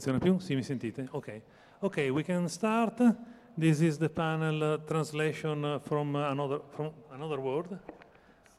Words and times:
funziona 0.00 0.18
più? 0.18 0.38
Sì, 0.38 0.54
mi 0.54 0.62
sentite? 0.62 1.08
Ok, 1.10 1.42
ok, 1.80 2.08
we 2.10 2.22
can 2.22 2.48
start. 2.48 3.16
This 3.58 3.80
is 3.80 3.98
the 3.98 4.08
panel 4.08 4.62
uh, 4.62 4.78
translation 4.86 5.78
from 5.82 6.14
another 6.14 6.62
from 6.70 6.90
another 7.10 7.38
word. 7.38 7.78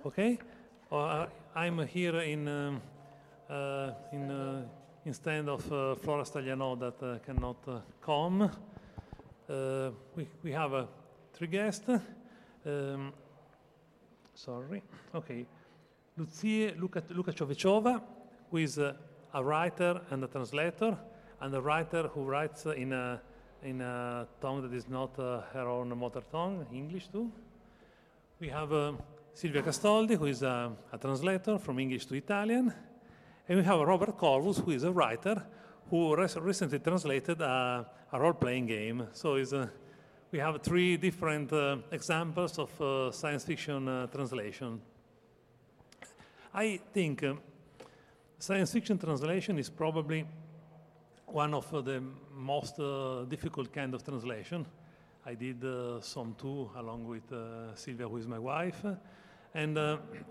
Okay, 0.05 0.37
uh, 0.91 1.25
I'm 1.55 1.79
here 1.87 2.21
in 2.21 2.47
um, 2.47 2.81
uh, 3.49 3.91
in 4.11 4.29
uh, 4.29 4.67
instead 5.03 5.47
of 5.47 5.71
uh, 5.71 5.95
Flora 5.95 6.23
Stagliano 6.23 6.77
that 6.77 7.01
uh, 7.01 7.17
cannot 7.25 7.67
uh, 7.67 7.79
come. 7.99 8.43
Uh, 9.49 9.89
we 10.15 10.27
we 10.43 10.51
have 10.51 10.73
uh, 10.75 10.85
three 11.33 11.47
guests. 11.47 11.89
Um, 12.63 13.13
sorry. 14.35 14.83
Okay, 15.11 15.47
Lucie 16.15 16.71
Luka 16.77 17.01
Luka 17.09 17.33
who 18.51 18.57
is 18.57 18.77
uh, 18.77 18.93
a 19.33 19.43
writer 19.43 20.01
and 20.11 20.23
a 20.23 20.27
translator, 20.27 20.95
and 21.41 21.53
a 21.55 21.61
writer 21.61 22.07
who 22.07 22.23
writes 22.23 22.65
in 22.65 22.93
a, 22.93 23.19
in 23.63 23.81
a 23.81 24.27
tongue 24.39 24.61
that 24.61 24.73
is 24.73 24.87
not 24.87 25.17
uh, 25.19 25.41
her 25.53 25.67
own 25.67 25.97
mother 25.97 26.21
tongue, 26.31 26.65
English 26.71 27.07
too. 27.07 27.31
We 28.39 28.49
have 28.49 28.71
uh, 28.71 28.93
Silvia 29.33 29.61
Castoldi, 29.61 30.17
who 30.17 30.25
is 30.25 30.43
a, 30.43 30.71
a, 30.91 30.97
translator 30.97 31.57
from 31.57 31.79
English 31.79 32.05
to 32.05 32.15
Italian. 32.15 32.73
And 33.49 33.57
we 33.57 33.63
have 33.65 33.79
Robert 33.79 34.17
Corvus, 34.17 34.59
who 34.59 34.71
is 34.71 34.83
a 34.83 34.91
writer 34.91 35.43
who 35.89 36.15
res- 36.15 36.37
recently 36.37 36.79
translated 36.79 37.41
a, 37.41 37.87
a 38.11 38.19
role-playing 38.19 38.67
game. 38.67 39.07
So 39.11 39.35
uh, 39.35 39.67
we 40.31 40.39
have 40.39 40.61
three 40.61 40.95
different 40.97 41.51
uh, 41.51 41.77
examples 41.91 42.57
of 42.59 42.81
uh, 42.81 43.11
science 43.11 43.43
fiction 43.43 43.87
uh, 43.87 44.07
translation. 44.07 44.81
I 46.53 46.79
think 46.93 47.23
Science 48.41 48.73
fiction 48.73 48.97
translation 48.97 49.59
is 49.59 49.69
probably 49.69 50.25
one 51.31 51.53
of 51.53 51.73
uh, 51.73 51.81
the 51.81 52.03
most 52.35 52.79
uh, 52.79 53.23
difficult 53.23 53.71
kind 53.71 53.93
of 53.93 54.03
translation. 54.03 54.65
I 55.25 55.35
did 55.35 55.63
uh, 55.63 56.01
some 56.01 56.35
too, 56.37 56.69
along 56.75 57.07
with 57.07 57.23
Silvia, 57.75 58.07
who 58.07 58.17
is 58.17 58.27
my 58.27 58.39
wife. 58.39 58.83
And 59.53 59.77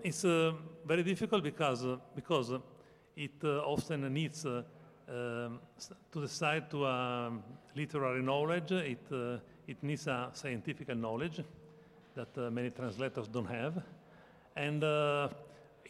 it's 0.03 0.23
very 0.23 1.03
difficult 1.03 1.43
because, 1.43 1.85
because 2.15 2.53
it 3.15 3.43
often 3.43 4.13
needs 4.13 4.45
um, 4.45 5.59
to 6.11 6.21
decide 6.21 6.69
to 6.71 6.85
um, 6.85 7.43
literary 7.75 8.21
knowledge, 8.21 8.71
it, 8.71 9.05
it 9.67 9.83
needs 9.83 10.07
a 10.07 10.29
scientific 10.33 10.95
knowledge 10.95 11.41
that 12.15 12.35
many 12.51 12.71
translators 12.71 13.27
don't 13.27 13.45
have. 13.45 13.81
And 14.55 14.83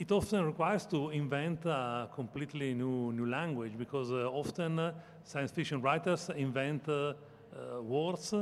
it 0.01 0.11
often 0.11 0.43
requires 0.45 0.87
to 0.87 1.11
invent 1.11 1.63
a 1.65 2.09
completely 2.15 2.73
new, 2.73 3.11
new 3.11 3.27
language 3.29 3.73
because 3.77 4.11
uh, 4.11 4.27
often 4.31 4.79
uh, 4.79 4.93
science 5.23 5.51
fiction 5.51 5.79
writers 5.79 6.29
invent 6.35 6.89
uh, 6.89 7.13
uh 7.53 7.81
words 7.83 8.33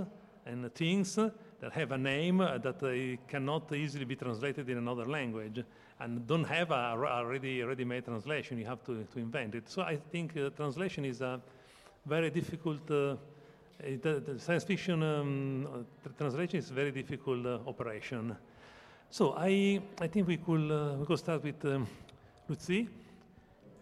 and 0.46 0.74
things 0.74 1.16
that 1.16 1.72
have 1.74 1.92
a 1.92 1.98
name 1.98 2.40
uh, 2.40 2.58
that 2.60 2.82
uh, 2.82 3.18
cannot 3.28 3.70
easily 3.74 4.06
be 4.06 4.16
translated 4.16 4.70
in 4.70 4.78
another 4.78 5.06
language 5.06 5.62
and 6.00 6.26
don't 6.26 6.46
have 6.46 6.72
a, 6.72 6.96
a 6.96 7.26
ready, 7.26 7.62
ready-made 7.62 8.06
translation. 8.06 8.58
You 8.58 8.66
have 8.66 8.82
to, 8.86 9.04
to 9.12 9.20
invent 9.20 9.54
it. 9.56 9.70
So 9.70 9.82
I 9.82 9.98
think 9.98 10.34
translation 10.56 11.04
is 11.04 11.20
a 11.20 11.42
very 12.06 12.30
difficult 12.30 12.88
the, 12.88 13.18
the, 13.80 14.40
science 14.40 14.64
fiction 14.64 15.04
um, 15.04 15.86
translation 16.18 16.60
is 16.60 16.70
a 16.70 16.74
very 16.74 16.92
difficult 16.92 17.46
operation. 17.68 18.38
So 19.12 19.34
I, 19.36 19.82
I 20.00 20.08
think 20.08 20.28
we 20.28 20.38
could, 20.38 20.72
uh, 20.72 20.94
we 21.00 21.06
could 21.06 21.18
start 21.18 21.44
with 21.44 21.66
um, 21.66 21.88
Lucie, 22.48 22.88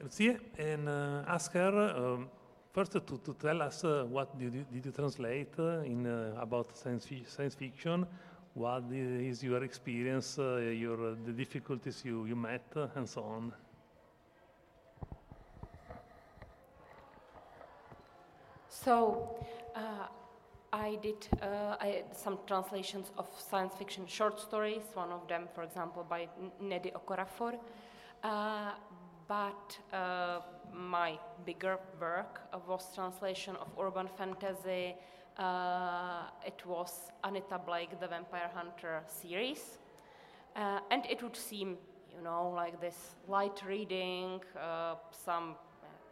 Lucie 0.02 0.38
and 0.58 0.88
uh, 0.88 1.24
ask 1.28 1.52
her 1.52 1.94
um, 1.96 2.30
first 2.72 2.94
to, 2.94 3.02
to 3.02 3.36
tell 3.38 3.62
us 3.62 3.84
uh, 3.84 4.06
what 4.08 4.40
did 4.40 4.54
you, 4.54 4.66
did 4.72 4.86
you 4.86 4.92
translate 4.92 5.54
uh, 5.60 5.82
in 5.82 6.08
uh, 6.08 6.34
about 6.40 6.78
science, 6.78 7.06
fi- 7.06 7.26
science 7.28 7.56
fiction? 7.56 8.06
What 8.54 8.84
is 8.92 9.44
your 9.44 9.64
experience 9.66 10.40
uh, 10.40 10.58
your 10.58 11.16
the 11.26 11.34
difficulties 11.34 12.04
you, 12.06 12.26
you 12.26 12.36
met 12.36 12.74
and 12.96 13.08
so 13.08 13.22
on? 13.24 13.54
So 18.70 19.36
I 20.78 20.96
did 21.02 21.28
uh, 21.42 21.76
I 21.80 22.04
some 22.12 22.38
translations 22.46 23.12
of 23.18 23.28
science 23.38 23.74
fiction 23.74 24.06
short 24.06 24.40
stories, 24.40 24.84
one 24.94 25.12
of 25.12 25.28
them, 25.28 25.48
for 25.56 25.64
example, 25.64 26.06
by 26.08 26.28
Nnedi 26.62 26.94
Okorafor. 26.94 27.56
Uh, 28.24 28.74
but 29.28 29.78
uh, 29.92 30.42
my 30.72 31.18
bigger 31.46 31.80
work 32.00 32.42
was 32.68 32.94
translation 32.94 33.56
of 33.56 33.68
urban 33.80 34.08
fantasy. 34.18 34.96
Uh, 35.38 36.30
it 36.46 36.64
was 36.66 37.12
Anita 37.24 37.60
Blake, 37.66 38.00
the 38.00 38.08
Vampire 38.08 38.52
Hunter 38.54 39.02
series. 39.08 39.80
Uh, 40.56 40.80
and 40.92 41.06
it 41.08 41.24
would 41.24 41.36
seem, 41.36 41.78
you 42.16 42.22
know, 42.24 42.52
like 42.56 42.80
this 42.80 43.16
light 43.28 43.64
reading, 43.68 44.42
uh, 44.56 44.96
some 45.12 45.56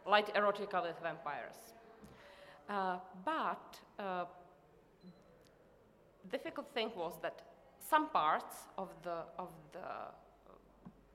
light 0.06 0.34
erotica 0.34 0.82
with 0.82 0.98
vampires. 1.00 1.74
but 3.24 3.80
difficult 6.30 6.72
thing 6.72 6.90
was 6.96 7.14
that 7.22 7.42
some 7.78 8.08
parts 8.10 8.56
of 8.78 8.88
the, 9.02 9.24
of 9.38 9.48
the 9.72 9.88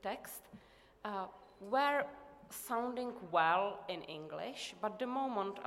text 0.02 0.42
uh, 1.04 1.26
were 1.60 2.04
sounding 2.50 3.12
well 3.30 3.80
in 3.88 4.02
English, 4.02 4.74
but 4.80 4.98
the 4.98 5.06
moment 5.06 5.58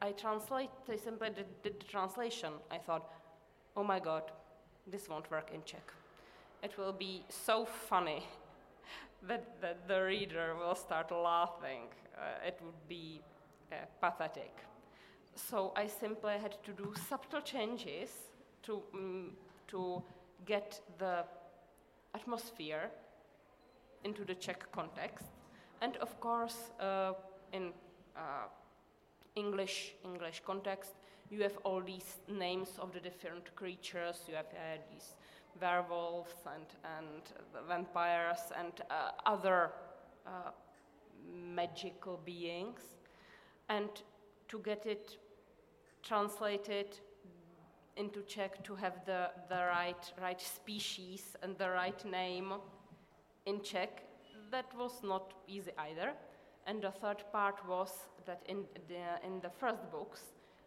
I 0.00 0.12
translate, 0.12 0.70
I 0.88 0.96
simply 0.96 1.30
did, 1.30 1.46
did 1.62 1.80
the 1.80 1.86
translation, 1.86 2.52
I 2.70 2.78
thought, 2.78 3.10
oh 3.76 3.84
my 3.84 3.98
god, 3.98 4.32
this 4.86 5.08
won't 5.08 5.30
work 5.30 5.50
in 5.52 5.62
Czech. 5.64 5.92
It 6.62 6.76
will 6.78 6.92
be 6.92 7.24
so 7.28 7.64
funny 7.64 8.22
that, 9.28 9.60
that 9.60 9.88
the 9.88 10.02
reader 10.02 10.54
will 10.58 10.74
start 10.74 11.10
laughing. 11.10 11.88
Uh, 12.16 12.46
it 12.46 12.58
would 12.62 12.88
be 12.88 13.20
uh, 13.72 13.76
pathetic. 14.00 14.52
So 15.36 15.72
I 15.76 15.86
simply 15.86 16.34
had 16.40 16.56
to 16.64 16.72
do 16.72 16.92
subtle 17.08 17.40
changes 17.40 18.10
to, 18.64 18.82
um, 18.94 19.30
to 19.68 20.02
get 20.44 20.80
the 20.98 21.24
atmosphere 22.14 22.90
into 24.04 24.24
the 24.24 24.34
Czech 24.34 24.70
context. 24.72 25.26
And 25.80 25.96
of 25.96 26.20
course, 26.20 26.70
uh, 26.80 27.12
in 27.52 27.72
uh, 28.16 28.48
English 29.34 29.94
English 30.04 30.42
context, 30.46 30.94
you 31.30 31.42
have 31.42 31.56
all 31.64 31.82
these 31.82 32.20
names 32.28 32.78
of 32.78 32.92
the 32.92 33.00
different 33.00 33.54
creatures. 33.56 34.22
You 34.28 34.36
have 34.36 34.46
uh, 34.46 34.78
these 34.92 35.14
werewolves 35.60 36.34
and 36.46 36.66
and 36.98 37.22
vampires 37.68 38.52
and 38.56 38.72
uh, 38.90 39.10
other 39.26 39.72
uh, 40.26 40.50
magical 41.54 42.20
beings, 42.24 42.96
and 43.68 43.90
to 44.48 44.58
get 44.58 44.86
it 44.86 45.18
translated 46.02 47.00
into 47.96 48.22
Czech 48.22 48.62
to 48.64 48.74
have 48.74 49.04
the, 49.06 49.30
the 49.48 49.66
right, 49.70 50.12
right 50.20 50.40
species 50.40 51.36
and 51.42 51.56
the 51.58 51.70
right 51.70 52.04
name 52.04 52.54
in 53.46 53.60
Czech. 53.62 54.02
That 54.50 54.66
was 54.76 55.02
not 55.02 55.34
easy 55.48 55.72
either. 55.78 56.12
And 56.66 56.82
the 56.82 56.90
third 56.90 57.24
part 57.32 57.56
was 57.68 57.90
that 58.26 58.42
in 58.48 58.64
the, 58.88 59.26
in 59.26 59.40
the 59.40 59.50
first 59.50 59.90
books, 59.90 60.20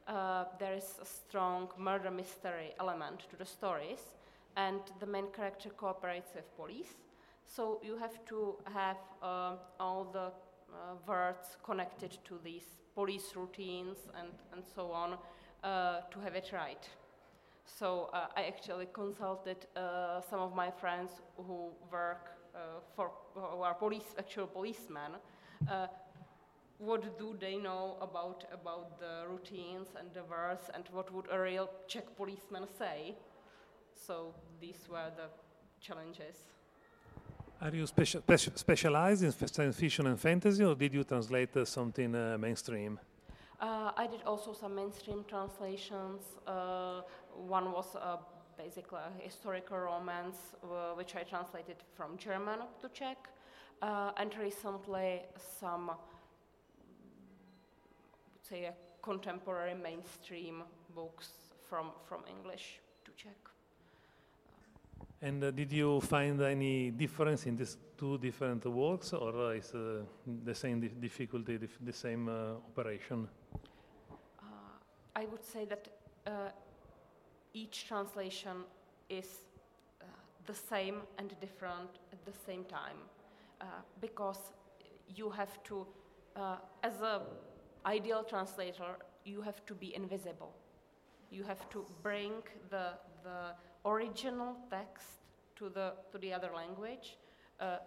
uh, 0.07 0.45
there 0.59 0.73
is 0.73 0.99
a 1.01 1.05
strong 1.05 1.69
murder 1.77 2.11
mystery 2.11 2.73
element 2.79 3.27
to 3.29 3.35
the 3.35 3.45
stories, 3.45 4.15
and 4.55 4.79
the 4.99 5.05
main 5.05 5.27
character 5.31 5.69
cooperates 5.69 6.31
with 6.35 6.55
police. 6.55 6.95
So 7.45 7.79
you 7.83 7.97
have 7.97 8.23
to 8.25 8.55
have 8.73 8.97
uh, 9.21 9.55
all 9.79 10.05
the 10.05 10.31
uh, 10.73 10.95
words 11.07 11.57
connected 11.63 12.17
to 12.25 12.39
these 12.43 12.77
police 12.93 13.35
routines 13.35 13.97
and, 14.19 14.29
and 14.53 14.63
so 14.75 14.91
on 14.91 15.17
uh, 15.63 16.01
to 16.11 16.19
have 16.19 16.35
it 16.35 16.51
right. 16.53 16.87
So 17.67 18.09
uh, 18.13 18.27
I 18.35 18.43
actually 18.43 18.87
consulted 18.93 19.67
uh, 19.75 20.21
some 20.29 20.39
of 20.39 20.55
my 20.55 20.71
friends 20.71 21.11
who 21.35 21.69
work 21.91 22.31
uh, 22.55 22.79
for 22.95 23.11
who 23.35 23.61
are 23.61 23.73
police, 23.73 24.15
actual 24.17 24.47
policemen. 24.47 25.11
Uh, 25.69 25.87
what 26.79 27.17
do 27.17 27.35
they 27.39 27.57
know 27.57 27.97
about 28.01 28.45
about 28.51 28.99
the 28.99 29.25
routines 29.29 29.87
and 29.99 30.13
the 30.13 30.23
words, 30.23 30.69
and 30.73 30.83
what 30.91 31.11
would 31.13 31.25
a 31.31 31.39
real 31.39 31.69
Czech 31.87 32.15
policeman 32.15 32.67
say? 32.77 33.15
So 33.93 34.33
these 34.61 34.87
were 34.89 35.11
the 35.15 35.29
challenges. 35.81 36.35
Are 37.59 37.75
you 37.75 37.85
speci- 37.85 38.21
speci- 38.21 38.57
specialized 38.57 39.23
in 39.23 39.31
science 39.31 39.77
fiction 39.77 40.05
and 40.05 40.19
fantasy, 40.19 40.63
or 40.63 40.75
did 40.75 40.93
you 40.93 41.03
translate 41.03 41.57
uh, 41.57 41.65
something 41.65 42.13
uh, 42.15 42.37
mainstream? 42.39 42.99
Uh, 43.59 43.91
I 43.97 44.05
did 44.05 44.21
also 44.21 44.53
some 44.53 44.75
mainstream 44.75 45.25
translations. 45.27 46.21
Uh, 46.45 47.01
one 47.37 47.71
was 47.71 47.95
uh, 47.95 48.17
basically 48.57 48.99
a 48.99 49.23
historical 49.23 49.77
romance, 49.77 50.37
uh, 50.63 50.95
which 50.95 51.15
I 51.15 51.23
translated 51.23 51.77
from 51.95 52.17
German 52.17 52.59
to 52.81 52.89
Czech, 52.89 53.29
uh, 53.81 54.11
and 54.17 54.35
recently 54.37 55.21
some, 55.59 55.91
say, 58.41 58.71
contemporary 59.01 59.75
mainstream 59.75 60.63
books 60.95 61.29
from, 61.69 61.91
from 62.07 62.21
English 62.27 62.79
to 63.05 63.11
Czech. 63.15 63.37
And 65.21 65.43
uh, 65.43 65.51
did 65.51 65.71
you 65.71 65.99
find 66.01 66.41
any 66.41 66.91
difference 66.91 67.47
in 67.47 67.55
these 67.55 67.77
two 67.97 68.17
different 68.19 68.65
works, 68.65 69.13
or 69.13 69.55
is 69.55 69.73
uh, 69.73 70.03
the 70.45 70.53
same 70.53 70.79
di 70.79 70.89
difficulty, 70.89 71.57
dif 71.57 71.77
the 71.83 71.93
same 71.93 72.29
uh, 72.29 72.53
operation? 72.71 73.27
I 75.15 75.25
would 75.25 75.43
say 75.43 75.65
that 75.65 75.87
uh, 76.27 76.51
each 77.61 77.87
translation 77.87 78.57
is 79.09 79.29
uh, 80.01 80.05
the 80.45 80.53
same 80.53 80.97
and 81.17 81.29
different 81.41 81.91
at 82.13 82.21
the 82.25 82.35
same 82.45 82.63
time 82.65 82.99
uh, 83.61 83.65
because 83.99 84.41
you 85.15 85.29
have 85.29 85.63
to, 85.63 85.87
uh, 86.35 86.57
as 86.83 87.01
an 87.01 87.21
ideal 87.85 88.23
translator, 88.23 88.91
you 89.25 89.41
have 89.41 89.65
to 89.65 89.73
be 89.73 89.95
invisible. 89.95 90.53
You 91.31 91.43
have 91.43 91.67
to 91.69 91.85
bring 92.03 92.33
the, 92.69 92.87
the 93.23 93.41
original 93.85 94.55
text 94.69 95.07
to 95.55 95.69
the, 95.69 95.93
to 96.11 96.17
the 96.19 96.31
other 96.33 96.51
language, 96.55 97.17
uh, 97.59 97.77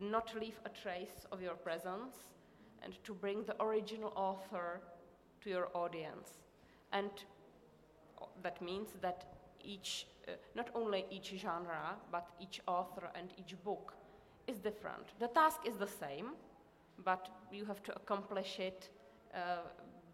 not 0.00 0.32
leave 0.40 0.58
a 0.64 0.70
trace 0.70 1.26
of 1.32 1.42
your 1.42 1.54
presence, 1.54 2.14
and 2.82 2.92
to 3.04 3.12
bring 3.12 3.44
the 3.44 3.60
original 3.62 4.12
author 4.16 4.80
to 5.42 5.50
your 5.50 5.68
audience. 5.74 6.30
And 6.92 7.10
that 8.42 8.60
means 8.62 8.88
that 9.00 9.24
each, 9.62 10.06
uh, 10.26 10.32
not 10.54 10.70
only 10.74 11.04
each 11.10 11.34
genre, 11.36 11.96
but 12.10 12.28
each 12.40 12.60
author 12.66 13.10
and 13.14 13.30
each 13.38 13.54
book 13.64 13.94
is 14.46 14.58
different. 14.58 15.06
The 15.18 15.28
task 15.28 15.60
is 15.66 15.76
the 15.76 15.86
same, 15.86 16.30
but 17.04 17.28
you 17.52 17.64
have 17.64 17.82
to 17.84 17.94
accomplish 17.94 18.58
it 18.58 18.88
uh, 19.34 19.58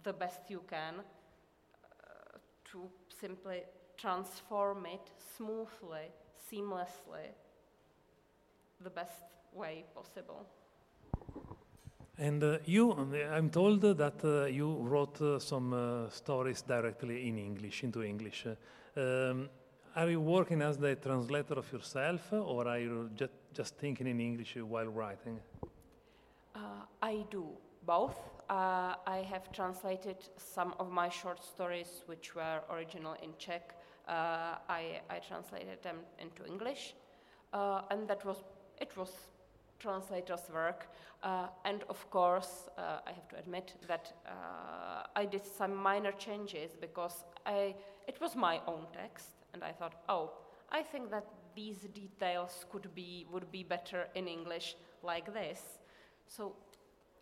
the 0.03 0.13
best 0.13 0.41
you 0.49 0.63
can 0.69 0.95
uh, 1.01 2.39
to 2.73 2.91
simply 3.09 3.63
transform 3.97 4.87
it 4.87 5.11
smoothly, 5.37 6.11
seamlessly, 6.51 7.33
the 8.83 8.91
best 8.91 9.23
way 9.53 9.85
possible. 9.95 10.47
And 12.19 12.45
uh, 12.45 12.59
you, 12.65 12.93
I'm 13.33 13.51
told 13.51 13.81
that 13.81 14.25
uh, 14.25 14.45
you 14.45 14.77
wrote 14.77 15.21
uh, 15.21 15.41
some 15.41 15.73
uh, 15.73 16.09
stories 16.11 16.63
directly 16.63 17.29
in 17.29 17.39
English, 17.39 17.83
into 17.83 18.05
English. 18.05 18.47
Um, 18.97 19.49
are 19.97 20.09
you 20.09 20.21
working 20.21 20.63
as 20.63 20.77
the 20.77 20.95
translator 20.95 21.55
of 21.55 21.73
yourself, 21.73 22.33
or 22.33 22.69
are 22.69 22.79
you 22.79 23.11
just, 23.17 23.33
just 23.53 23.77
thinking 23.79 24.07
in 24.07 24.21
English 24.21 24.57
while 24.57 24.87
writing? 24.87 25.41
Uh, 26.55 26.59
I 27.03 27.25
do 27.31 27.49
both. 27.85 28.17
Uh, 28.49 28.95
I 29.07 29.27
have 29.29 29.51
translated 29.51 30.17
some 30.37 30.75
of 30.79 30.93
my 30.93 31.09
short 31.09 31.45
stories, 31.45 32.05
which 32.07 32.37
were 32.37 32.61
original 32.71 33.15
in 33.23 33.31
Czech. 33.39 33.75
I, 34.07 35.01
I, 35.09 35.19
translated 35.27 35.83
them 35.83 35.97
into 36.19 36.45
English, 36.47 36.95
and 37.53 38.07
that 38.07 38.23
was 38.25 38.37
it 38.79 38.95
was 38.99 39.11
translator's 39.85 40.47
work. 40.53 40.81
Uh, 41.23 41.47
and 41.65 41.85
of 41.89 42.01
course, 42.11 42.53
uh, 42.79 43.09
I 43.09 43.13
have 43.19 43.29
to 43.29 43.37
admit 43.39 43.75
that 43.89 44.13
uh, 44.27 45.21
I 45.23 45.25
did 45.27 45.45
some 45.59 45.75
minor 45.91 46.13
changes 46.13 46.71
because 46.81 47.25
I, 47.47 47.75
it 48.07 48.21
was 48.21 48.37
my 48.37 48.61
own 48.67 48.87
text, 48.93 49.29
and 49.53 49.63
I 49.63 49.73
thought, 49.79 49.95
oh, 50.09 50.31
I 50.71 50.83
think 50.83 51.11
that 51.11 51.27
these 51.55 51.81
details 51.95 52.67
could 52.71 52.89
be, 52.95 53.27
would 53.33 53.51
be 53.53 53.63
better 53.63 54.09
in 54.15 54.27
English 54.27 54.77
like 55.03 55.33
this. 55.33 55.61
So 56.27 56.57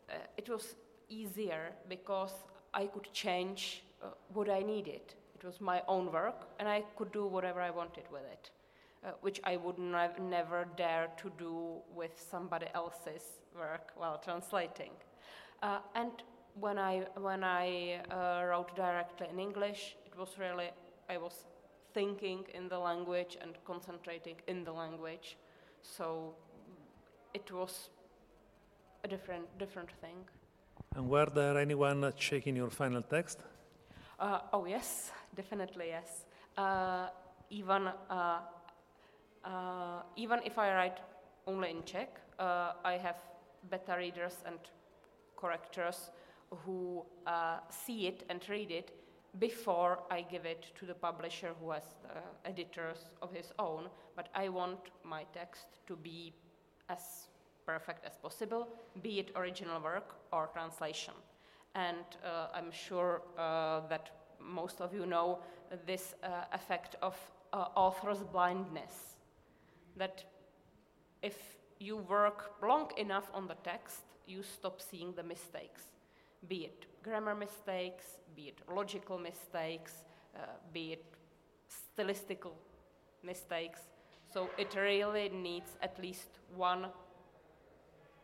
uh, 0.09 0.15
it 0.37 0.49
was 0.49 0.75
easier 1.09 1.73
because 1.89 2.35
I 2.75 2.87
could 2.87 3.09
change 3.13 3.83
uh, 4.03 4.07
what 4.33 4.49
I 4.49 4.61
needed. 4.63 5.15
It 5.35 5.45
was 5.45 5.61
my 5.61 5.83
own 5.87 6.11
work, 6.13 6.49
and 6.59 6.69
I 6.69 6.83
could 6.97 7.13
do 7.13 7.27
whatever 7.27 7.61
I 7.61 7.71
wanted 7.71 8.05
with 8.11 8.27
it, 8.33 8.51
uh, 9.05 9.11
which 9.21 9.41
I 9.45 9.57
would 9.57 9.79
nev- 9.79 10.19
never 10.21 10.67
dare 10.77 11.09
to 11.17 11.31
do 11.39 11.83
with 11.95 12.13
somebody 12.31 12.67
else's 12.75 13.41
work 13.55 13.93
while 13.97 14.19
translating. 14.19 14.93
Uh, 15.63 15.79
and 15.95 16.13
when 16.61 16.79
I 16.79 17.07
when 17.17 17.45
I 17.45 18.01
uh, 18.11 18.45
wrote 18.47 18.77
directly 18.77 19.29
in 19.31 19.39
English, 19.39 19.97
it 20.07 20.17
was 20.19 20.39
really 20.39 20.71
I 21.09 21.19
was 21.19 21.45
thinking 21.95 22.45
in 22.55 22.69
the 22.69 22.79
language 22.79 23.37
and 23.41 23.53
concentrating 23.65 24.37
in 24.47 24.65
the 24.65 24.73
language, 24.73 25.37
so 25.83 26.35
it 27.35 27.51
was 27.51 27.91
a 29.05 29.09
different 29.09 29.47
different 29.59 29.91
thing. 30.01 30.17
And 30.95 31.09
were 31.09 31.27
there 31.27 31.59
anyone 31.59 32.13
checking 32.17 32.57
your 32.57 32.71
final 32.71 33.03
text? 33.03 33.39
Uh, 34.19 34.41
oh 34.53 34.67
yes, 34.67 35.11
definitely 35.35 35.89
yes. 35.89 36.27
Uh, 36.57 37.09
even 37.51 37.89
uh, 39.45 40.03
even 40.17 40.41
if 40.45 40.59
I 40.59 40.75
write 40.75 40.99
only 41.47 41.71
in 41.71 41.83
Czech, 41.85 42.21
uh, 42.39 42.73
I 42.85 42.95
have 42.95 43.17
beta 43.71 43.97
readers 43.97 44.37
and 44.47 44.59
correctors 45.37 46.11
who 46.65 47.05
uh, 47.27 47.59
see 47.71 48.07
it 48.07 48.25
and 48.29 48.41
read 48.49 48.71
it 48.71 48.93
before 49.39 50.01
I 50.11 50.23
give 50.23 50.45
it 50.45 50.67
to 50.79 50.87
the 50.87 50.95
publisher 50.95 51.55
who 51.61 51.71
has 51.71 51.85
editors 52.45 53.11
of 53.23 53.33
his 53.33 53.53
own. 53.59 53.89
But 54.15 54.29
I 54.35 54.49
want 54.49 54.91
my 55.05 55.25
text 55.33 55.67
to 55.87 55.97
be 55.97 56.35
as 56.89 57.29
perfect 57.67 58.05
as 58.05 58.17
possible, 58.17 58.69
be 59.03 59.21
it 59.21 59.31
original 59.35 59.81
work 59.81 60.17
or 60.33 60.49
translation. 60.53 61.15
And 61.75 62.05
uh, 62.25 62.49
I'm 62.55 62.71
sure 62.71 63.23
uh, 63.39 63.81
that 63.89 64.11
most 64.39 64.81
of 64.81 64.93
you 64.93 65.07
know 65.07 65.39
this 65.87 66.15
uh, 66.23 66.45
effect 66.53 66.97
of 67.01 67.17
author's 67.53 68.23
blindness. 68.33 69.17
That 69.97 70.25
if 71.23 71.37
you 71.79 71.97
work 71.97 72.53
long 72.63 72.91
enough 72.97 73.31
on 73.35 73.47
the 73.47 73.57
text, 73.63 74.03
you 74.27 74.43
stop 74.43 74.81
seeing 74.81 75.13
the 75.13 75.23
mistakes, 75.23 75.83
be 76.49 76.65
it 76.65 76.87
grammar 77.03 77.35
mistakes, 77.35 78.05
be 78.37 78.43
it 78.43 78.59
logical 78.73 79.19
mistakes, 79.19 79.93
uh, 80.37 80.41
be 80.73 80.93
it 80.93 81.05
stylistical 81.69 82.53
mistakes. 83.23 83.81
So 84.33 84.49
it 84.57 84.75
really 84.77 85.29
needs 85.29 85.77
at 85.83 86.01
least 86.01 86.29
one 86.57 86.87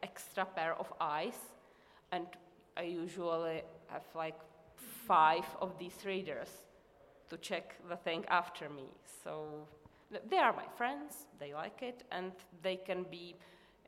extra 0.03 0.45
pair 0.45 0.75
of 0.75 0.93
eyes, 1.01 1.39
and 2.13 2.27
I 2.77 2.83
usually 2.83 3.63
have 3.89 4.05
like 4.15 4.39
five 5.07 5.45
of 5.61 5.79
these 5.79 6.05
readers 6.07 6.49
to 7.29 7.37
check 7.37 7.75
the 7.89 7.97
thing 7.97 8.25
after 8.29 8.69
me. 8.69 8.85
So 9.25 9.67
they 10.31 10.39
are 10.39 10.53
my 10.53 10.67
friends, 10.77 11.27
they 11.39 11.55
like 11.55 11.83
it, 11.83 12.03
and 12.11 12.33
they 12.63 12.77
can 12.77 13.05
be 13.11 13.37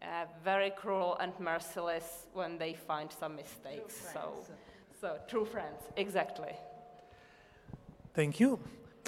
uh, 0.03 0.25
very 0.45 0.71
cruel 0.71 1.17
and 1.21 1.33
merciless 1.39 2.27
when 2.33 2.59
they 2.59 2.75
find 2.75 3.11
some 3.12 3.37
mistakes. 3.37 3.95
So, 4.12 4.45
so 5.00 5.19
true 5.29 5.45
friends, 5.45 5.83
exactly. 5.97 6.53
Thank 8.15 8.41
you. 8.41 8.59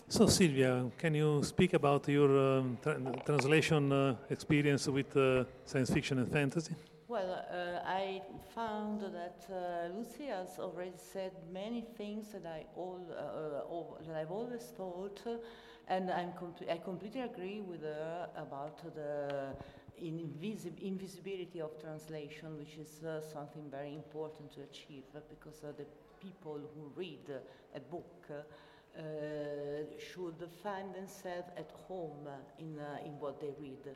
So, 0.08 0.26
Silvia, 0.26 0.90
can 0.98 1.14
you 1.14 1.42
speak 1.42 1.72
about 1.72 2.06
your 2.08 2.58
um, 2.58 2.78
tra- 2.82 3.00
translation 3.24 3.92
uh, 3.92 4.16
experience 4.28 4.86
with 4.86 5.16
uh, 5.16 5.44
science 5.64 5.90
fiction 5.90 6.18
and 6.18 6.30
fantasy? 6.30 6.74
Well, 7.08 7.44
uh, 7.50 7.80
I 7.86 8.22
found 8.54 9.00
that 9.00 9.46
uh, 9.50 9.94
Lucy 9.96 10.26
has 10.26 10.58
already 10.58 10.96
said 10.96 11.32
many 11.52 11.84
things 11.96 12.32
that 12.32 12.46
I 12.46 12.64
all 12.76 13.00
uh, 13.10 14.06
that 14.06 14.16
I've 14.16 14.30
always 14.30 14.62
thought, 14.76 15.20
and 15.88 16.10
I'm 16.10 16.32
I 16.70 16.78
completely 16.78 17.20
agree 17.22 17.60
with 17.60 17.82
her 17.82 18.28
about 18.36 18.78
the 18.94 19.54
invisib- 20.00 20.80
invisibility 20.80 21.60
of 21.60 21.80
translation, 21.80 22.56
which 22.58 22.76
is 22.76 23.02
uh, 23.04 23.20
something 23.20 23.70
very 23.70 23.94
important 23.94 24.52
to 24.54 24.62
achieve 24.62 25.04
because 25.28 25.60
the 25.60 25.86
people 26.20 26.60
who 26.74 26.90
read 26.96 27.30
a 27.74 27.80
book. 27.80 28.28
Uh, 28.94 29.84
should 29.98 30.36
find 30.62 30.94
themselves 30.94 31.48
at 31.56 31.70
home 31.88 32.28
in, 32.58 32.78
uh, 32.78 32.98
in 33.06 33.12
what 33.18 33.40
they 33.40 33.54
read 33.58 33.88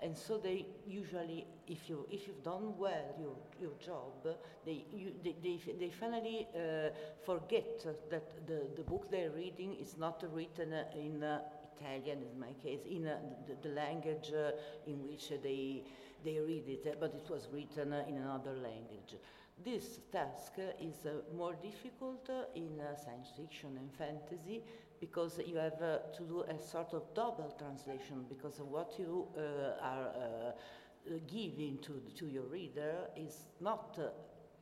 and 0.00 0.16
so 0.16 0.38
they 0.38 0.64
usually, 0.86 1.44
if 1.66 1.88
you 1.88 2.06
if 2.10 2.28
you've 2.28 2.44
done 2.44 2.78
well 2.78 3.16
your 3.18 3.36
your 3.60 3.72
job, 3.84 4.36
they 4.64 4.84
you, 4.92 5.12
they, 5.24 5.34
they, 5.42 5.60
they 5.78 5.90
finally 5.90 6.46
uh, 6.54 6.90
forget 7.26 7.84
that 8.10 8.46
the 8.46 8.62
the 8.76 8.82
book 8.82 9.10
they're 9.10 9.30
reading 9.30 9.74
is 9.80 9.96
not 9.98 10.22
written 10.32 10.72
in 10.94 11.24
uh, 11.24 11.40
Italian, 11.76 12.22
in 12.22 12.38
my 12.38 12.52
case, 12.62 12.80
in 12.88 13.08
uh, 13.08 13.18
the, 13.46 13.68
the, 13.68 13.74
language 13.74 14.32
uh, 14.32 14.52
in 14.86 15.06
which 15.08 15.30
they 15.42 15.82
they 16.24 16.38
read 16.38 16.68
it, 16.68 16.96
but 17.00 17.12
it 17.14 17.28
was 17.28 17.48
written 17.52 17.92
in 17.92 18.16
another 18.18 18.52
language. 18.52 19.16
This 19.64 19.98
task 20.12 20.52
is 20.80 21.06
uh, 21.06 21.34
more 21.36 21.54
difficult 21.60 22.30
in 22.54 22.80
uh, 22.80 22.94
science 22.94 23.32
fiction 23.36 23.76
and 23.76 23.92
fantasy 23.92 24.62
because 25.00 25.40
you 25.46 25.56
have 25.56 25.80
uh, 25.82 25.98
to 26.16 26.22
do 26.24 26.44
a 26.48 26.58
sort 26.60 26.92
of 26.94 27.02
double 27.14 27.54
translation 27.58 28.24
because 28.28 28.60
what 28.60 28.94
you 28.98 29.26
uh, 29.36 29.84
are 29.84 30.08
uh, 30.08 31.12
giving 31.26 31.78
to, 31.82 32.02
to 32.16 32.26
your 32.26 32.44
reader 32.44 33.08
is 33.16 33.44
not 33.60 33.98
uh, 33.98 34.08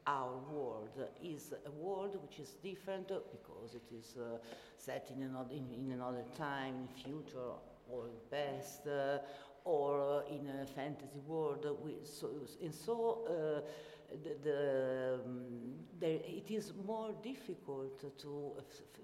our 0.08 0.38
world, 0.52 0.90
is 1.22 1.52
a 1.66 1.70
world 1.70 2.16
which 2.22 2.38
is 2.38 2.50
different 2.62 3.08
because 3.08 3.74
it 3.74 3.94
is 3.94 4.16
uh, 4.16 4.38
set 4.76 5.10
in 5.14 5.22
another, 5.24 5.52
in, 5.52 5.66
in, 5.76 5.92
another 5.92 6.22
time, 6.38 6.88
future 7.02 7.52
or 7.90 8.04
past, 8.30 8.86
uh, 8.86 9.18
or 9.64 10.22
in 10.30 10.48
a 10.62 10.66
fantasy 10.66 11.18
world. 11.26 11.66
So, 12.04 12.30
and 12.62 12.72
so 12.72 13.64
the, 14.10 14.36
the, 14.42 15.20
um, 15.24 15.74
it 16.00 16.50
is 16.50 16.72
more 16.86 17.14
difficult 17.22 18.18
to 18.18 18.52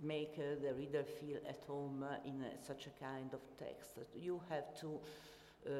make 0.02 0.34
uh, 0.38 0.60
the 0.62 0.74
reader 0.74 1.04
feel 1.04 1.38
at 1.48 1.62
home 1.66 2.04
uh, 2.04 2.28
in 2.28 2.42
uh, 2.42 2.48
such 2.60 2.86
a 2.86 3.04
kind 3.04 3.32
of 3.32 3.40
text. 3.58 3.98
You 4.14 4.40
have 4.48 4.74
to 4.80 5.00
uh, 5.64 5.70
uh, 5.70 5.72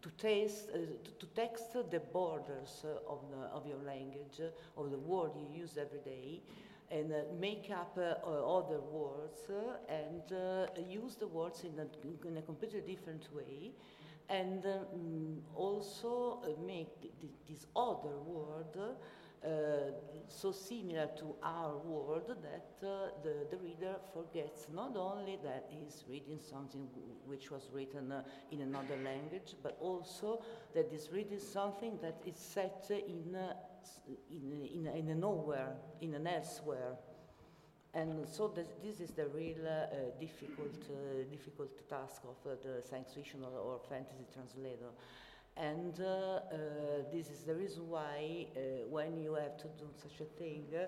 to 0.00 0.10
taste, 0.18 0.72
to, 0.72 1.10
to, 1.18 1.26
text 1.34 1.72
the 1.90 2.00
borders 2.12 2.84
of, 3.08 3.20
the, 3.30 3.46
of 3.54 3.66
your 3.66 3.78
language, 3.86 4.40
of 4.76 4.90
the 4.90 4.98
word 4.98 5.30
you 5.36 5.60
use 5.60 5.78
every 5.78 6.00
day, 6.00 6.42
and 6.90 7.12
make 7.38 7.70
up 7.70 7.96
other 7.96 8.80
words 8.80 9.40
and 9.88 10.90
use 10.90 11.14
the 11.14 11.26
words 11.28 11.62
in 11.62 11.78
a, 11.78 12.26
in 12.28 12.36
a 12.38 12.42
completely 12.42 12.80
different 12.80 13.28
way 13.32 13.72
and 14.28 14.64
um, 14.66 15.42
also 15.54 16.40
uh, 16.42 16.48
make 16.66 17.00
th 17.00 17.12
th 17.20 17.32
this 17.48 17.66
other 17.76 18.16
world 18.24 18.76
uh, 19.44 19.92
so 20.26 20.50
similar 20.52 21.06
to 21.18 21.34
our 21.42 21.76
world 21.76 22.34
that 22.42 22.86
uh, 22.86 23.08
the, 23.22 23.46
the 23.50 23.58
reader 23.58 23.96
forgets 24.14 24.66
not 24.72 24.96
only 24.96 25.38
that 25.44 25.66
he's 25.68 26.04
reading 26.08 26.38
something 26.40 26.88
which 27.26 27.50
was 27.50 27.68
written 27.70 28.10
uh, 28.10 28.22
in 28.50 28.62
another 28.62 28.96
language, 29.04 29.54
but 29.62 29.76
also 29.80 30.42
that 30.74 30.88
he's 30.90 31.10
reading 31.12 31.38
something 31.38 31.98
that 32.00 32.22
is 32.24 32.36
set 32.36 32.86
in, 32.90 33.34
uh, 33.34 33.52
in, 34.30 34.66
in, 34.74 34.86
in 34.86 35.08
a 35.10 35.14
nowhere, 35.14 35.74
in 36.00 36.14
an 36.14 36.26
elsewhere. 36.26 36.96
And 37.94 38.26
so 38.28 38.48
this, 38.48 38.66
this 38.82 38.98
is 38.98 39.10
the 39.14 39.26
real 39.28 39.64
uh, 39.64 40.18
difficult, 40.18 40.74
uh, 40.90 41.22
difficult 41.30 41.88
task 41.88 42.22
of 42.24 42.50
uh, 42.50 42.56
the 42.60 42.82
science 42.82 43.12
fiction 43.14 43.44
or, 43.44 43.56
or, 43.56 43.80
fantasy 43.88 44.26
translator. 44.32 44.90
And 45.56 46.00
uh, 46.00 46.04
uh, 46.04 46.40
this 47.12 47.30
is 47.30 47.44
the 47.44 47.54
reason 47.54 47.88
why 47.88 48.46
uh, 48.56 48.88
when 48.90 49.16
you 49.22 49.34
have 49.34 49.56
to 49.58 49.68
do 49.78 49.86
such 50.02 50.20
a 50.20 50.24
thing, 50.24 50.64
uh, 50.74 50.86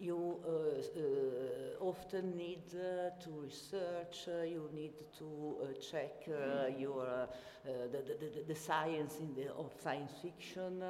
you 0.00 0.38
uh, 0.44 0.50
uh, 0.50 1.84
often 1.84 2.36
need 2.36 2.68
to 2.70 3.30
research, 3.30 4.26
you 4.26 4.68
need 4.74 4.94
to 5.18 5.56
check 5.90 6.28
your, 6.76 7.28
the, 7.64 7.98
the, 7.98 8.44
the, 8.46 8.54
science 8.54 9.16
in 9.20 9.34
the, 9.34 9.52
of 9.54 9.72
science 9.82 10.12
fiction, 10.22 10.82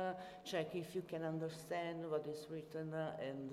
check 0.45 0.75
if 0.75 0.95
you 0.95 1.03
can 1.09 1.25
understand 1.25 2.11
what 2.11 2.27
is 2.27 2.47
written 2.51 2.93
and 2.93 3.51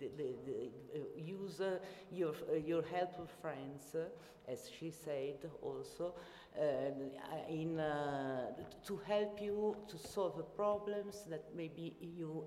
the, 0.00 0.08
the, 0.16 0.34
the, 0.46 0.70
uh, 0.94 1.02
use 1.16 1.60
uh, 1.60 1.78
your, 2.10 2.32
uh, 2.50 2.56
your 2.56 2.82
helpful 2.82 3.28
friends, 3.40 3.94
uh, 3.94 4.04
as 4.50 4.68
she 4.78 4.90
said 4.90 5.38
also, 5.62 6.14
um, 6.58 6.64
uh, 6.64 7.52
in, 7.52 7.78
uh, 7.78 8.46
to 8.84 8.96
help 9.06 9.40
you 9.40 9.76
to 9.88 9.96
solve 9.98 10.42
problems 10.56 11.24
that 11.28 11.44
maybe 11.56 11.96
you, 12.00 12.44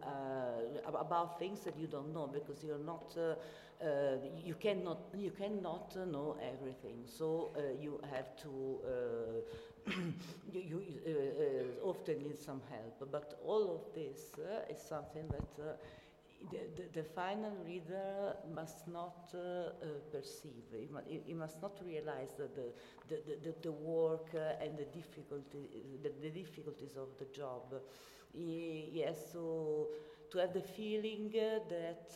about 0.86 1.40
things 1.40 1.62
that 1.62 1.78
you 1.78 1.88
don't 1.88 2.14
know 2.14 2.28
because 2.28 2.64
you're 2.64 2.78
not. 2.84 3.16
You 4.46 4.56
cannot 4.56 5.00
you 5.18 5.32
cannot 5.32 5.96
know 6.08 6.38
everything, 6.42 7.04
so 7.06 7.52
you 7.82 8.00
have 8.14 8.36
to 8.44 8.80
you, 10.54 10.82
you 10.82 11.66
often 11.84 12.24
need 12.24 12.38
some 12.40 12.62
help. 12.70 13.12
But 13.12 13.40
all 13.46 13.76
of 13.76 13.94
this 13.94 14.32
is 14.70 14.82
something 14.82 15.28
that 15.30 15.78
the, 16.52 16.60
the, 16.76 17.02
the, 17.02 17.04
final 17.04 17.52
reader 17.66 18.36
must 18.54 18.88
not 18.88 19.30
uh, 19.34 19.38
uh, 19.38 19.72
perceive. 20.12 20.64
He, 21.08 21.22
he, 21.26 21.34
must 21.34 21.62
not 21.62 21.80
realize 21.86 22.34
that 22.38 22.56
the, 22.56 22.72
the, 23.10 23.22
the, 23.44 23.56
the 23.62 23.72
work 23.72 24.28
uh, 24.36 24.64
and 24.64 24.78
the, 24.78 24.86
difficulty, 24.86 25.70
the, 26.02 26.12
the, 26.22 26.30
difficulties 26.30 26.96
of 26.98 27.10
the 27.18 27.26
job. 27.36 27.74
He, 28.34 28.90
he, 28.92 29.00
has 29.02 29.32
to, 29.34 29.88
to 30.32 30.38
have 30.40 30.54
the 30.54 30.62
feeling 30.62 31.32
that 31.34 32.10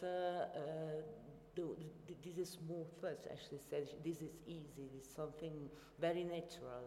this 2.23 2.37
is 2.37 2.57
smooth, 2.57 2.87
as 3.03 3.27
actually 3.31 3.59
said, 3.69 3.87
this 4.03 4.17
is 4.17 4.31
easy, 4.45 4.89
this 4.93 5.05
is 5.05 5.13
something 5.15 5.69
very 5.99 6.23
natural. 6.23 6.85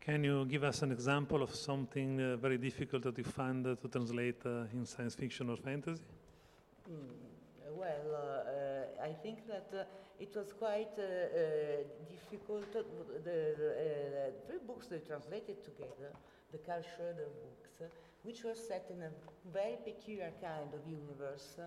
Can 0.00 0.22
you 0.22 0.44
give 0.44 0.64
us 0.64 0.82
an 0.82 0.92
example 0.92 1.42
of 1.42 1.54
something 1.54 2.20
uh, 2.20 2.36
very 2.36 2.58
difficult 2.58 3.06
you 3.16 3.24
find 3.24 3.66
uh, 3.66 3.74
to 3.76 3.88
translate 3.88 4.44
uh, 4.44 4.66
in 4.74 4.84
science 4.84 5.14
fiction 5.14 5.48
or 5.48 5.56
fantasy? 5.56 6.02
Mm, 6.90 7.08
well, 7.76 8.08
uh, 8.12 9.02
I 9.02 9.12
think 9.22 9.46
that 9.46 9.70
uh, 9.72 9.84
it 10.20 10.34
was 10.36 10.52
quite 10.52 10.92
uh, 10.98 11.82
difficult. 12.10 12.70
The, 12.72 12.84
the 13.24 14.32
three 14.46 14.58
books 14.66 14.88
they 14.88 14.98
translated 14.98 15.64
together, 15.64 16.12
the 16.52 16.58
Karl 16.58 16.82
Schroeder 16.82 17.28
books, 17.42 17.92
which 18.22 18.44
were 18.44 18.54
set 18.54 18.90
in 18.90 19.02
a 19.02 19.10
very 19.52 19.76
peculiar 19.84 20.32
kind 20.42 20.72
of 20.74 20.80
universe, 20.86 21.58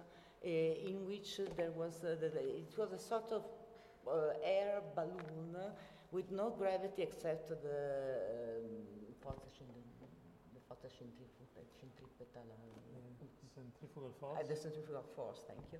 in 0.43 1.05
which 1.07 1.41
there 1.57 1.71
was 1.71 1.99
the, 2.01 2.13
it 2.13 2.77
was 2.77 2.93
a 2.93 2.99
sort 2.99 3.31
of 3.31 3.43
air 4.43 4.81
balloon 4.95 5.57
with 6.11 6.31
no 6.31 6.51
gravity 6.51 7.01
except 7.01 7.49
the 7.49 7.55
um, 7.55 8.87
centrifugal 13.57 14.13
force. 14.19 14.39
Uh, 14.39 14.47
the 14.47 14.55
centrifugal 14.55 15.05
force, 15.15 15.39
thank 15.47 15.65
you. 15.71 15.79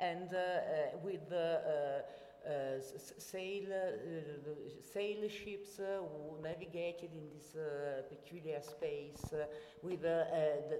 And 0.00 0.32
uh, 0.32 0.38
uh, 0.38 0.98
with 1.02 1.28
the 1.28 1.48
uh, 1.58 2.48
uh, 2.48 2.80
sail, 3.18 3.66
uh, 3.66 4.54
sail 4.80 5.28
ships 5.28 5.76
who 5.78 6.40
navigated 6.42 7.10
in 7.12 7.28
this 7.34 7.56
peculiar 8.08 8.60
space 8.62 9.24
with 9.82 10.02
the, 10.02 10.26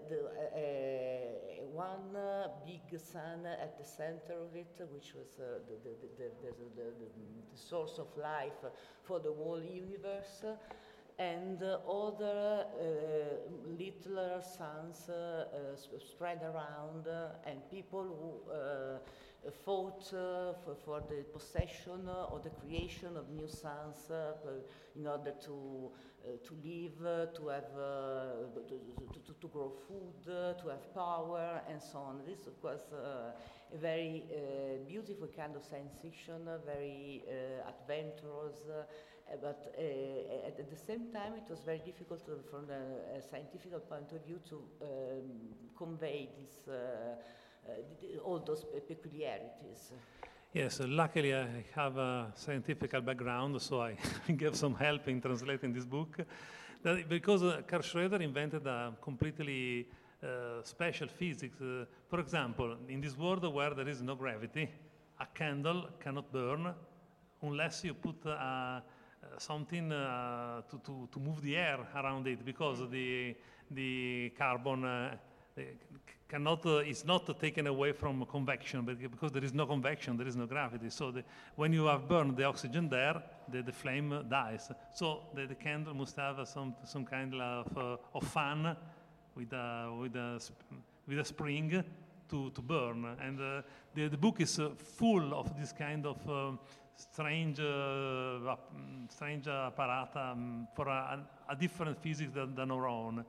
the 0.09 0.21
one 1.73 2.17
big 2.65 2.99
sun 2.99 3.45
at 3.45 3.77
the 3.77 3.85
center 3.85 4.35
of 4.41 4.55
it, 4.55 4.81
which 4.93 5.15
was 5.15 5.29
the, 5.37 5.61
the, 5.69 5.91
the, 6.17 7.59
source 7.59 7.99
of 7.99 8.07
life 8.17 8.63
for 9.03 9.19
the 9.19 9.33
whole 9.33 9.61
universe 9.61 10.45
and 11.19 11.63
uh, 11.63 11.79
other 11.91 12.65
uh, 12.65 12.85
littler 13.79 14.41
suns 14.41 15.09
uh, 15.09 15.45
spread 15.99 16.41
around 16.43 17.07
and 17.45 17.59
people 17.71 18.05
who 18.05 19.51
fought 19.65 20.05
for, 20.05 20.77
for, 20.85 21.01
the 21.09 21.25
possession 21.33 22.09
or 22.31 22.41
the 22.43 22.51
creation 22.51 23.17
of 23.17 23.29
new 23.31 23.49
suns 23.49 24.11
in 24.97 25.07
order 25.07 25.33
to 25.45 25.91
uh, 26.29 26.31
to 26.45 26.55
live, 26.65 26.99
uh, 27.07 27.27
to 27.33 27.49
have, 27.49 27.71
uh, 27.79 28.61
to, 28.67 28.75
to, 29.25 29.33
to, 29.41 29.47
grow 29.47 29.73
food, 29.87 30.25
to 30.25 30.69
have 30.69 30.93
power, 30.93 31.63
and 31.71 31.81
so 31.81 31.99
on. 31.99 32.21
This 32.27 32.49
was 32.61 32.81
a 32.93 33.33
very 33.79 34.25
beautiful 34.87 35.29
kind 35.29 35.55
of 35.55 35.65
science 35.65 35.95
fiction, 36.03 36.49
very 36.67 37.23
adventurous, 37.69 38.67
uh, 38.69 38.83
but 39.41 39.75
uh, 39.79 40.47
at, 40.47 40.59
at, 40.59 40.71
the 40.71 40.77
same 40.77 41.13
time, 41.13 41.35
it 41.35 41.49
was 41.51 41.61
very 41.61 41.81
difficult 41.85 42.25
to, 42.27 42.33
from 42.51 42.65
a 42.71 43.21
scientific 43.21 43.73
point 43.89 44.11
of 44.13 44.25
view 44.25 44.39
to 44.49 44.57
um, 44.83 45.23
convey 45.77 46.29
this, 46.39 46.67
uh, 46.69 48.21
all 48.25 48.39
those 48.39 48.65
peculiarities. 48.87 49.93
Yes, 50.53 50.81
luckily 50.83 51.35
I 51.35 51.65
have 51.75 51.99
a 51.99 52.33
scientific 52.35 52.91
background, 53.05 53.61
so 53.61 53.83
I 53.83 53.97
gave 54.37 54.57
some 54.57 54.75
help 54.75 55.07
in 55.09 55.21
translating 55.21 55.75
this 55.75 55.85
book. 55.85 56.19
That 56.83 57.09
because 57.09 57.43
uh, 57.43 57.63
Karl 57.67 57.83
Schroeder 57.83 58.23
invented 58.23 58.67
a 58.67 58.95
completely 59.03 59.89
uh, 60.23 60.63
special 60.63 61.09
physics. 61.09 61.61
Uh, 61.61 61.85
for 62.09 62.21
example, 62.21 62.77
in 62.89 63.01
this 63.01 63.17
world 63.17 63.45
where 63.53 63.75
there 63.75 63.89
is 63.89 64.01
no 64.01 64.15
gravity, 64.15 64.71
a 65.21 65.27
candle 65.27 65.91
cannot 66.01 66.33
burn 66.33 66.75
unless 67.43 67.85
you 67.85 67.95
put 67.95 68.17
a 68.25 68.31
uh, 68.31 68.81
something 69.41 69.93
uh, 69.93 70.63
to, 70.71 70.79
to, 70.79 71.09
to 71.13 71.21
move 71.21 71.43
the 71.43 71.57
air 71.57 71.79
around 71.95 72.27
it 72.27 72.45
because 72.45 72.89
the, 72.91 73.35
the 73.71 74.33
carbon 74.39 74.85
uh, 74.85 75.17
cannot 76.29 76.65
uh, 76.67 76.79
is 76.79 77.05
not 77.05 77.41
taken 77.41 77.67
away 77.67 77.93
from 77.93 78.25
convection 78.27 78.85
because 78.85 79.33
there 79.33 79.45
is 79.45 79.55
no 79.55 79.67
convection 79.67 80.17
there 80.17 80.29
is 80.29 80.37
no 80.37 80.47
gravity. 80.47 80.91
So 80.91 81.11
the, 81.11 81.25
when 81.57 81.73
you 81.73 81.87
have 81.87 82.09
burned 82.09 82.37
the 82.37 82.45
oxygen 82.45 82.89
there 82.89 83.23
the, 83.51 83.63
the 83.63 83.73
flame 83.73 84.27
dies. 84.29 84.71
So 84.95 85.23
the, 85.35 85.47
the 85.47 85.55
candle 85.55 85.95
must 85.95 86.17
have 86.17 86.39
uh, 86.39 86.45
some 86.45 86.75
some 86.85 87.05
kind 87.05 87.35
of, 87.35 87.77
uh, 87.77 87.97
of 88.15 88.25
fan 88.25 88.77
with 89.35 89.53
a, 89.53 89.97
with 89.99 90.17
a 90.17 90.41
with 91.07 91.19
a 91.19 91.25
spring 91.25 91.83
to, 92.29 92.51
to 92.51 92.61
burn. 92.61 93.17
And 93.21 93.39
the, 93.39 94.09
the 94.09 94.17
book 94.17 94.41
is 94.41 94.61
full 94.77 95.35
of 95.35 95.59
this 95.59 95.73
kind 95.73 96.07
of 96.07 96.29
um, 96.29 96.59
strange, 96.99 97.61
uh, 97.61 98.57
strange 99.09 99.47
apparata 99.47 100.33
um, 100.33 100.67
for 100.75 100.89
a, 100.89 101.25
a, 101.49 101.57
different 101.57 101.97
physics 102.03 102.33
than, 102.35 102.55
than, 102.55 102.71
our 102.71 102.89
own. 102.89 103.25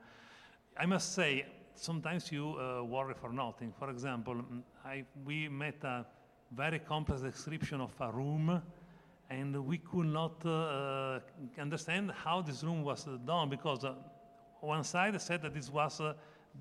I 0.77 0.85
must 0.85 1.13
say, 1.13 1.45
sometimes 1.75 2.31
you 2.31 2.55
uh, 2.57 2.83
worry 2.83 3.13
for 3.13 3.31
nothing. 3.31 3.71
For 3.77 3.89
example, 3.91 4.35
mm, 4.35 4.61
I, 4.83 5.05
we 5.23 5.47
met 5.49 5.83
a 5.83 6.05
very 6.51 6.79
complex 6.79 7.21
description 7.21 7.79
of 7.79 7.91
a 7.99 8.11
room 8.11 8.61
and 9.29 9.65
we 9.65 9.77
could 9.77 10.07
not 10.07 10.43
uh, 10.43 11.19
understand 11.59 12.11
how 12.11 12.41
this 12.41 12.63
room 12.63 12.83
was 12.83 13.07
done 13.25 13.49
because 13.49 13.85
uh, 13.85 13.93
one 14.61 14.83
side 14.83 15.21
said 15.21 15.43
that 15.43 15.53
this 15.53 15.69
was 15.71 16.01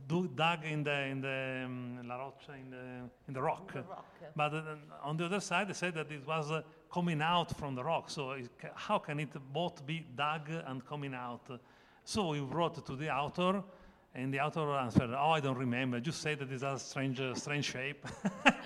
dug 0.07 0.65
in 0.65 0.85
the 0.85 1.03
in 1.05 1.21
the 1.21 1.63
um, 1.65 1.99
la 2.07 2.17
roccia 2.17 2.55
in 2.55 2.71
the 2.71 3.11
in 3.27 3.35
the 3.35 3.43
rock, 3.43 3.73
the 3.73 3.83
rock. 3.83 4.07
but 4.37 4.55
uh, 4.55 4.77
on 5.03 5.17
the 5.17 5.25
other 5.25 5.41
side 5.41 5.69
they 5.69 5.75
said 5.75 5.95
that 5.95 6.11
it 6.11 6.27
was 6.27 6.51
uh, 6.51 6.63
coming 6.93 7.21
out 7.23 7.57
from 7.57 7.75
the 7.75 7.83
rock. 7.83 8.11
So 8.11 8.37
how 8.75 8.99
can 8.99 9.21
it 9.21 9.31
both 9.53 9.85
be 9.87 10.07
dug 10.17 10.51
and 10.67 10.85
coming 10.87 11.15
out? 11.15 11.49
So 12.05 12.29
we 12.29 12.41
wrote 12.41 12.85
to 12.87 12.97
the 12.97 13.11
author, 13.11 13.63
and 14.15 14.33
the 14.33 14.41
author 14.41 14.71
answered, 14.77 15.11
"Oh, 15.11 15.31
I 15.31 15.41
don't 15.41 15.59
remember. 15.59 16.01
Just 16.01 16.23
say 16.23 16.35
that 16.35 16.51
it 16.51 16.63
has 16.63 16.83
a 16.83 16.85
strange, 16.85 17.21
uh, 17.21 17.35
strange 17.35 17.67
shape." 17.67 18.07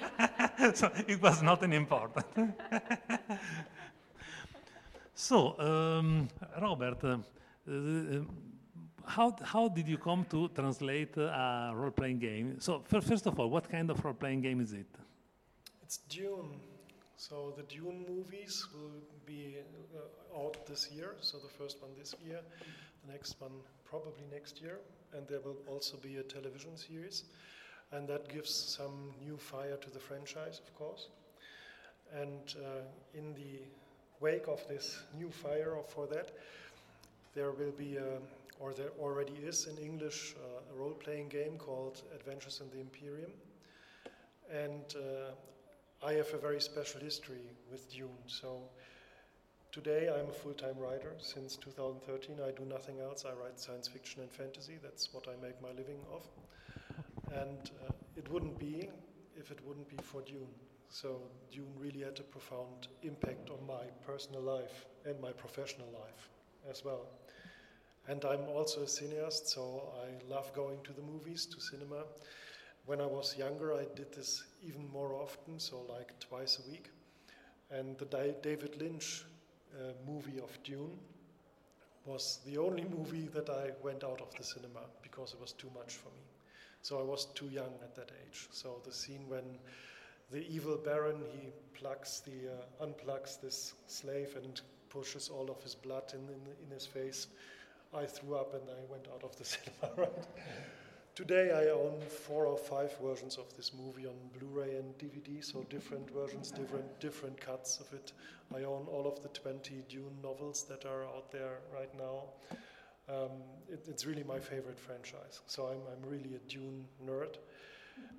so 0.75 0.91
it 1.09 1.21
was 1.21 1.43
not 1.43 1.63
an 1.63 1.73
important. 1.73 2.27
so, 5.15 5.59
um, 5.59 6.29
Robert, 6.61 7.05
uh, 7.05 7.19
uh, 7.69 8.21
how 9.07 9.37
how 9.43 9.69
did 9.69 9.89
you 9.89 9.99
come 9.99 10.25
to 10.31 10.49
translate 10.49 11.17
a 11.17 11.73
role-playing 11.75 12.19
game? 12.19 12.61
So, 12.61 12.83
first 12.89 13.27
of 13.27 13.39
all, 13.39 13.51
what 13.51 13.69
kind 13.71 13.91
of 13.91 14.05
role-playing 14.05 14.43
game 14.43 14.61
is 14.61 14.73
it? 14.73 14.87
It's 15.83 15.99
Dune. 16.09 16.61
So 17.17 17.55
the 17.57 17.63
Dune 17.63 18.05
movies 18.09 18.67
will 18.75 19.01
be 19.25 19.59
uh, 19.95 20.41
out 20.41 20.67
this 20.67 20.91
year. 20.91 21.15
So 21.21 21.39
the 21.39 21.49
first 21.49 21.81
one 21.81 21.93
this 21.97 22.17
year, 22.27 22.41
the 23.07 23.13
next 23.13 23.41
one 23.41 23.53
probably 23.85 24.25
next 24.33 24.61
year, 24.61 24.79
and 25.13 25.29
there 25.29 25.41
will 25.41 25.59
also 25.69 25.97
be 25.99 26.17
a 26.17 26.23
television 26.23 26.77
series, 26.77 27.25
and 27.93 28.09
that 28.09 28.29
gives 28.29 28.53
some 28.53 29.13
new 29.25 29.37
fire 29.37 29.77
to 29.77 29.91
the 29.91 30.01
franchise, 30.01 30.61
of 30.67 30.75
course. 30.75 31.09
And 32.13 32.55
uh, 32.57 32.83
in 33.15 33.35
the 33.35 33.61
wake 34.21 34.49
of 34.49 34.67
this 34.69 34.99
new 35.17 35.31
fire 35.31 35.77
for 35.87 36.07
that, 36.09 36.33
there 37.35 37.53
will 37.53 37.73
be 37.79 37.99
a, 37.99 38.19
or 38.59 38.73
there 38.73 38.91
already 39.01 39.35
is 39.35 39.67
in 39.67 39.77
English, 39.79 40.35
uh, 40.37 40.73
a 40.73 40.79
role-playing 40.79 41.29
game 41.29 41.59
called 41.59 42.03
Adventures 42.15 42.61
in 42.61 42.71
the 42.71 42.81
Imperium. 42.81 43.33
And 44.51 44.85
uh, 44.97 46.07
I 46.07 46.13
have 46.15 46.33
a 46.35 46.39
very 46.39 46.61
special 46.61 47.01
history 47.01 47.51
with 47.71 47.91
Dune. 47.93 48.23
So 48.27 48.63
today 49.71 50.09
I'm 50.15 50.29
a 50.29 50.33
full-time 50.33 50.79
writer. 50.79 51.13
Since 51.19 51.57
2013 51.57 52.37
I 52.47 52.51
do 52.51 52.65
nothing 52.65 53.01
else. 53.01 53.25
I 53.25 53.33
write 53.33 53.59
science 53.59 53.89
fiction 53.89 54.23
and 54.23 54.31
fantasy. 54.31 54.79
That's 54.83 55.13
what 55.13 55.27
I 55.29 55.41
make 55.45 55.61
my 55.63 55.71
living 55.71 56.01
of. 56.13 56.27
And 57.33 57.71
uh, 57.87 57.93
it 58.17 58.31
wouldn't 58.31 58.59
be 58.59 58.89
if 59.37 59.51
it 59.51 59.59
wouldn't 59.67 59.89
be 59.89 59.97
for 60.03 60.21
Dune. 60.23 60.55
So 60.91 61.23
Dune 61.51 61.73
really 61.79 62.01
had 62.01 62.19
a 62.21 62.23
profound 62.23 62.89
impact 63.03 63.49
on 63.49 63.67
my 63.67 63.85
personal 64.07 64.43
life 64.43 64.87
and 65.07 65.19
my 65.21 65.33
professional 65.33 65.89
life 65.93 66.29
as 66.71 66.85
well. 66.85 67.07
And 68.09 68.25
I'm 68.25 68.49
also 68.49 68.83
a 68.83 68.87
cineast, 68.87 69.47
so 69.49 69.93
I 70.05 70.33
love 70.33 70.53
going 70.55 70.83
to 70.85 70.93
the 70.93 71.03
movies, 71.03 71.47
to 71.47 71.61
cinema. 71.61 72.05
when 72.87 73.01
I 73.01 73.07
was 73.07 73.37
younger, 73.39 73.75
I 73.75 73.87
did 73.97 74.13
this 74.13 74.43
even 74.63 74.89
more 74.93 75.15
often, 75.15 75.59
so 75.61 75.83
like 75.89 76.19
twice 76.21 76.59
a 76.65 76.71
week. 76.71 76.91
And 77.71 77.97
the 77.99 78.07
David 78.43 78.81
Lynch 78.81 79.25
uh, 79.75 79.93
movie 80.07 80.39
of 80.41 80.63
Dune 80.65 80.99
was 82.05 82.41
the 82.45 82.59
only 82.59 82.85
movie 82.85 83.29
that 83.33 83.49
I 83.49 83.71
went 83.83 84.05
out 84.05 84.21
of 84.21 84.35
the 84.37 84.45
cinema 84.45 84.81
because 85.03 85.33
it 85.35 85.41
was 85.41 85.53
too 85.53 85.71
much 85.75 85.95
for 85.95 86.09
me. 86.11 86.25
So 86.83 86.99
I 86.99 87.03
was 87.03 87.27
too 87.35 87.49
young 87.49 87.75
at 87.83 87.95
that 87.95 88.11
age. 88.27 88.49
So 88.53 88.81
the 88.85 88.93
scene 88.93 89.29
when 89.29 89.59
the 90.31 90.45
evil 90.49 90.77
Baron 90.77 91.23
he 91.33 91.51
plucks 91.75 92.21
the 92.21 92.51
uh, 92.53 92.85
unplugs 92.87 93.41
this 93.41 93.75
slave 93.87 94.37
and 94.37 94.61
pushes 94.91 95.29
all 95.29 95.51
of 95.51 95.63
his 95.63 95.75
blood 95.75 96.13
in, 96.15 96.21
in, 96.29 96.43
in 96.65 96.71
his 96.71 96.87
face. 96.87 97.29
I 97.95 98.07
threw 98.07 98.37
up 98.37 98.55
and 98.55 98.63
I 98.71 98.91
went 98.91 99.07
out 99.13 99.23
of 99.23 99.37
the 99.37 99.45
cinema. 99.53 99.93
Right. 99.97 100.25
Today 101.15 101.51
I 101.51 101.71
own 101.71 102.01
four 102.01 102.47
or 102.47 102.57
five 102.57 102.97
versions 103.03 103.37
of 103.37 103.55
this 103.55 103.73
movie 103.75 104.07
on 104.07 104.15
Blu-ray 104.39 104.77
and 104.77 104.97
DVD, 104.97 105.45
so 105.45 105.63
different 105.69 106.11
versions, 106.11 106.51
different 106.51 107.01
different 107.01 107.39
cuts 107.39 107.81
of 107.81 107.93
it. 107.93 108.13
I 108.55 108.65
own 108.65 108.87
all 108.91 109.07
of 109.07 109.23
the 109.23 109.29
20 109.29 109.85
Dune 109.91 110.17
novels 110.23 110.65
that 110.71 110.87
are 110.87 111.05
out 111.05 111.31
there 111.31 111.59
right 111.73 111.93
now. 111.99 112.25
Um, 113.11 113.43
it, 113.69 113.85
it's 113.89 114.07
really 114.07 114.25
my 114.25 114.39
favorite 114.39 114.79
franchise, 114.79 115.41
so 115.47 115.67
I'm, 115.67 115.81
I'm 115.93 116.11
really 116.11 116.35
a 116.35 116.51
Dune 116.51 116.87
nerd. 117.05 117.37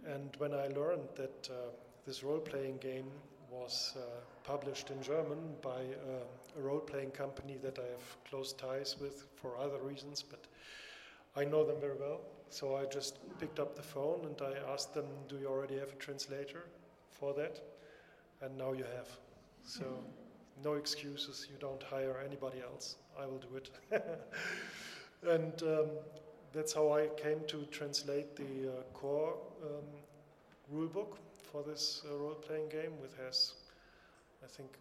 And 0.05 0.29
when 0.37 0.53
I 0.53 0.67
learned 0.67 1.09
that 1.15 1.49
uh, 1.49 1.71
this 2.05 2.23
role-playing 2.23 2.77
game 2.77 3.09
was 3.53 3.93
uh, 3.95 4.01
published 4.43 4.89
in 4.89 5.01
German 5.01 5.37
by 5.61 5.81
a 6.57 6.61
role-playing 6.61 7.11
company 7.11 7.57
that 7.61 7.77
I 7.79 7.89
have 7.91 8.17
close 8.29 8.53
ties 8.53 8.95
with 8.99 9.25
for 9.35 9.57
other 9.57 9.79
reasons, 9.81 10.23
but 10.23 10.45
I 11.35 11.45
know 11.45 11.65
them 11.65 11.79
very 11.79 11.97
well. 11.99 12.21
So 12.49 12.75
I 12.75 12.85
just 12.85 13.17
picked 13.39 13.59
up 13.59 13.75
the 13.75 13.81
phone 13.81 14.25
and 14.25 14.41
I 14.41 14.71
asked 14.71 14.93
them, 14.93 15.05
"Do 15.27 15.37
you 15.37 15.47
already 15.47 15.77
have 15.79 15.89
a 15.89 15.95
translator 15.95 16.65
for 17.09 17.33
that?" 17.33 17.61
And 18.41 18.57
now 18.57 18.73
you 18.73 18.85
have. 18.95 19.09
So 19.65 19.85
no 20.63 20.73
excuses. 20.73 21.47
You 21.49 21.57
don't 21.59 21.81
hire 21.81 22.21
anybody 22.25 22.61
else. 22.61 22.97
I 23.19 23.25
will 23.25 23.39
do 23.39 23.55
it. 23.55 23.69
and 25.27 25.63
um, 25.63 25.89
that's 26.53 26.73
how 26.73 26.93
I 26.93 27.07
came 27.17 27.39
to 27.47 27.65
translate 27.71 28.35
the 28.35 28.69
uh, 28.69 28.83
core 28.93 29.35
um, 29.63 29.85
rulebook 30.71 31.17
for 31.53 31.63
this 31.63 32.01
uh, 32.09 32.17
role-playing 32.17 32.69
game, 32.69 32.93
which 32.99 33.15
has, 33.23 33.53
I 34.43 34.47
think, 34.47 34.71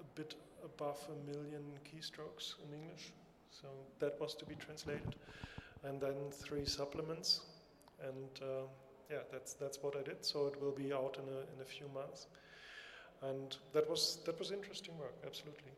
a 0.00 0.04
bit 0.18 0.36
above 0.64 1.00
a 1.14 1.16
million 1.30 1.64
keystrokes 1.88 2.54
in 2.64 2.68
English. 2.80 3.12
So 3.50 3.66
that 3.98 4.14
was 4.20 4.34
to 4.36 4.44
be 4.46 4.54
translated 4.54 5.16
and 5.84 6.00
then 6.00 6.16
three 6.30 6.64
supplements. 6.64 7.40
And 8.08 8.32
uh, 8.40 8.66
yeah, 9.10 9.24
that's 9.32 9.52
that's 9.62 9.78
what 9.82 9.94
I 10.00 10.02
did. 10.10 10.24
So 10.24 10.46
it 10.50 10.56
will 10.62 10.76
be 10.84 10.92
out 10.92 11.14
in 11.22 11.26
a 11.38 11.40
in 11.52 11.58
a 11.66 11.68
few 11.76 11.88
months. 12.00 12.20
And 13.28 13.48
that 13.74 13.86
was 13.90 14.02
that 14.26 14.38
was 14.38 14.50
interesting 14.58 14.94
work, 14.98 15.16
absolutely. 15.26 15.72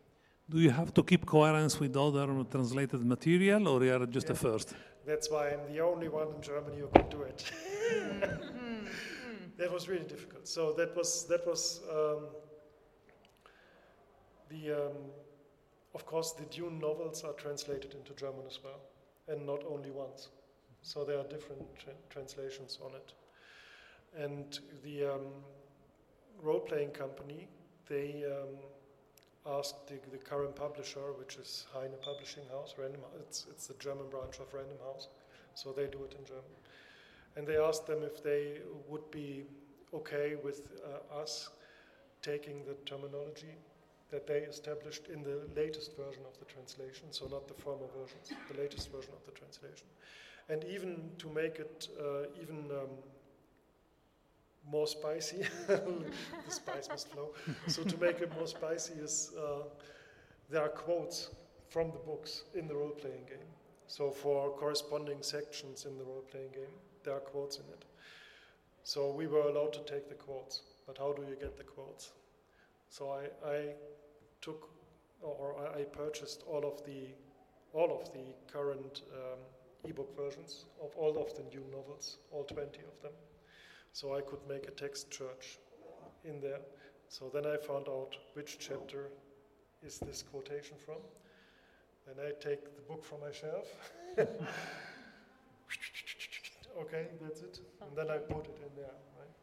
Do 0.50 0.58
you 0.58 0.70
have 0.70 0.92
to 0.92 1.02
keep 1.02 1.24
coherence 1.24 1.80
with 1.80 1.96
other 1.96 2.26
translated 2.50 3.00
material, 3.14 3.68
or 3.68 3.80
are 3.80 3.84
you 3.84 3.94
are 4.02 4.06
just 4.06 4.26
the 4.26 4.34
Yeah. 4.34 4.46
first? 4.48 4.74
That's 5.06 5.28
why 5.30 5.44
I'm 5.52 5.64
the 5.72 5.80
only 5.80 6.08
one 6.08 6.28
in 6.36 6.40
Germany 6.42 6.78
who 6.82 6.88
could 6.96 7.10
do 7.16 7.22
it. 7.22 7.38
that 9.58 9.72
was 9.72 9.88
really 9.88 10.04
difficult. 10.04 10.48
So 10.48 10.72
that 10.74 10.96
was 10.96 11.26
that 11.26 11.46
was 11.46 11.80
um, 11.90 12.26
the. 14.48 14.72
Um, 14.72 14.96
of 15.94 16.04
course, 16.06 16.32
the 16.32 16.44
Dune 16.46 16.80
novels 16.80 17.22
are 17.22 17.34
translated 17.34 17.94
into 17.94 18.12
German 18.14 18.44
as 18.48 18.58
well, 18.64 18.80
and 19.28 19.46
not 19.46 19.62
only 19.64 19.90
once. 19.90 20.28
So 20.82 21.04
there 21.04 21.18
are 21.18 21.24
different 21.24 21.62
tra- 21.78 21.92
translations 22.10 22.78
on 22.84 22.90
it. 22.96 23.12
And 24.20 24.58
the 24.82 25.14
um, 25.14 25.26
role-playing 26.42 26.90
company, 26.90 27.48
they 27.88 28.24
um, 28.26 29.54
asked 29.58 29.86
the, 29.86 29.94
the 30.10 30.18
current 30.18 30.56
publisher, 30.56 31.12
which 31.18 31.36
is 31.36 31.66
Heyne 31.72 31.90
Publishing 32.00 32.44
House, 32.50 32.74
Random, 32.76 33.00
it's, 33.20 33.46
it's 33.50 33.66
the 33.66 33.74
German 33.74 34.08
branch 34.10 34.38
of 34.40 34.52
Random 34.52 34.78
House, 34.84 35.08
so 35.54 35.72
they 35.72 35.86
do 35.86 36.04
it 36.04 36.16
in 36.18 36.24
German. 36.24 36.42
And 37.36 37.46
they 37.46 37.56
asked 37.56 37.86
them 37.86 38.02
if 38.02 38.22
they 38.22 38.58
would 38.88 39.10
be 39.10 39.44
okay 39.92 40.36
with 40.42 40.68
uh, 40.84 41.20
us 41.20 41.50
taking 42.22 42.64
the 42.64 42.74
terminology 42.86 43.54
that 44.10 44.26
they 44.26 44.38
established 44.38 45.08
in 45.08 45.22
the 45.22 45.40
latest 45.56 45.96
version 45.96 46.22
of 46.26 46.38
the 46.38 46.44
translation, 46.44 47.06
so 47.10 47.26
not 47.26 47.48
the 47.48 47.54
former 47.54 47.86
versions, 47.98 48.32
the 48.50 48.60
latest 48.60 48.92
version 48.92 49.12
of 49.12 49.24
the 49.26 49.32
translation. 49.32 49.86
And 50.48 50.64
even 50.64 51.10
to 51.18 51.28
make 51.28 51.58
it 51.58 51.88
uh, 52.00 52.26
even 52.40 52.70
um, 52.70 52.90
more 54.70 54.86
spicy, 54.86 55.46
the 55.66 56.12
spice 56.48 56.88
must 56.88 57.08
flow. 57.08 57.30
so 57.66 57.82
to 57.82 57.96
make 57.98 58.20
it 58.20 58.30
more 58.36 58.46
spicy 58.46 58.94
is 58.94 59.32
uh, 59.38 59.64
there 60.50 60.62
are 60.62 60.68
quotes 60.68 61.30
from 61.68 61.90
the 61.90 61.98
books 61.98 62.44
in 62.54 62.68
the 62.68 62.74
role-playing 62.74 63.24
game. 63.26 63.50
So 63.86 64.10
for 64.10 64.50
corresponding 64.52 65.22
sections 65.22 65.86
in 65.86 65.98
the 65.98 66.04
role-playing 66.04 66.52
game, 66.52 66.74
there 67.04 67.14
are 67.14 67.20
quotes 67.20 67.56
in 67.56 67.64
it. 67.64 67.84
So 68.82 69.10
we 69.10 69.26
were 69.26 69.48
allowed 69.48 69.72
to 69.74 69.80
take 69.80 70.08
the 70.08 70.14
quotes, 70.14 70.62
but 70.86 70.98
how 70.98 71.12
do 71.12 71.22
you 71.22 71.36
get 71.40 71.56
the 71.56 71.64
quotes? 71.64 72.12
So 72.90 73.10
I, 73.10 73.48
I 73.48 73.74
took 74.40 74.70
or 75.22 75.56
I 75.74 75.84
purchased 75.84 76.44
all 76.46 76.64
of 76.64 76.84
the 76.84 77.08
all 77.72 78.00
of 78.00 78.12
the 78.12 78.34
current 78.52 79.02
um, 79.12 79.38
ebook 79.88 80.16
versions 80.16 80.66
of 80.82 80.94
all 80.96 81.18
of 81.18 81.34
the 81.34 81.42
new 81.44 81.64
novels, 81.72 82.18
all 82.30 82.44
20 82.44 82.62
of 82.62 83.02
them. 83.02 83.12
So 83.92 84.14
I 84.14 84.20
could 84.20 84.40
make 84.48 84.68
a 84.68 84.70
text 84.70 85.10
church 85.10 85.58
in 86.24 86.40
there. 86.40 86.60
So 87.08 87.30
then 87.32 87.46
I 87.46 87.56
found 87.56 87.88
out 87.88 88.16
which 88.34 88.58
chapter 88.58 89.10
is 89.84 89.98
this 89.98 90.22
quotation 90.22 90.76
from. 90.84 91.02
Then 92.06 92.24
I 92.24 92.30
take 92.40 92.64
the 92.76 92.82
book 92.82 93.04
from 93.04 93.20
my 93.20 93.32
shelf. 93.32 93.66
okay, 96.80 97.06
that's 97.20 97.42
it. 97.42 97.60
And 97.80 97.96
then 97.96 98.10
I 98.10 98.18
put 98.18 98.46
it 98.46 98.58
in 98.62 98.74
there, 98.76 98.96
right? 99.18 99.34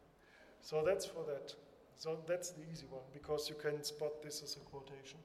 So 0.62 0.84
that's 0.86 1.06
for 1.06 1.24
that. 1.26 1.54
So 1.98 2.18
that's 2.28 2.52
the 2.52 2.64
easy 2.72 2.86
one 2.90 3.04
because 3.14 3.50
you 3.50 3.56
can 3.56 3.84
spot 3.84 4.22
this 4.24 4.42
as 4.44 4.56
a 4.56 4.60
quotation. 4.60 5.20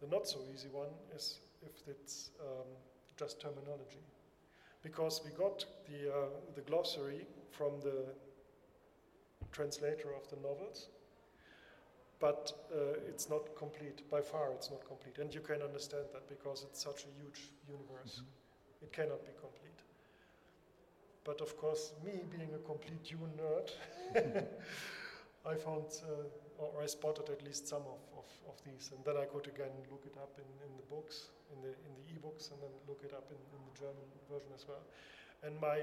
The 0.00 0.06
not 0.08 0.28
so 0.28 0.40
easy 0.52 0.68
one 0.68 0.90
is 1.14 1.40
if 1.62 1.88
it's 1.88 2.30
um, 2.40 2.66
just 3.16 3.40
terminology. 3.40 4.04
Because 4.82 5.22
we 5.24 5.30
got 5.30 5.64
the, 5.88 6.12
uh, 6.12 6.26
the 6.54 6.60
glossary 6.60 7.26
from 7.50 7.80
the 7.80 8.04
translator 9.50 10.10
of 10.14 10.28
the 10.28 10.36
novels, 10.36 10.88
but 12.20 12.52
uh, 12.72 12.98
it's 13.08 13.28
not 13.28 13.56
complete. 13.56 14.08
By 14.10 14.20
far, 14.20 14.52
it's 14.52 14.70
not 14.70 14.86
complete. 14.86 15.18
And 15.18 15.34
you 15.34 15.40
can 15.40 15.62
understand 15.62 16.04
that 16.12 16.28
because 16.28 16.64
it's 16.68 16.82
such 16.82 17.04
a 17.04 17.22
huge 17.22 17.52
universe. 17.68 18.22
It 18.82 18.92
cannot 18.92 19.24
be 19.24 19.32
complete. 19.40 19.75
But 21.26 21.40
of 21.40 21.58
course, 21.58 21.92
me 22.04 22.22
being 22.30 22.54
a 22.54 22.62
complete 22.62 23.02
Dune 23.02 23.34
nerd, 23.34 23.68
I 25.44 25.54
found, 25.56 25.90
uh, 26.06 26.62
or 26.62 26.82
I 26.82 26.86
spotted 26.86 27.28
at 27.28 27.44
least 27.44 27.66
some 27.66 27.82
of, 27.82 28.00
of, 28.16 28.28
of 28.48 28.56
these, 28.64 28.92
and 28.94 29.04
then 29.04 29.16
I 29.20 29.26
could 29.26 29.46
again 29.48 29.74
look 29.90 30.04
it 30.06 30.16
up 30.16 30.38
in, 30.38 30.46
in 30.62 30.72
the 30.76 30.86
books, 30.88 31.30
in 31.52 31.60
the 31.62 31.74
in 31.86 31.92
the 31.98 32.06
ebooks, 32.14 32.52
and 32.52 32.62
then 32.62 32.70
look 32.86 33.02
it 33.02 33.12
up 33.12 33.26
in, 33.34 33.38
in 33.52 33.60
the 33.66 33.74
German 33.78 34.06
version 34.30 34.52
as 34.54 34.64
well. 34.68 34.86
And 35.42 35.60
my 35.60 35.82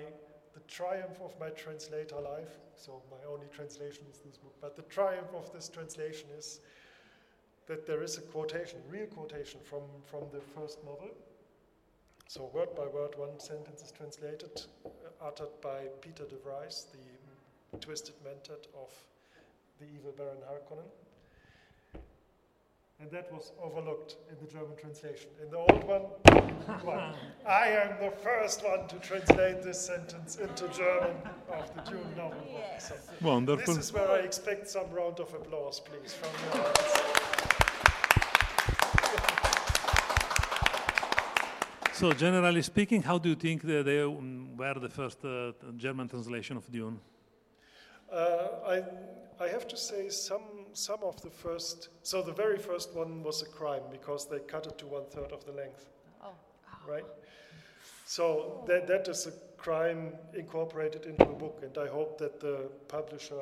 the 0.54 0.62
triumph 0.68 1.20
of 1.22 1.38
my 1.40 1.50
translator 1.50 2.22
life, 2.22 2.56
so 2.76 3.02
my 3.12 3.18
only 3.28 3.48
translation 3.52 4.06
is 4.12 4.20
this 4.20 4.38
book, 4.38 4.54
but 4.62 4.76
the 4.76 4.84
triumph 4.84 5.34
of 5.36 5.52
this 5.52 5.68
translation 5.68 6.30
is 6.38 6.62
that 7.68 7.88
there 7.88 8.04
is 8.04 8.18
a 8.18 8.22
quotation, 8.22 8.80
real 8.90 9.08
quotation 9.08 9.60
from, 9.64 9.82
from 10.06 10.24
the 10.32 10.42
first 10.54 10.84
novel. 10.84 11.10
So 12.28 12.50
word 12.54 12.70
by 12.76 12.88
word, 12.88 13.16
one 13.18 13.40
sentence 13.40 13.82
is 13.84 13.92
translated, 13.92 14.62
uh, 14.86 14.90
uttered 15.24 15.62
by 15.62 15.86
Piter 16.02 16.26
de 16.26 16.36
Vries, 16.44 16.88
the 16.92 17.78
twisted 17.78 18.16
mentor 18.24 18.58
of 18.82 18.92
the 19.80 19.86
evil 19.94 20.14
Baron 20.18 20.38
Harkonnen. 20.50 20.90
And 23.00 23.12
that 23.12 23.32
was 23.34 23.52
overlooked 23.62 24.16
in 24.30 24.38
the 24.46 24.52
German 24.52 24.76
translation. 24.80 25.28
In 25.44 25.50
the 25.52 25.58
old 25.58 25.84
one, 25.84 26.02
one, 26.84 27.14
I 27.48 27.68
am 27.68 28.00
the 28.02 28.12
first 28.12 28.64
one 28.64 28.88
to 28.88 28.96
translate 28.98 29.62
this 29.62 29.86
sentence 29.86 30.38
into 30.38 30.68
German 30.70 31.16
of 31.52 31.76
the 31.76 31.82
Dune 31.92 32.16
novel. 32.16 32.38
book. 32.40 32.80
So 32.80 32.96
Wonderful. 33.22 33.74
this 33.76 33.86
is 33.86 33.94
where 33.94 34.10
I 34.10 34.20
expect 34.20 34.70
some 34.70 34.90
round 34.92 35.20
of 35.20 35.34
applause, 35.34 35.82
please, 35.82 36.14
from 36.14 36.30
the 36.52 36.60
audience. 36.66 37.13
So, 41.94 42.12
generally 42.12 42.64
speaking, 42.64 43.04
how 43.04 43.20
do 43.20 43.30
you 43.30 43.36
think 43.36 43.62
that 43.62 43.86
they 43.86 44.02
um, 44.02 44.58
were 44.58 44.74
the 44.74 44.90
first 44.90 45.24
uh, 45.24 45.52
German 45.78 46.08
translation 46.10 46.58
of 46.58 46.72
Dune? 46.72 47.00
Uh, 48.12 48.48
I, 48.66 48.84
I 49.40 49.48
have 49.48 49.68
to 49.68 49.78
say 49.78 50.10
some 50.10 50.64
some 50.74 51.04
of 51.04 51.22
the 51.22 51.30
first. 51.30 51.90
So 52.02 52.24
the 52.24 52.34
very 52.34 52.58
first 52.58 52.96
one 52.96 53.24
was 53.24 53.44
a 53.44 53.46
crime 53.46 53.84
because 53.92 54.28
they 54.28 54.40
cut 54.40 54.66
it 54.66 54.78
to 54.80 54.88
one 54.88 55.06
third 55.06 55.32
of 55.32 55.46
the 55.46 55.52
length. 55.52 55.86
Oh. 56.24 56.34
Right. 56.88 57.06
So 58.06 58.64
that, 58.68 58.88
that 58.88 59.08
is 59.08 59.28
a 59.28 59.32
crime 59.58 60.14
incorporated 60.36 61.06
into 61.06 61.26
the 61.26 61.34
book, 61.34 61.60
and 61.62 61.78
I 61.78 61.88
hope 61.88 62.18
that 62.18 62.40
the 62.40 62.70
publisher 62.88 63.40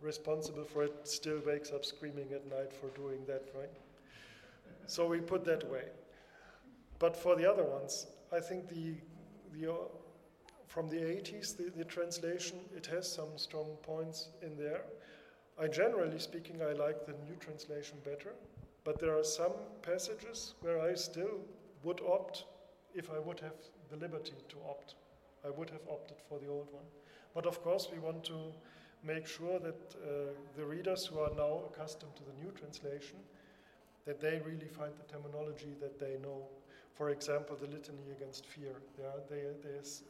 responsible 0.00 0.64
for 0.64 0.84
it 0.84 0.94
still 1.04 1.40
wakes 1.46 1.72
up 1.72 1.84
screaming 1.84 2.32
at 2.32 2.46
night 2.50 2.72
for 2.72 2.88
doing 2.98 3.24
that, 3.26 3.48
right? 3.58 3.70
So 4.86 5.08
we 5.08 5.20
put 5.20 5.44
that 5.46 5.64
away. 5.64 5.84
But 7.04 7.18
for 7.18 7.36
the 7.36 7.44
other 7.44 7.64
ones, 7.64 8.06
I 8.32 8.40
think 8.40 8.66
the, 8.66 8.94
the 9.52 9.70
uh, 9.70 9.76
from 10.68 10.88
the 10.88 10.96
80s, 10.96 11.54
the, 11.54 11.70
the 11.76 11.84
translation, 11.84 12.60
it 12.74 12.86
has 12.86 13.06
some 13.06 13.28
strong 13.36 13.76
points 13.82 14.28
in 14.40 14.56
there. 14.56 14.80
I 15.60 15.66
generally 15.66 16.18
speaking, 16.18 16.62
I 16.62 16.72
like 16.72 17.04
the 17.04 17.12
new 17.28 17.36
translation 17.40 17.98
better, 18.06 18.32
but 18.84 18.98
there 18.98 19.14
are 19.14 19.22
some 19.22 19.52
passages 19.82 20.54
where 20.62 20.80
I 20.80 20.94
still 20.94 21.40
would 21.82 22.00
opt, 22.00 22.46
if 22.94 23.10
I 23.10 23.18
would 23.18 23.38
have 23.40 23.58
the 23.90 23.98
liberty 23.98 24.32
to 24.48 24.56
opt, 24.66 24.94
I 25.44 25.50
would 25.50 25.68
have 25.68 25.86
opted 25.90 26.16
for 26.26 26.38
the 26.38 26.48
old 26.48 26.72
one. 26.72 26.86
But 27.34 27.44
of 27.44 27.62
course, 27.62 27.86
we 27.92 27.98
want 27.98 28.24
to 28.24 28.50
make 29.02 29.26
sure 29.26 29.58
that 29.58 29.94
uh, 29.94 30.32
the 30.56 30.64
readers 30.64 31.04
who 31.04 31.18
are 31.18 31.34
now 31.36 31.64
accustomed 31.70 32.16
to 32.16 32.22
the 32.22 32.42
new 32.42 32.50
translation, 32.52 33.18
that 34.06 34.22
they 34.22 34.40
really 34.42 34.68
find 34.68 34.94
the 34.96 35.12
terminology 35.12 35.74
that 35.82 36.00
they 36.00 36.16
know. 36.22 36.48
For 36.94 37.10
example, 37.10 37.56
the 37.60 37.66
litany 37.66 38.12
against 38.16 38.46
fear. 38.46 38.76
Yeah, 38.98 39.18
they, 39.28 39.42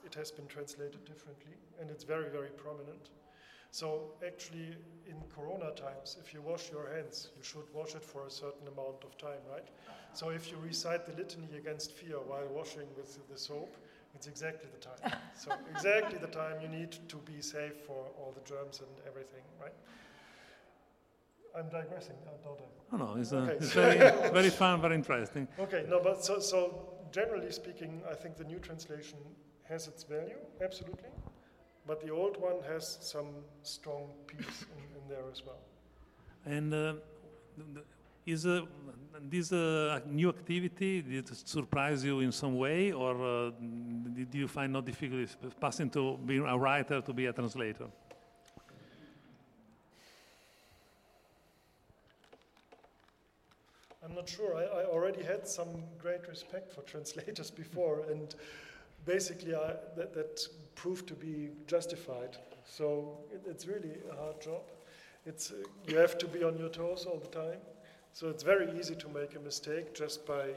it 0.06 0.14
has 0.14 0.30
been 0.30 0.46
translated 0.46 1.04
differently, 1.04 1.56
and 1.80 1.90
it's 1.90 2.04
very, 2.04 2.28
very 2.28 2.50
prominent. 2.50 3.08
So 3.70 4.12
actually, 4.24 4.76
in 5.08 5.16
Corona 5.34 5.72
times, 5.72 6.16
if 6.20 6.32
you 6.32 6.40
wash 6.42 6.70
your 6.70 6.94
hands, 6.94 7.30
you 7.36 7.42
should 7.42 7.66
wash 7.72 7.94
it 7.94 8.04
for 8.04 8.26
a 8.26 8.30
certain 8.30 8.68
amount 8.68 9.02
of 9.02 9.16
time, 9.18 9.42
right? 9.50 9.66
So 10.12 10.28
if 10.28 10.50
you 10.50 10.58
recite 10.62 11.06
the 11.06 11.12
litany 11.20 11.48
against 11.58 11.90
fear 11.90 12.18
while 12.20 12.46
washing 12.52 12.86
with 12.96 13.18
the 13.28 13.38
soap, 13.38 13.76
it's 14.14 14.28
exactly 14.28 14.68
the 14.72 14.78
time. 14.78 15.18
so 15.36 15.50
exactly 15.74 16.18
the 16.18 16.28
time 16.28 16.60
you 16.62 16.68
need 16.68 16.92
to 17.08 17.16
be 17.16 17.40
safe 17.40 17.74
for 17.86 18.06
all 18.16 18.32
the 18.32 18.48
germs 18.48 18.78
and 18.78 18.90
everything, 19.08 19.42
right? 19.60 19.74
I'm 21.56 21.68
digressing, 21.68 22.16
don't 22.44 22.60
I? 22.60 22.64
Oh, 22.92 22.96
no, 22.96 23.20
it's, 23.20 23.32
uh, 23.32 23.36
okay. 23.38 23.52
it's 23.52 23.72
very, 23.72 23.98
very 24.32 24.50
fun, 24.50 24.80
very 24.80 24.94
interesting. 24.94 25.48
Okay, 25.58 25.84
no, 25.88 26.00
but 26.00 26.24
so, 26.24 26.38
so 26.38 26.94
generally 27.12 27.50
speaking, 27.50 28.02
I 28.10 28.14
think 28.14 28.36
the 28.36 28.44
new 28.44 28.58
translation 28.58 29.18
has 29.64 29.88
its 29.88 30.04
value, 30.04 30.38
absolutely. 30.62 31.10
But 31.86 32.00
the 32.00 32.10
old 32.10 32.40
one 32.40 32.56
has 32.68 32.98
some 33.00 33.28
strong 33.62 34.10
piece 34.26 34.66
in, 34.76 35.02
in 35.02 35.08
there 35.08 35.24
as 35.30 35.42
well. 35.44 35.60
And 36.46 36.72
uh, 36.74 36.94
is 38.26 38.46
uh, 38.46 38.62
this 39.20 39.52
uh, 39.52 40.00
new 40.06 40.28
activity 40.28 41.02
did 41.02 41.30
it 41.30 41.36
surprise 41.48 42.04
you 42.04 42.20
in 42.20 42.32
some 42.32 42.56
way, 42.56 42.92
or 42.92 43.14
uh, 43.22 43.50
did 44.14 44.34
you 44.34 44.48
find 44.48 44.72
no 44.72 44.80
difficulties 44.80 45.36
passing 45.60 45.90
to 45.90 46.18
being 46.24 46.44
a 46.46 46.56
writer 46.56 47.00
to 47.00 47.12
be 47.12 47.26
a 47.26 47.32
translator? 47.32 47.86
I'm 54.04 54.14
not 54.14 54.28
sure. 54.28 54.56
I, 54.56 54.64
I, 54.64 54.84
already 54.84 55.22
had 55.22 55.48
some 55.48 55.82
great 55.98 56.28
respect 56.28 56.72
for 56.72 56.82
translators 56.92 57.50
before, 57.50 58.04
and 58.10 58.34
basically 59.06 59.54
I, 59.54 59.74
that, 59.96 60.12
that, 60.14 60.46
proved 60.74 61.06
to 61.06 61.14
be 61.14 61.50
justified. 61.68 62.36
So 62.64 63.18
it, 63.32 63.42
it's 63.48 63.66
really 63.68 63.92
a 64.10 64.16
hard 64.16 64.40
job. 64.40 64.62
It's, 65.24 65.52
uh, 65.52 65.54
you 65.86 65.96
have 65.96 66.18
to 66.18 66.26
be 66.26 66.42
on 66.42 66.58
your 66.58 66.68
toes 66.68 67.06
all 67.06 67.18
the 67.18 67.28
time. 67.28 67.60
So 68.12 68.28
it's 68.28 68.42
very 68.42 68.76
easy 68.78 68.96
to 68.96 69.08
make 69.08 69.36
a 69.36 69.40
mistake 69.40 69.94
just 69.94 70.26
by 70.26 70.50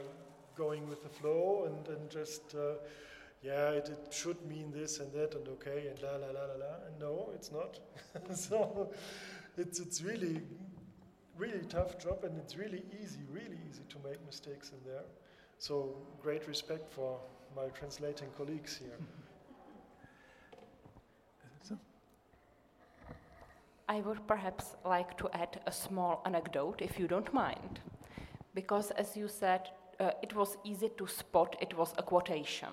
going 0.56 0.88
with 0.88 1.02
the 1.04 1.08
flow 1.08 1.66
and, 1.66 1.96
and 1.96 2.10
just, 2.10 2.54
uh, 2.54 2.74
yeah, 3.42 3.70
it, 3.70 3.88
it, 3.88 4.12
should 4.12 4.44
mean 4.46 4.72
this 4.72 4.98
and 4.98 5.12
that 5.12 5.34
and 5.34 5.46
okay 5.48 5.86
and 5.88 6.02
la 6.02 6.10
la 6.10 6.32
la 6.32 6.44
la 6.46 6.66
la. 6.66 6.74
And 6.86 6.98
no, 6.98 7.30
it's 7.34 7.52
not. 7.52 7.78
so 8.36 8.90
it's, 9.56 9.78
it's 9.78 10.02
really, 10.02 10.40
really 11.38 11.64
tough 11.68 11.98
job 11.98 12.24
and 12.24 12.36
it's 12.38 12.56
really 12.56 12.82
easy, 13.02 13.20
really 13.30 13.58
easy 13.70 13.82
to 13.88 13.96
make 14.04 14.24
mistakes 14.26 14.70
in 14.70 14.78
there. 14.84 15.04
So 15.58 15.96
great 16.20 16.46
respect 16.48 16.92
for 16.92 17.18
my 17.56 17.68
translating 17.68 18.28
colleagues 18.36 18.76
here. 18.76 18.98
I 23.88 24.00
would 24.00 24.26
perhaps 24.26 24.76
like 24.84 25.16
to 25.16 25.30
add 25.32 25.60
a 25.66 25.72
small 25.72 26.20
anecdote, 26.26 26.82
if 26.82 26.98
you 26.98 27.08
don't 27.08 27.32
mind. 27.32 27.80
Because, 28.54 28.90
as 28.90 29.16
you 29.16 29.28
said, 29.28 29.70
uh, 29.98 30.10
it 30.22 30.34
was 30.34 30.58
easy 30.64 30.90
to 30.98 31.06
spot 31.06 31.56
it 31.60 31.74
was 31.76 31.94
a 31.96 32.02
quotation. 32.02 32.68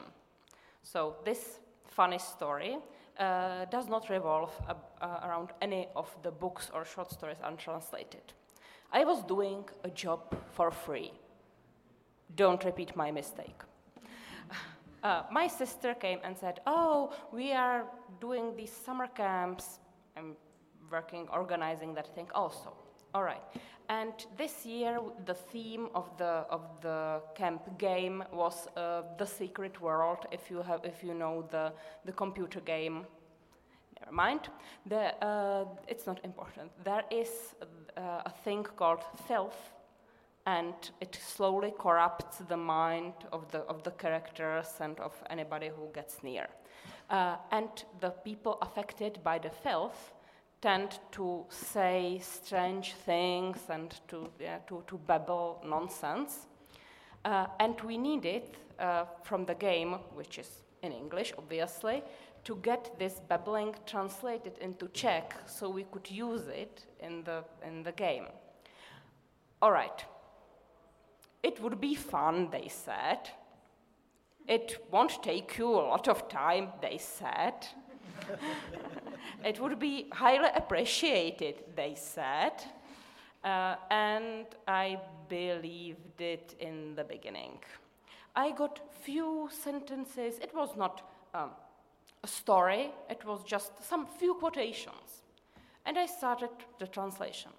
So, 0.83 1.15
this 1.23 1.59
funny 1.87 2.19
story 2.19 2.77
uh, 3.17 3.65
does 3.65 3.87
not 3.87 4.09
revolve 4.09 4.51
uh, 4.67 4.73
around 5.23 5.53
any 5.61 5.87
of 5.95 6.13
the 6.21 6.31
books 6.31 6.69
or 6.73 6.83
short 6.83 7.11
stories 7.11 7.37
untranslated. 7.43 8.33
I 8.91 9.03
was 9.03 9.23
doing 9.23 9.65
a 9.83 9.89
job 9.89 10.35
for 10.51 10.71
free. 10.71 11.11
Don't 12.35 12.63
repeat 12.63 12.95
my 12.95 13.11
mistake. 13.11 13.61
Uh, 15.03 15.21
my 15.31 15.45
sister 15.45 15.93
came 15.93 16.17
and 16.23 16.35
said, 16.35 16.61
Oh, 16.65 17.13
we 17.31 17.51
are 17.51 17.85
doing 18.19 18.55
these 18.55 18.71
summer 18.71 19.05
camps. 19.05 19.77
I'm 20.17 20.35
working, 20.91 21.27
organizing 21.31 21.93
that 21.93 22.15
thing 22.15 22.27
also. 22.33 22.73
All 23.13 23.21
right. 23.21 23.43
And 23.87 24.13
this 24.35 24.65
year, 24.65 24.99
the 25.25 25.35
theme 25.35 25.89
of 25.93 26.09
the 26.17 26.47
of 26.49 26.63
the 26.81 27.21
camp 27.35 27.77
game 27.77 28.23
was 28.33 28.67
uh, 28.75 29.03
the 29.19 29.27
Secret 29.27 29.79
World. 29.79 30.25
If 30.31 30.49
you 30.49 30.63
have, 30.63 30.83
if 30.83 31.03
you 31.03 31.13
know 31.13 31.45
the 31.51 31.71
the 32.05 32.11
computer 32.11 32.61
game, 32.61 33.05
never 33.99 34.11
mind. 34.11 34.49
The, 34.85 35.13
uh, 35.25 35.65
it's 35.87 36.07
not 36.07 36.19
important. 36.23 36.71
There 36.83 37.03
is 37.09 37.55
uh, 37.97 38.21
a 38.25 38.33
thing 38.43 38.63
called 38.63 39.03
filth, 39.27 39.71
and 40.45 40.73
it 41.01 41.17
slowly 41.21 41.73
corrupts 41.77 42.37
the 42.37 42.57
mind 42.57 43.13
of 43.31 43.51
the 43.51 43.59
of 43.59 43.83
the 43.83 43.91
characters 43.91 44.67
and 44.79 44.99
of 44.99 45.13
anybody 45.29 45.69
who 45.69 45.89
gets 45.93 46.23
near. 46.23 46.47
Uh, 47.09 47.35
and 47.51 47.69
the 47.99 48.09
people 48.09 48.57
affected 48.61 49.19
by 49.23 49.39
the 49.39 49.49
filth 49.49 50.13
tend 50.61 50.99
to 51.11 51.45
say 51.49 52.19
strange 52.23 52.93
things 53.05 53.59
and 53.69 53.99
to, 54.07 54.27
yeah, 54.39 54.57
to, 54.67 54.83
to 54.87 54.97
babble 54.97 55.61
nonsense. 55.63 56.47
Uh, 57.23 57.45
and 57.59 57.79
we 57.81 57.97
need 57.97 58.25
it 58.25 58.55
uh, 58.79 59.05
from 59.23 59.45
the 59.45 59.53
game, 59.53 59.93
which 60.15 60.39
is 60.39 60.49
in 60.81 60.91
English, 60.91 61.33
obviously, 61.37 62.03
to 62.45 62.55
get 62.57 62.97
this 62.99 63.19
babbling 63.27 63.75
translated 63.85 64.57
into 64.61 64.87
Czech 64.89 65.35
so 65.47 65.69
we 65.69 65.83
could 65.91 66.09
use 66.09 66.47
it 66.47 66.85
in 66.99 67.23
the, 67.23 67.43
in 67.65 67.83
the 67.83 67.91
game. 67.91 68.27
All 69.61 69.71
right. 69.71 70.05
It 71.41 71.61
would 71.61 71.81
be 71.81 71.95
fun, 71.95 72.49
they 72.51 72.67
said. 72.69 73.29
It 74.47 74.77
won't 74.91 75.23
take 75.23 75.57
you 75.57 75.67
a 75.67 75.85
lot 75.89 76.07
of 76.07 76.29
time, 76.29 76.69
they 76.81 76.99
said. 76.99 77.67
it 79.43 79.59
would 79.59 79.79
be 79.79 80.07
highly 80.11 80.49
appreciated, 80.55 81.63
they 81.75 81.95
said. 81.95 82.53
Uh, 83.43 83.75
and 83.89 84.45
I 84.67 84.99
believed 85.29 86.21
it 86.21 86.55
in 86.59 86.95
the 86.95 87.03
beginning. 87.03 87.59
I 88.35 88.51
got 88.51 88.79
few 89.01 89.49
sentences. 89.51 90.37
It 90.39 90.53
was 90.53 90.75
not 90.75 91.09
um, 91.33 91.51
a 92.25 92.27
story, 92.27 92.91
it 93.07 93.23
was 93.23 93.43
just 93.43 93.71
some 93.89 94.07
few 94.19 94.33
quotations. 94.33 95.23
And 95.85 95.97
I 95.97 96.07
started 96.07 96.49
the 96.79 96.87
translation. 96.87 97.51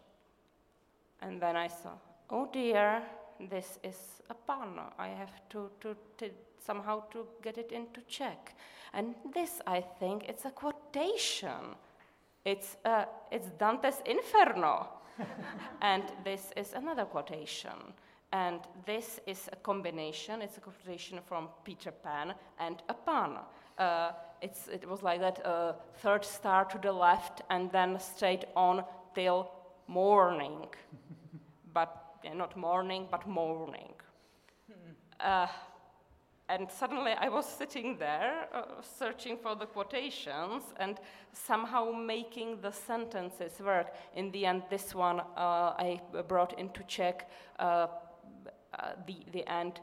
And 1.22 1.40
then 1.40 1.56
I 1.56 1.68
saw, 1.68 1.92
oh 2.30 2.48
dear, 2.52 3.02
this 3.50 3.78
is 3.84 3.98
a 4.28 4.34
pun. 4.34 4.80
I 4.98 5.08
have 5.08 5.34
to, 5.50 5.70
to, 5.80 5.96
to 6.18 6.30
somehow 6.58 7.04
to 7.12 7.26
get 7.42 7.58
it 7.58 7.70
into 7.70 8.00
Czech. 8.08 8.56
And 8.92 9.14
this, 9.34 9.60
I 9.66 9.80
think, 10.00 10.24
it's 10.28 10.44
a 10.44 10.50
quotation. 10.50 11.76
It's, 12.44 12.76
uh, 12.84 13.04
it's 13.30 13.50
Dante's 13.58 14.02
Inferno. 14.04 14.88
and 15.80 16.02
this 16.24 16.52
is 16.56 16.72
another 16.74 17.04
quotation. 17.04 17.94
And 18.32 18.60
this 18.84 19.20
is 19.26 19.48
a 19.52 19.56
combination, 19.56 20.42
it's 20.42 20.58
a 20.58 20.60
quotation 20.60 21.20
from 21.24 21.48
Peter 21.64 21.92
Pan 21.92 22.34
and 22.58 22.82
a 22.88 22.94
pun. 22.94 23.38
Uh, 23.78 24.10
it 24.42 24.88
was 24.88 25.02
like 25.02 25.20
that 25.20 25.44
uh, 25.46 25.72
third 26.02 26.24
star 26.24 26.64
to 26.64 26.78
the 26.78 26.92
left 26.92 27.42
and 27.50 27.70
then 27.72 27.98
straight 27.98 28.44
on 28.54 28.84
till 29.14 29.50
morning. 29.86 30.66
but 31.72 32.18
yeah, 32.24 32.34
not 32.34 32.56
morning, 32.56 33.08
but 33.10 33.26
morning. 33.26 33.94
Uh, 35.20 35.46
and 36.48 36.70
suddenly 36.70 37.12
I 37.12 37.28
was 37.28 37.46
sitting 37.46 37.98
there 37.98 38.48
uh, 38.54 38.82
searching 38.82 39.36
for 39.36 39.56
the 39.56 39.66
quotations 39.66 40.62
and 40.76 41.00
somehow 41.32 41.90
making 41.90 42.60
the 42.60 42.70
sentences 42.70 43.60
work. 43.60 43.94
In 44.14 44.30
the 44.30 44.46
end, 44.46 44.62
this 44.70 44.94
one 44.94 45.20
uh, 45.20 45.74
I 45.78 46.00
brought 46.28 46.58
into 46.58 46.82
Czech 46.84 47.28
uh, 47.58 47.62
uh 47.62 47.86
the, 49.06 49.16
the 49.32 49.48
end. 49.48 49.80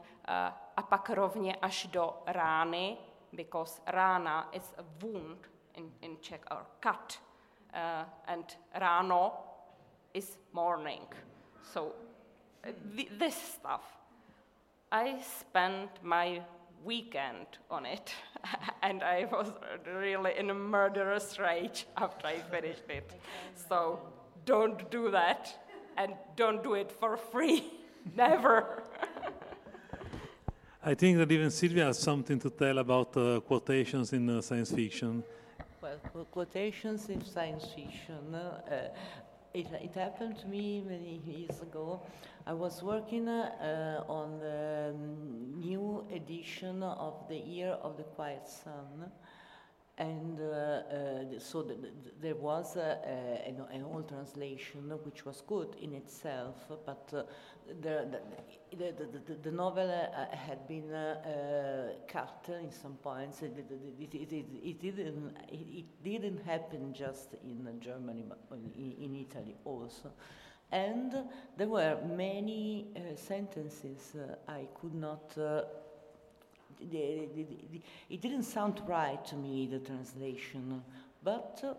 A 0.76 0.82
pak 0.82 1.10
rovně 1.10 1.56
až 1.62 1.86
do 1.86 2.22
rány 2.26 2.96
because 3.36 3.80
rana 3.92 4.46
is 4.52 4.62
a 4.78 5.04
wound 5.04 5.38
in, 5.76 5.84
in 6.02 6.16
Czech 6.22 6.42
or 6.50 6.66
cut, 6.80 7.18
uh, 7.74 8.04
and 8.28 8.44
rano 8.80 9.32
is 10.12 10.38
morning. 10.52 11.06
So 11.72 11.92
uh, 12.64 12.70
th- 12.96 13.10
this 13.18 13.34
stuff. 13.34 13.82
I 14.92 15.20
spent 15.40 15.90
my 16.02 16.40
weekend 16.84 17.46
on 17.70 17.86
it, 17.86 18.14
and 18.82 19.02
I 19.02 19.26
was 19.30 19.52
really 19.86 20.32
in 20.38 20.50
a 20.50 20.54
murderous 20.54 21.38
rage 21.38 21.86
after 21.96 22.26
I 22.26 22.38
finished 22.50 22.88
it. 22.88 23.10
So 23.68 23.98
don't 24.44 24.90
do 24.90 25.10
that, 25.10 25.52
and 25.96 26.12
don't 26.36 26.62
do 26.62 26.74
it 26.74 26.92
for 26.92 27.16
free. 27.16 27.64
Never. 28.16 28.84
I 30.86 30.92
think 30.92 31.16
that 31.16 31.32
even 31.32 31.50
Sylvia 31.50 31.86
has 31.86 31.98
something 31.98 32.38
to 32.40 32.50
tell 32.50 32.76
about 32.76 33.16
uh, 33.16 33.40
quotations 33.40 34.12
in 34.12 34.28
uh, 34.28 34.42
science 34.42 34.70
fiction. 34.70 35.24
Well, 35.80 36.26
quotations 36.30 37.08
in 37.08 37.24
science 37.24 37.64
fiction. 37.74 38.34
Uh, 38.34 38.90
it, 39.54 39.66
it 39.72 39.94
happened 39.94 40.38
to 40.40 40.46
me 40.46 40.84
many 40.86 41.22
years 41.24 41.62
ago. 41.62 42.02
I 42.46 42.52
was 42.52 42.82
working 42.82 43.28
uh, 43.28 44.04
on 44.06 44.38
the 44.40 44.94
new 45.56 46.04
edition 46.12 46.82
of 46.82 47.14
The 47.30 47.38
Year 47.38 47.78
of 47.82 47.96
the 47.96 48.02
Quiet 48.02 48.46
Sun. 48.46 49.10
And 49.96 50.40
uh, 50.40 50.44
uh, 50.44 51.38
so 51.38 51.62
the, 51.62 51.74
the, 51.74 51.90
there 52.20 52.34
was 52.34 52.76
an, 52.76 53.62
an 53.70 53.84
old 53.84 54.08
translation 54.08 54.92
which 55.04 55.24
was 55.24 55.40
good 55.46 55.76
in 55.80 55.94
itself, 55.94 56.56
but 56.84 57.08
uh, 57.14 57.22
the, 57.80 58.20
the, 58.76 58.92
the, 58.92 59.34
the, 59.40 59.50
novel 59.52 59.88
uh, 59.88 60.36
had 60.36 60.66
been 60.66 60.92
uh, 60.92 61.92
cut 62.08 62.44
in 62.60 62.72
some 62.72 62.94
points. 62.94 63.42
It, 63.42 63.56
it, 64.00 64.12
it, 64.12 64.32
it, 64.32 64.80
didn't, 64.80 65.36
it, 65.48 65.84
didn't 66.02 66.44
happen 66.44 66.92
just 66.92 67.34
in 67.44 67.80
Germany, 67.80 68.24
but 68.26 68.40
in, 68.50 68.96
in 69.00 69.14
Italy 69.14 69.54
also. 69.64 70.10
And 70.72 71.14
there 71.56 71.68
were 71.68 71.98
many 72.04 72.88
sentences 73.14 74.16
I 74.48 74.66
could 74.74 74.94
not 74.94 75.36
it 76.80 78.20
didn't 78.20 78.44
sound 78.44 78.80
right 78.86 79.24
to 79.26 79.36
me, 79.36 79.66
the 79.66 79.78
translation, 79.78 80.82
but 81.22 81.60
uh, 81.64 81.74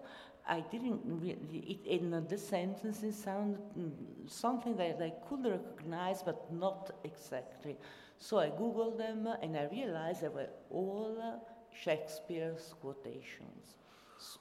I 0.48 0.60
didn't 0.60 1.02
it, 1.26 1.80
in 1.86 2.12
the 2.30 2.38
sentences 2.38 3.16
sounded 3.18 3.60
mm, 3.78 3.92
something 4.28 4.76
that 4.78 5.02
I 5.02 5.14
could 5.28 5.46
recognize, 5.46 6.22
but 6.22 6.52
not 6.52 6.92
exactly. 7.04 7.78
So 8.20 8.40
I 8.40 8.50
Googled 8.50 8.98
them 8.98 9.28
and 9.42 9.58
I 9.58 9.68
realized 9.72 10.22
they 10.22 10.30
were 10.30 10.50
all 10.70 11.42
Shakespeare's 11.72 12.74
quotations. 12.80 13.76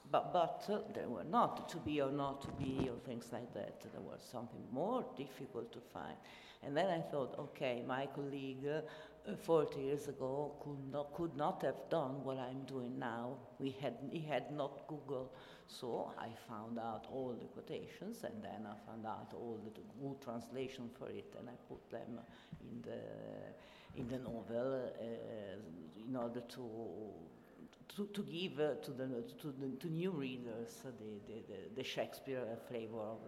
But, 0.09 0.31
but 0.31 0.65
uh, 0.69 0.79
they 0.93 1.05
were 1.05 1.25
not 1.25 1.69
to 1.69 1.77
be 1.77 2.01
or 2.01 2.11
not 2.11 2.41
to 2.43 2.47
be 2.63 2.89
or 2.89 2.97
things 3.05 3.29
like 3.31 3.53
that. 3.53 3.81
There 3.81 4.01
was 4.01 4.21
something 4.31 4.61
more 4.71 5.05
difficult 5.17 5.71
to 5.73 5.79
find. 5.93 6.15
And 6.63 6.75
then 6.75 6.89
I 6.89 7.01
thought, 7.01 7.35
okay, 7.37 7.83
my 7.85 8.07
colleague 8.07 8.65
40 9.43 9.79
years 9.79 10.07
ago 10.07 10.53
could 10.63 10.91
not, 10.91 11.13
could 11.13 11.35
not 11.35 11.61
have 11.63 11.89
done 11.89 12.23
what 12.23 12.37
I'm 12.37 12.63
doing 12.65 12.99
now. 12.99 13.37
We 13.59 13.75
had, 13.81 13.95
he 14.11 14.19
had 14.19 14.51
not 14.51 14.87
Google. 14.87 15.31
So 15.67 16.11
I 16.17 16.29
found 16.47 16.77
out 16.77 17.07
all 17.11 17.35
the 17.39 17.47
quotations 17.47 18.23
and 18.23 18.43
then 18.43 18.67
I 18.67 18.75
found 18.85 19.05
out 19.05 19.33
all 19.33 19.59
the 19.63 19.71
good 19.71 20.21
translation 20.21 20.89
for 20.97 21.09
it 21.09 21.33
and 21.39 21.49
I 21.49 21.53
put 21.67 21.89
them 21.89 22.19
in 22.61 22.81
the, 22.83 23.99
in 23.99 24.07
the 24.07 24.19
novel 24.19 24.91
uh, 24.99 26.07
in 26.07 26.15
order 26.15 26.41
to, 26.41 26.69
to, 27.95 28.07
to 28.13 28.21
give 28.21 28.59
uh, 28.59 28.75
to, 28.83 28.91
the, 28.91 29.23
to, 29.41 29.53
the, 29.59 29.75
to 29.79 29.87
new 29.87 30.11
readers 30.11 30.83
the, 30.83 31.33
the, 31.33 31.75
the, 31.75 31.83
Shakespeare 31.83 32.45
flavor 32.67 32.99
of 32.99 33.19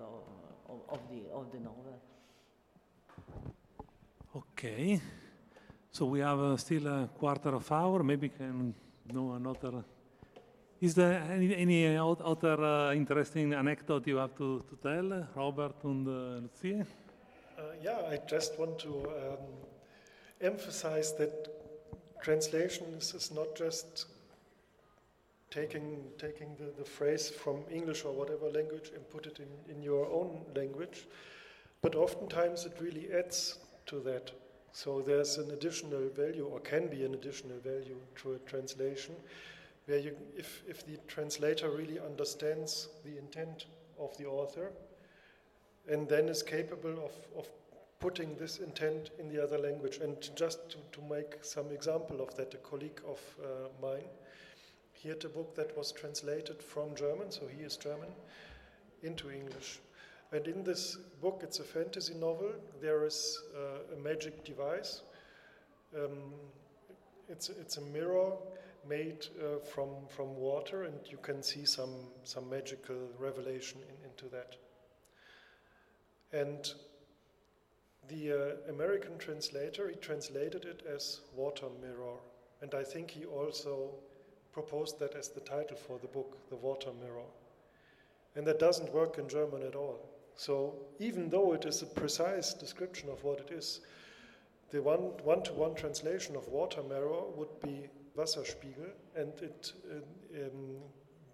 of, 0.69 0.81
of, 0.89 0.99
the, 1.09 1.23
of 1.33 1.51
the 1.51 1.59
novel. 1.59 1.99
Okay. 4.35 5.01
So 5.97 6.05
we 6.05 6.19
have 6.19 6.39
uh, 6.39 6.57
still 6.57 6.85
a 6.85 7.09
quarter 7.17 7.55
of 7.55 7.71
hour. 7.71 8.03
Maybe 8.03 8.29
can 8.29 8.75
know 9.11 9.33
another. 9.33 9.83
Is 10.79 10.93
there 10.93 11.23
any, 11.31 11.55
any 11.55 11.97
other 11.97 12.63
uh, 12.63 12.93
interesting 12.93 13.51
anecdote 13.55 14.05
you 14.05 14.17
have 14.17 14.37
to, 14.37 14.63
to 14.69 14.75
tell, 14.75 15.27
Robert 15.33 15.83
and 15.85 16.07
uh, 16.07 16.45
Lucia? 16.45 16.85
Uh, 17.57 17.61
yeah, 17.83 17.97
I 18.11 18.19
just 18.29 18.59
want 18.59 18.77
to 18.77 19.07
um, 19.07 19.45
emphasize 20.39 21.13
that 21.13 21.47
translation 22.21 22.85
is, 22.95 23.15
is, 23.15 23.31
not 23.31 23.55
just 23.55 24.05
taking 25.49 26.03
taking 26.19 26.55
the, 26.59 26.71
the 26.77 26.85
phrase 26.85 27.27
from 27.27 27.63
English 27.71 28.05
or 28.05 28.13
whatever 28.13 28.51
language 28.51 28.91
and 28.93 29.09
put 29.09 29.25
it 29.25 29.39
in, 29.39 29.75
in 29.75 29.81
your 29.81 30.05
own 30.11 30.45
language, 30.55 31.07
but 31.81 31.95
oftentimes 31.95 32.65
it 32.65 32.73
really 32.79 33.11
adds 33.11 33.57
to 33.87 33.99
that. 34.01 34.31
So 34.77 35.01
there's 35.01 35.39
an 35.39 35.49
additional 35.49 36.07
value, 36.09 36.45
or 36.45 36.59
can 36.59 36.85
be 36.85 37.03
an 37.03 37.15
additional 37.15 37.57
value 37.57 37.97
to 38.17 38.33
a 38.33 38.37
translation, 38.47 39.15
where 39.87 39.97
you, 39.97 40.15
if, 40.37 40.61
if 40.67 40.85
the 40.85 40.99
translator 41.07 41.71
really 41.71 41.99
understands 41.99 42.89
the 43.03 43.17
intent 43.17 43.65
of 43.99 44.15
the 44.19 44.27
author, 44.27 44.71
and 45.89 46.07
then 46.07 46.29
is 46.29 46.43
capable 46.43 46.91
of, 47.03 47.11
of 47.35 47.49
putting 47.99 48.35
this 48.35 48.59
intent 48.59 49.09
in 49.17 49.29
the 49.29 49.41
other 49.41 49.57
language. 49.57 49.97
And 49.97 50.15
just 50.35 50.69
to, 50.69 50.77
to 50.91 51.01
make 51.09 51.43
some 51.43 51.71
example 51.71 52.21
of 52.21 52.35
that, 52.35 52.53
a 52.53 52.57
colleague 52.57 53.01
of 53.07 53.19
uh, 53.43 53.69
mine, 53.81 54.11
he 54.93 55.09
had 55.09 55.25
a 55.25 55.29
book 55.29 55.55
that 55.55 55.75
was 55.75 55.91
translated 55.91 56.61
from 56.61 56.93
German, 56.95 57.31
so 57.31 57.47
he 57.47 57.63
is 57.63 57.77
German, 57.77 58.09
into 59.01 59.31
English. 59.31 59.79
And 60.31 60.45
in 60.47 60.63
this 60.63 60.97
book, 61.21 61.39
it's 61.41 61.59
a 61.59 61.63
fantasy 61.63 62.13
novel. 62.13 62.51
There 62.81 63.05
is 63.05 63.41
uh, 63.55 63.95
a 63.95 63.99
magic 63.99 64.43
device. 64.43 65.01
Um, 65.95 66.33
it's, 67.29 67.49
it's 67.49 67.77
a 67.77 67.81
mirror 67.81 68.33
made 68.87 69.27
uh, 69.39 69.59
from, 69.59 69.89
from 70.09 70.35
water, 70.35 70.83
and 70.83 70.95
you 71.05 71.17
can 71.17 71.41
see 71.41 71.65
some, 71.65 71.93
some 72.23 72.49
magical 72.49 72.95
revelation 73.17 73.79
in, 73.81 74.09
into 74.09 74.25
that. 74.35 74.55
And 76.33 76.73
the 78.09 78.31
uh, 78.31 78.71
American 78.71 79.17
translator, 79.17 79.89
he 79.89 79.95
translated 79.95 80.65
it 80.65 80.83
as 80.93 81.21
water 81.35 81.67
mirror. 81.81 82.17
And 82.61 82.73
I 82.73 82.83
think 82.83 83.11
he 83.11 83.25
also 83.25 83.91
proposed 84.51 84.99
that 84.99 85.15
as 85.15 85.29
the 85.29 85.41
title 85.41 85.77
for 85.77 85.99
the 85.99 86.07
book, 86.07 86.37
The 86.49 86.55
Water 86.55 86.89
Mirror. 87.01 87.29
And 88.35 88.45
that 88.47 88.59
doesn't 88.59 88.93
work 88.93 89.17
in 89.17 89.29
German 89.29 89.63
at 89.63 89.75
all. 89.75 89.99
So 90.37 90.75
even 90.99 91.29
though 91.29 91.53
it 91.53 91.65
is 91.65 91.81
a 91.81 91.87
precise 91.87 92.53
description 92.53 93.09
of 93.09 93.23
what 93.23 93.39
it 93.39 93.51
is, 93.51 93.81
the 94.69 94.81
one, 94.81 95.11
one-to-one 95.23 95.75
translation 95.75 96.35
of 96.35 96.47
water 96.47 96.83
mirror 96.83 97.23
would 97.35 97.59
be 97.61 97.89
Wasserspiegel, 98.15 98.91
and 99.15 99.31
it, 99.41 99.73
uh, 99.91 100.43
um, 100.43 100.77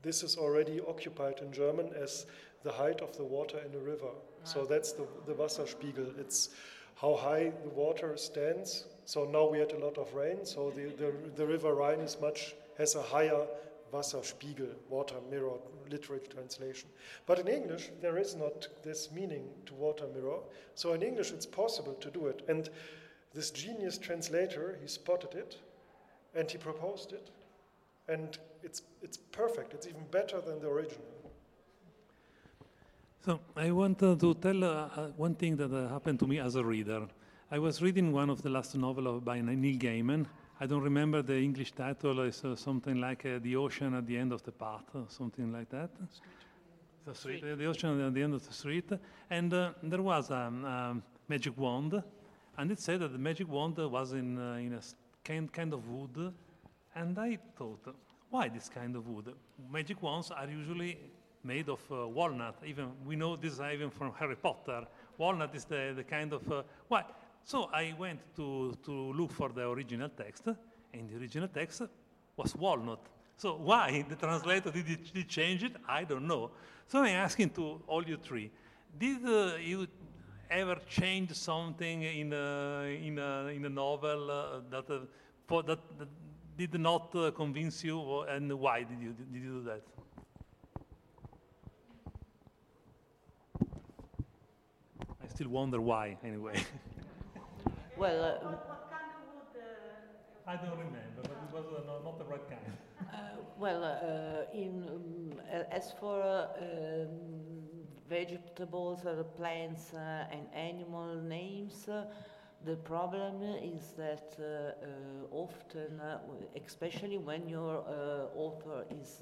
this 0.01 0.23
is 0.23 0.37
already 0.37 0.81
occupied 0.81 1.39
in 1.41 1.51
German 1.51 1.91
as 1.95 2.25
the 2.63 2.71
height 2.71 3.01
of 3.01 3.15
the 3.17 3.23
water 3.23 3.59
in 3.65 3.75
a 3.75 3.79
river. 3.79 4.11
So 4.43 4.65
that's 4.65 4.91
the, 4.91 5.07
the 5.25 5.33
Wasserspiegel. 5.33 6.19
It's 6.19 6.49
how 6.95 7.15
high 7.15 7.51
the 7.63 7.69
water 7.69 8.15
stands. 8.17 8.85
So 9.05 9.25
now 9.25 9.49
we 9.49 9.59
had 9.59 9.71
a 9.71 9.79
lot 9.79 9.97
of 9.97 10.13
rain, 10.13 10.45
so 10.45 10.71
the, 10.71 10.85
the, 10.97 11.13
the 11.35 11.45
river 11.45 11.73
Rhine 11.73 11.99
is 11.99 12.17
much, 12.21 12.55
has 12.77 12.95
a 12.95 13.01
higher 13.01 13.45
Wasserspiegel, 13.93 14.73
water 14.89 15.15
mirror, 15.29 15.57
literal 15.89 16.19
translation. 16.19 16.89
But 17.25 17.39
in 17.39 17.47
English, 17.47 17.89
there 18.01 18.17
is 18.17 18.35
not 18.35 18.67
this 18.83 19.11
meaning 19.11 19.47
to 19.67 19.73
water 19.75 20.07
mirror. 20.13 20.39
So 20.75 20.93
in 20.93 21.03
English, 21.03 21.31
it's 21.31 21.45
possible 21.45 21.93
to 21.93 22.09
do 22.09 22.27
it. 22.27 22.41
And 22.49 22.69
this 23.33 23.51
genius 23.51 23.97
translator, 23.97 24.77
he 24.81 24.87
spotted 24.87 25.35
it 25.35 25.57
and 26.35 26.49
he 26.49 26.57
proposed 26.57 27.13
it. 27.13 27.29
And 28.07 28.37
it's, 28.63 28.81
it's 29.01 29.17
perfect. 29.17 29.73
It's 29.73 29.87
even 29.87 30.03
better 30.11 30.41
than 30.41 30.59
the 30.59 30.67
original. 30.67 31.05
So 33.23 33.39
I 33.55 33.71
want 33.71 34.03
uh, 34.03 34.15
to 34.15 34.33
tell 34.33 34.63
uh, 34.63 34.89
uh 34.97 35.07
one 35.15 35.35
thing 35.35 35.55
that 35.55 35.71
uh, 35.71 35.87
happened 35.87 36.19
to 36.19 36.27
me 36.27 36.39
as 36.39 36.55
a 36.55 36.63
reader. 36.63 37.07
I 37.49 37.59
was 37.59 37.81
reading 37.81 38.11
one 38.11 38.29
of 38.29 38.41
the 38.41 38.49
last 38.49 38.75
novels 38.75 39.23
by 39.23 39.39
Neil 39.39 39.77
Gaiman, 39.79 40.25
I 40.63 40.65
don't 40.65 40.81
remember 40.81 41.21
the 41.21 41.37
English 41.37 41.73
title. 41.73 42.21
It's 42.21 42.45
uh, 42.45 42.55
something 42.55 42.95
like 43.01 43.25
uh, 43.25 43.39
The 43.41 43.57
Ocean 43.57 43.95
at 43.95 44.07
the 44.07 44.17
End 44.17 44.31
of 44.31 44.43
the 44.43 44.53
Path, 44.53 44.85
or 44.93 45.03
something 45.09 45.51
like 45.51 45.69
that. 45.71 45.89
Street. 46.09 46.31
The 47.05 47.13
street, 47.13 47.37
street. 47.39 47.57
the 47.57 47.65
ocean 47.65 47.99
at 47.99 48.13
the 48.13 48.23
end 48.23 48.33
of 48.33 48.47
the 48.47 48.53
street. 48.53 48.89
And 49.29 49.53
uh, 49.53 49.71
there 49.83 50.01
was 50.01 50.29
a 50.29 50.37
um, 50.37 50.63
um, 50.63 51.03
magic 51.27 51.57
wand, 51.57 52.01
and 52.57 52.71
it 52.71 52.79
said 52.79 53.01
that 53.01 53.11
the 53.11 53.17
magic 53.17 53.49
wand 53.49 53.75
was 53.77 54.13
in, 54.13 54.39
uh, 54.39 54.53
in 54.53 54.73
a 54.75 54.79
kind, 55.25 55.51
kind 55.51 55.73
of 55.73 55.85
wood. 55.89 56.33
And 56.95 57.19
I 57.19 57.39
thought, 57.57 57.93
why 58.29 58.47
this 58.47 58.69
kind 58.69 58.95
of 58.95 59.05
wood? 59.05 59.33
Magic 59.69 60.01
wands 60.01 60.31
are 60.31 60.47
usually 60.47 60.97
made 61.43 61.67
of 61.67 61.81
uh, 61.91 62.07
walnut. 62.07 62.55
Even 62.65 62.91
we 63.05 63.17
know 63.17 63.35
this 63.35 63.59
even 63.59 63.89
from 63.89 64.13
Harry 64.17 64.37
Potter. 64.37 64.87
Walnut 65.17 65.53
is 65.55 65.65
the, 65.65 65.91
the 65.93 66.05
kind 66.05 66.31
of 66.31 66.49
uh, 66.49 66.63
why 66.87 67.03
so 67.43 67.69
I 67.73 67.93
went 67.97 68.19
to, 68.37 68.77
to 68.85 68.91
look 69.13 69.31
for 69.31 69.49
the 69.49 69.67
original 69.69 70.09
text. 70.09 70.47
and 70.93 71.09
the 71.09 71.17
original 71.17 71.47
text, 71.47 71.81
was 72.37 72.55
walnut. 72.55 73.05
So 73.37 73.55
why 73.55 74.05
the 74.09 74.15
translator 74.15 74.71
did, 74.71 74.89
it, 74.89 75.13
did 75.13 75.27
change 75.27 75.63
it? 75.63 75.75
I 75.87 76.03
don't 76.03 76.27
know. 76.27 76.51
So 76.87 76.99
I'm 76.99 77.15
asking 77.15 77.51
to 77.51 77.81
all 77.87 78.03
you 78.03 78.17
three, 78.17 78.51
did 78.97 79.25
uh, 79.25 79.55
you 79.61 79.87
ever 80.49 80.77
change 80.87 81.33
something 81.33 82.03
in 82.03 82.31
a, 82.33 82.97
in 83.01 83.17
a, 83.17 83.47
in 83.47 83.65
a 83.65 83.69
novel 83.69 84.31
uh, 84.31 84.59
that, 84.69 84.89
uh, 84.89 84.99
for 85.47 85.63
that, 85.63 85.79
that, 85.97 86.07
did 86.55 86.79
not 86.79 87.15
uh, 87.15 87.31
convince 87.31 87.83
you, 87.83 88.21
and 88.21 88.53
why 88.53 88.83
did 88.83 88.99
you, 89.01 89.13
did 89.13 89.41
you 89.41 89.49
do 89.49 89.63
that? 89.63 89.81
I 95.23 95.27
still 95.29 95.49
wonder 95.49 95.81
why, 95.81 96.17
anyway. 96.23 96.63
well, 97.95 98.23
uh, 98.23 98.55
I 100.45 100.57
don't 100.57 100.77
remember, 100.77 101.21
but 101.21 101.31
it 101.41 101.51
was 101.51 101.65
uh, 101.71 101.85
not, 101.85 102.03
not, 102.03 102.17
the 102.19 102.25
right 102.25 102.47
kind. 102.49 102.59
Uh, 102.99 103.41
well, 103.57 103.83
uh, 103.83 104.57
in, 104.57 104.83
um, 104.89 105.41
as 105.71 105.93
for 105.99 106.47
um, 106.59 107.07
vegetables, 108.09 109.05
uh, 109.05 109.23
plants, 109.37 109.93
uh, 109.93 110.25
and 110.31 110.47
animal 110.53 111.15
names, 111.15 111.87
uh, 111.87 112.05
the 112.65 112.75
problem 112.75 113.41
is 113.61 113.93
that 113.97 114.37
often, 115.31 115.99
especially 116.65 117.17
when 117.17 117.47
your 117.49 117.83
author 118.35 118.85
is 118.89 119.21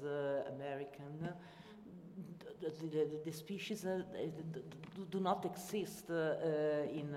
American, 0.54 1.28
the, 2.62 2.86
the, 2.86 3.08
the, 3.24 3.32
species 3.32 3.84
uh, 3.84 4.02
do 5.10 5.20
not 5.20 5.44
exist 5.44 6.10
uh, 6.10 6.14
uh, 6.14 6.82
in, 6.84 7.14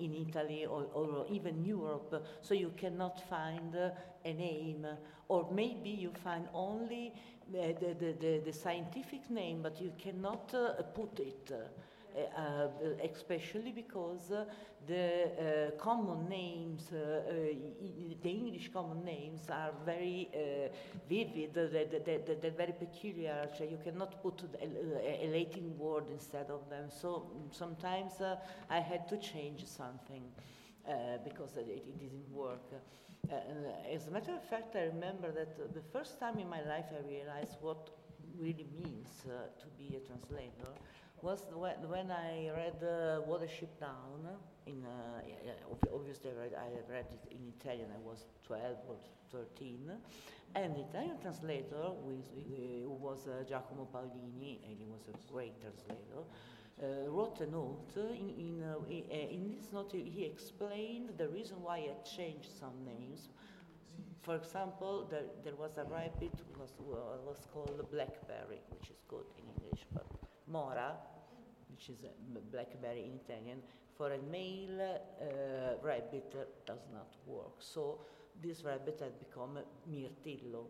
in 0.00 0.26
Italy 0.28 0.66
or, 0.66 0.86
or, 0.92 1.26
even 1.30 1.64
Europe, 1.64 2.26
so 2.42 2.54
you 2.54 2.72
cannot 2.76 3.28
find 3.28 3.74
a 3.74 4.32
name, 4.32 4.86
or 5.28 5.48
maybe 5.50 5.90
you 5.90 6.10
find 6.22 6.46
only 6.52 7.14
the, 7.50 7.74
the, 7.80 8.40
the, 8.44 8.52
scientific 8.52 9.30
name, 9.30 9.62
but 9.62 9.80
you 9.80 9.92
cannot 9.98 10.52
uh, 10.54 10.82
put 10.82 11.18
it. 11.20 11.52
Uh, 12.16 12.40
uh, 12.40 12.68
especially 13.12 13.72
because 13.72 14.30
uh, 14.30 14.46
the 14.86 15.70
common 15.76 16.26
names, 16.30 16.88
the 16.88 18.30
English 18.30 18.70
common 18.72 19.04
names 19.04 19.50
are 19.50 19.72
very 19.84 20.30
vivid, 21.10 21.52
they're, 21.52 21.68
they're, 21.68 22.36
they're, 22.40 22.50
very 22.50 22.72
peculiar. 22.72 23.46
So 23.58 23.64
you 23.64 23.78
cannot 23.84 24.22
put 24.22 24.40
a, 24.62 25.26
a, 25.26 25.28
Latin 25.28 25.76
word 25.76 26.04
instead 26.10 26.48
of 26.48 26.70
them. 26.70 26.88
So 26.88 27.30
sometimes 27.50 28.12
I 28.70 28.80
had 28.80 29.06
to 29.08 29.18
change 29.18 29.66
something 29.66 30.22
because 31.22 31.58
it, 31.58 31.68
it 31.68 31.98
didn't 31.98 32.30
work. 32.32 32.64
Uh, 33.30 33.34
as 33.92 34.06
a 34.06 34.10
matter 34.10 34.32
of 34.32 34.42
fact, 34.44 34.74
I 34.74 34.84
remember 34.84 35.32
that 35.32 35.74
the 35.74 35.82
first 35.92 36.18
time 36.18 36.38
in 36.38 36.48
my 36.48 36.62
life 36.62 36.86
I 36.92 37.06
realized 37.06 37.56
what 37.60 37.90
really 38.38 38.66
means 38.82 39.08
uh, 39.26 39.48
to 39.60 39.66
be 39.76 39.96
a 39.96 40.00
translator 40.00 40.70
was 41.22 41.46
when, 41.52 41.74
when 41.88 42.10
I 42.10 42.50
read 42.54 42.76
uh, 42.82 43.20
Watership 43.28 43.78
Down. 43.80 44.28
In, 44.66 44.84
uh, 44.84 45.20
yeah, 45.26 45.52
obviously, 45.94 46.30
I 46.30 46.34
read, 46.34 46.52
I 46.54 46.92
read 46.92 47.06
it 47.10 47.32
in 47.32 47.52
Italian. 47.58 47.88
I 47.94 48.00
was 48.04 48.26
12 48.46 48.76
or 48.88 48.96
13. 49.30 49.90
And 50.54 50.74
the 50.74 50.80
Italian 50.80 51.18
translator, 51.20 51.90
who 52.04 52.98
was 53.00 53.28
uh, 53.28 53.44
Giacomo 53.48 53.88
Paolini, 53.92 54.60
and 54.66 54.76
he 54.78 54.86
was 54.86 55.08
a 55.08 55.32
great 55.32 55.60
translator, 55.60 56.22
uh, 56.82 57.10
wrote 57.10 57.40
a 57.40 57.46
note. 57.46 57.92
In, 57.96 58.30
in, 58.30 58.62
uh, 58.62 58.78
in, 58.88 59.54
this 59.56 59.72
note, 59.72 59.92
he 59.92 60.24
explained 60.24 61.10
the 61.16 61.28
reason 61.28 61.56
why 61.62 61.78
I 61.78 61.94
changed 62.04 62.50
some 62.58 62.84
names. 62.84 63.28
For 64.22 64.34
example, 64.34 65.06
there, 65.10 65.22
there 65.44 65.54
was 65.54 65.78
a 65.78 65.84
rabbit 65.84 66.32
was 66.58 66.72
was 66.80 67.46
called 67.52 67.80
blackberry, 67.92 68.60
which 68.70 68.90
is 68.90 68.96
good 69.08 69.24
in 69.38 69.44
English, 69.62 69.86
but 69.94 70.06
mora, 70.46 70.94
which 71.70 71.88
is 71.90 72.04
a 72.04 72.40
blackberry 72.52 73.04
in 73.04 73.20
Italian, 73.24 73.62
for 73.96 74.12
a 74.12 74.18
male 74.30 74.80
uh, 74.80 75.26
rabbit 75.82 76.34
does 76.66 76.86
not 76.92 77.16
work. 77.26 77.56
So 77.60 78.00
this 78.42 78.62
rabbit 78.62 79.00
had 79.00 79.18
become 79.18 79.58
mirtillo, 79.90 80.66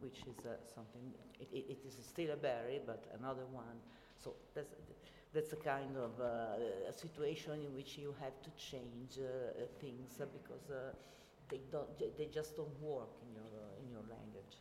which 0.00 0.20
is 0.26 0.44
uh, 0.46 0.56
something, 0.74 1.12
it, 1.38 1.48
it, 1.52 1.64
it 1.70 1.78
is 1.86 1.94
still 2.04 2.30
a 2.32 2.36
berry, 2.36 2.80
but 2.84 3.04
another 3.18 3.46
one. 3.52 3.78
So 4.22 4.34
that's, 4.54 4.74
that's 5.34 5.52
a 5.52 5.56
kind 5.56 5.96
of 5.96 6.12
uh, 6.20 6.88
a 6.88 6.92
situation 6.92 7.60
in 7.66 7.74
which 7.74 7.98
you 7.98 8.14
have 8.20 8.40
to 8.42 8.50
change 8.56 9.18
uh, 9.18 9.64
things 9.80 10.20
uh, 10.20 10.26
because 10.32 10.70
uh, 10.70 10.94
they 11.50 11.60
don't 11.70 11.88
they 12.16 12.26
just 12.26 12.56
don't 12.56 12.80
work 12.80 13.10
in 13.22 13.34
your 13.34 13.50
uh, 13.60 13.82
in 13.82 13.90
your 13.90 14.04
language. 14.08 14.56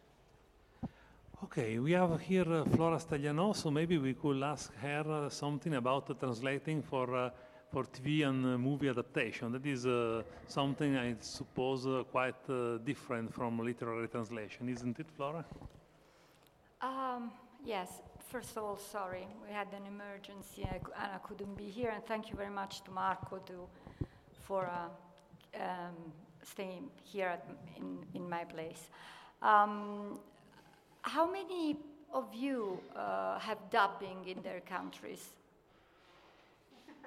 Okay, 1.56 1.78
we 1.78 1.92
have 1.92 2.20
here 2.20 2.52
uh, 2.52 2.66
Flora 2.66 2.98
Stagliano, 2.98 3.56
so 3.56 3.70
maybe 3.70 4.00
we 4.00 4.16
could 4.16 4.42
ask 4.42 4.74
her 4.78 5.28
something 5.30 5.76
about 5.76 6.20
translating 6.20 6.82
for 6.82 7.32
for 7.72 7.84
TV 7.84 8.28
and 8.28 8.58
movie 8.58 8.90
adaptation. 8.90 9.52
That 9.52 9.64
is 9.64 9.86
something 10.48 10.98
I 10.98 11.16
suppose 11.20 11.86
quite 12.12 12.44
different 12.84 13.32
from 13.32 13.60
literary 13.60 14.08
translation, 14.08 14.68
isn't 14.68 15.00
it, 15.00 15.06
Flora? 15.16 15.46
Um, 16.82 17.32
yes, 17.64 18.02
first 18.32 18.58
of 18.58 18.64
all, 18.64 18.78
sorry, 18.78 19.28
we 19.46 19.54
had 19.54 19.68
an 19.74 19.86
emergency 19.86 20.68
and 20.72 20.82
I 20.98 21.20
couldn't 21.20 21.56
be 21.56 21.70
here. 21.70 21.92
And 21.92 22.04
thank 22.04 22.32
you 22.32 22.36
very 22.36 22.54
much 22.62 22.84
to 22.86 22.92
Marco 22.92 23.38
to, 23.38 23.68
for 24.48 24.66
uh, 24.66 25.62
um, 25.62 26.14
staying 26.42 26.90
here 27.04 27.28
at, 27.28 27.46
in, 27.78 28.00
in 28.16 28.28
my 28.28 28.44
place. 28.44 28.90
Um, 29.44 30.18
how 31.04 31.30
many 31.30 31.78
of 32.14 32.34
you 32.34 32.80
uh, 32.96 33.38
have 33.40 33.58
dubbing 33.70 34.26
in 34.28 34.42
their 34.42 34.62
countries? 34.62 35.30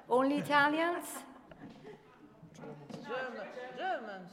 Only 0.09 0.37
Italians? 0.37 1.05
Germans. 3.03 3.51
Germans. 3.77 4.31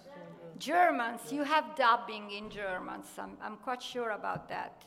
Germans. 0.59 1.33
You 1.33 1.43
have 1.43 1.65
dubbing 1.77 2.31
in 2.31 2.51
Germans. 2.51 3.07
I'm, 3.19 3.37
I'm 3.43 3.57
quite 3.57 3.83
sure 3.83 4.11
about 4.11 4.49
that. 4.49 4.85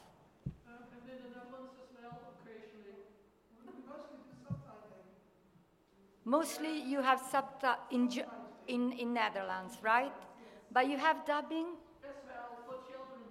Mostly 6.24 6.82
you 6.82 7.02
have 7.02 7.22
subtitles 7.32 7.78
in, 7.90 8.10
in, 8.68 8.92
in 8.92 9.14
Netherlands, 9.14 9.78
right? 9.82 10.12
But 10.72 10.90
you 10.90 10.98
have 10.98 11.26
dubbing? 11.26 11.68
As 12.04 12.16
well, 12.28 12.60
for 12.68 12.76
children. 12.92 13.24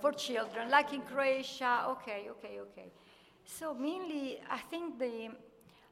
For 0.00 0.12
children, 0.12 0.70
like 0.70 0.92
in 0.92 1.02
Croatia. 1.02 1.86
Okay, 1.88 2.28
okay, 2.30 2.60
okay. 2.60 2.92
So 3.44 3.74
mainly, 3.74 4.38
I 4.48 4.58
think 4.58 4.98
the, 4.98 5.30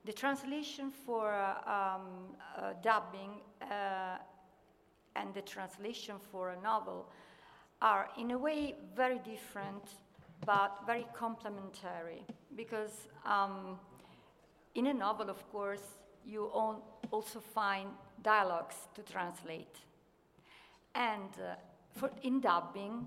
the 0.05 0.13
translation 0.13 0.93
for 1.05 1.35
um, 1.67 2.37
uh, 2.57 2.75
dubbing 2.83 3.41
uh, 3.63 4.19
and 5.17 5.35
the 5.35 5.43
translation 5.43 6.17
for 6.31 6.51
a 6.51 6.63
novel 6.63 7.11
are 7.83 8.09
in 8.19 8.31
a 8.31 8.39
way 8.39 8.75
very 8.95 9.19
different 9.19 9.83
but 10.45 10.79
very 10.87 11.07
complementary 11.15 12.23
because 12.55 13.09
um, 13.25 13.79
in 14.75 14.87
a 14.87 14.95
novel 14.95 15.31
of 15.31 15.51
course 15.51 15.99
you 16.25 16.45
also 17.11 17.41
find 17.41 17.89
dialogues 18.23 18.77
to 18.95 19.03
translate. 19.03 19.77
And 20.95 21.31
uh, 21.39 21.55
for, 21.95 22.11
in 22.23 22.41
dubbing, 22.41 23.07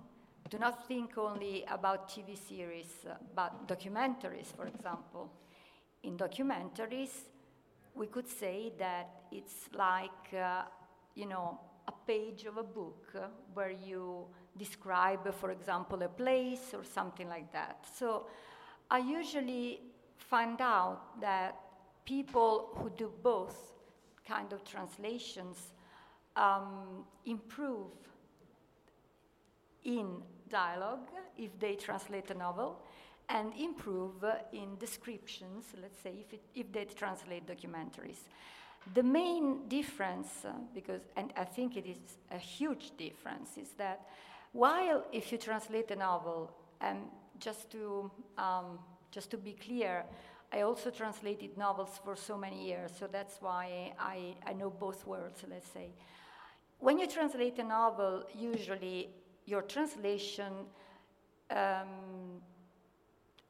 do 0.49 0.57
not 0.57 0.87
think 0.87 1.17
only 1.17 1.63
about 1.69 2.09
TV 2.09 2.37
series, 2.37 3.05
uh, 3.07 3.13
but 3.35 3.67
documentaries, 3.67 4.47
for 4.55 4.65
example. 4.65 5.31
In 6.03 6.17
documentaries, 6.17 7.11
we 7.93 8.07
could 8.07 8.27
say 8.27 8.71
that 8.79 9.23
it's 9.31 9.69
like, 9.73 10.33
uh, 10.33 10.63
you 11.15 11.27
know, 11.27 11.59
a 11.87 11.93
page 12.07 12.45
of 12.45 12.57
a 12.57 12.63
book 12.63 13.07
uh, 13.15 13.27
where 13.53 13.71
you 13.71 14.25
describe, 14.57 15.33
for 15.35 15.51
example, 15.51 16.01
a 16.03 16.09
place 16.09 16.73
or 16.73 16.83
something 16.83 17.29
like 17.29 17.51
that. 17.51 17.85
So 17.97 18.27
I 18.89 18.99
usually 18.99 19.81
find 20.17 20.59
out 20.61 21.21
that 21.21 21.55
people 22.05 22.69
who 22.75 22.89
do 22.89 23.11
both 23.21 23.73
kind 24.27 24.51
of 24.51 24.63
translations 24.63 25.73
um, 26.35 27.05
improve 27.25 27.91
in 29.83 30.21
dialogue 30.49 31.07
if 31.37 31.57
they 31.59 31.75
translate 31.75 32.29
a 32.31 32.33
novel 32.33 32.81
and 33.29 33.53
improve 33.59 34.25
in 34.51 34.75
descriptions, 34.79 35.65
let's 35.81 36.01
say, 36.01 36.13
if, 36.19 36.33
it, 36.33 36.41
if 36.55 36.71
they 36.71 36.85
translate 36.85 37.45
documentaries. 37.45 38.27
The 38.93 39.03
main 39.03 39.67
difference, 39.67 40.45
uh, 40.45 40.53
because, 40.73 41.01
and 41.15 41.31
I 41.37 41.43
think 41.43 41.77
it 41.77 41.85
is 41.85 41.99
a 42.31 42.37
huge 42.37 42.97
difference, 42.97 43.57
is 43.57 43.69
that 43.77 44.07
while 44.51 45.05
if 45.11 45.31
you 45.31 45.37
translate 45.37 45.91
a 45.91 45.95
novel, 45.95 46.51
and 46.81 46.99
just 47.39 47.69
to, 47.71 48.09
um, 48.37 48.79
just 49.11 49.29
to 49.31 49.37
be 49.37 49.53
clear, 49.53 50.05
I 50.51 50.61
also 50.61 50.89
translated 50.89 51.55
novels 51.55 51.99
for 52.03 52.15
so 52.15 52.35
many 52.35 52.65
years, 52.65 52.91
so 52.97 53.05
that's 53.05 53.37
why 53.41 53.93
I, 53.99 54.33
I 54.47 54.53
know 54.53 54.71
both 54.71 55.05
worlds, 55.05 55.43
let's 55.47 55.69
say. 55.71 55.91
When 56.79 56.97
you 56.97 57.07
translate 57.07 57.59
a 57.59 57.63
novel, 57.63 58.23
usually 58.35 59.09
your 59.49 59.63
translation 59.63 60.53
um, 61.49 62.41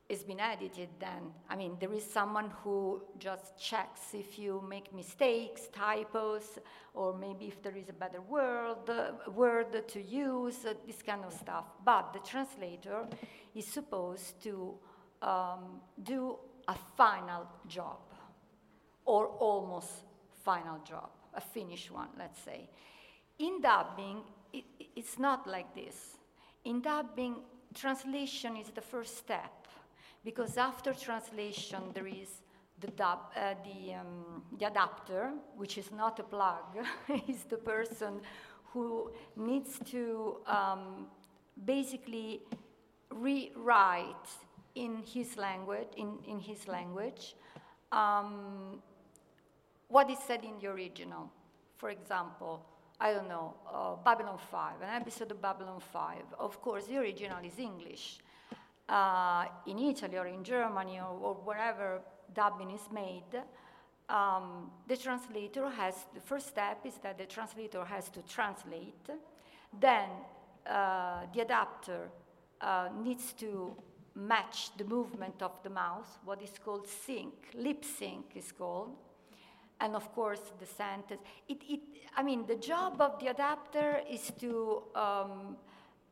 it's 0.10 0.24
been 0.24 0.39
edited 0.39 0.89
then. 1.00 1.32
I 1.47 1.56
mean, 1.56 1.78
there 1.80 1.93
is 1.93 2.04
someone 2.04 2.52
who 2.64 3.04
just 3.20 3.60
checks 3.60 4.14
if 4.14 4.39
you 4.39 4.64
make 4.68 4.91
mistakes, 4.93 5.68
typos, 5.72 6.58
or 6.95 7.16
maybe 7.16 7.45
if 7.45 7.62
there 7.62 7.78
is 7.78 7.89
a 7.89 7.93
better 7.93 8.20
word, 8.22 8.89
uh, 8.89 9.30
word 9.32 9.88
to 9.88 10.02
use, 10.02 10.66
uh, 10.66 10.74
this 10.88 11.04
kind 11.04 11.24
of 11.24 11.32
stuff. 11.32 11.66
But 11.86 12.12
the 12.14 12.20
translator 12.20 13.06
is 13.54 13.68
supposed 13.68 14.41
to 14.43 14.74
um, 15.22 15.80
do 16.02 16.38
a 16.68 16.76
final 16.97 17.47
job, 17.68 18.00
or 19.06 19.28
almost 19.28 19.91
final 20.43 20.80
job, 20.80 21.10
a 21.36 21.41
finished 21.41 21.91
one, 21.91 22.10
let's 22.18 22.41
say. 22.41 22.68
In 23.38 23.62
dubbing, 23.62 24.24
it, 24.54 24.66
it's 24.95 25.20
not 25.20 25.47
like 25.47 25.74
this. 25.76 26.18
In 26.66 26.82
dubbing, 26.82 27.36
translation 27.74 28.58
is 28.58 28.70
the 28.70 28.82
first 28.82 29.18
step 29.18 29.68
because 30.24 30.58
after 30.58 30.93
translation 30.93 31.82
there 31.93 32.08
is 32.08 32.41
the, 32.80 32.88
dub, 32.88 33.20
uh, 33.36 33.56
the, 33.64 33.93
um, 33.95 34.43
the 34.58 34.66
adapter, 34.66 35.32
which 35.56 35.78
is 35.78 35.91
not 35.91 36.20
a 36.20 36.24
plug, 36.24 36.78
is 37.28 37.43
the 37.43 37.58
person 37.58 38.22
who 38.74 39.12
needs 39.36 39.80
to 39.86 40.38
um, 40.47 41.08
basically 41.66 42.41
rewrite 43.12 44.30
in 44.76 45.04
his 45.06 45.36
language, 45.38 45.88
in, 45.97 46.20
in 46.28 46.39
his 46.39 46.68
language, 46.68 47.36
um, 47.91 48.82
what 49.88 50.10
is 50.10 50.20
said 50.20 50.43
in 50.43 50.60
the 50.62 50.68
original. 50.68 51.30
For 51.78 51.89
example, 51.89 52.64
I 53.02 53.14
don't 53.14 53.30
know, 53.30 53.54
uh, 53.74 53.95
Babylon 54.04 54.38
5, 54.38 54.82
an 54.82 55.02
episode 55.02 55.32
of 55.32 55.41
Babylon 55.41 55.80
5. 55.80 56.18
Of 56.38 56.62
course, 56.62 56.86
the 56.86 56.97
original 56.97 57.43
is 57.45 57.58
English 57.58 58.20
uh, 58.89 59.45
in 59.68 59.80
Italy 59.80 60.18
or 60.18 60.28
in 60.28 60.43
Germany 60.43 61.00
or, 61.00 61.18
or 61.22 61.34
wherever 61.36 62.02
dubbing 62.34 62.72
is 62.72 62.82
made, 62.91 63.41
um, 64.10 64.72
the 64.88 64.97
translator 64.97 65.70
has, 65.70 65.95
the 66.14 66.20
first 66.20 66.47
step 66.47 66.80
is 66.86 66.95
that 67.04 67.18
the 67.18 67.26
translator 67.26 67.86
has 67.86 68.10
to 68.10 68.22
translate. 68.24 69.10
Then 69.80 70.10
uh, 70.68 71.22
the 71.34 71.41
adapter 71.41 72.10
uh, 72.60 72.89
needs 73.04 73.34
to 73.34 73.76
match 74.16 74.72
the 74.78 74.84
movement 74.84 75.41
of 75.41 75.62
the 75.64 75.70
mouth, 75.70 76.18
what 76.26 76.41
is 76.41 76.52
called 76.64 76.88
sync, 76.88 77.34
lip 77.54 77.86
sync 77.86 78.26
is 78.36 78.52
called. 78.52 78.95
And 79.82 79.96
of 79.96 80.14
course, 80.14 80.42
the 80.60 80.66
sentence. 80.66 81.22
It, 81.48 81.62
it, 81.70 81.80
I 82.16 82.24
mean, 82.24 82.46
the 82.46 82.56
job 82.56 83.00
of 83.00 83.20
the 83.20 83.28
adapter 83.28 84.02
is 84.10 84.32
to 84.40 84.84
um, 84.94 85.58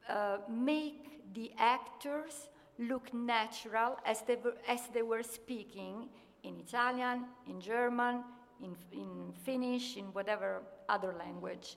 uh, 0.08 0.38
make 0.50 1.34
the 1.34 1.52
actors 1.58 2.50
look 2.80 3.14
natural 3.14 3.98
as 4.06 4.22
they 4.22 4.36
were, 4.36 4.56
as 4.68 4.82
they 4.94 5.02
were 5.02 5.24
speaking 5.24 6.10
in 6.44 6.56
Italian, 6.60 7.26
in 7.48 7.60
German, 7.60 8.24
in, 8.64 8.76
in 8.92 9.34
Finnish, 9.44 9.98
in 9.98 10.06
whatever 10.14 10.62
other 10.88 11.14
language, 11.18 11.76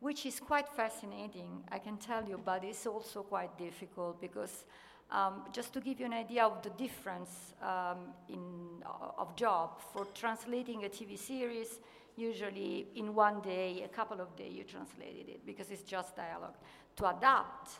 which 0.00 0.26
is 0.26 0.40
quite 0.40 0.68
fascinating, 0.68 1.64
I 1.70 1.78
can 1.78 1.96
tell 1.96 2.24
you, 2.28 2.40
but 2.44 2.64
it's 2.64 2.86
also 2.86 3.22
quite 3.22 3.56
difficult 3.58 4.20
because 4.20 4.64
um, 5.12 5.44
just 5.52 5.72
to 5.74 5.80
give 5.80 6.00
you 6.00 6.06
an 6.06 6.14
idea 6.14 6.42
of 6.44 6.62
the 6.62 6.70
difference 6.70 7.54
um, 7.62 7.98
in, 8.28 8.82
of 9.18 9.36
job, 9.36 9.80
for 9.92 10.06
translating 10.14 10.84
a 10.84 10.88
TV 10.88 11.18
series, 11.18 11.78
usually 12.16 12.86
in 12.96 13.14
one 13.14 13.40
day, 13.42 13.82
a 13.84 13.88
couple 13.88 14.20
of 14.20 14.34
days 14.36 14.52
you 14.54 14.64
translated 14.64 15.28
it 15.28 15.46
because 15.46 15.70
it's 15.70 15.82
just 15.82 16.16
dialogue. 16.16 16.56
To 16.96 17.08
adapt 17.16 17.70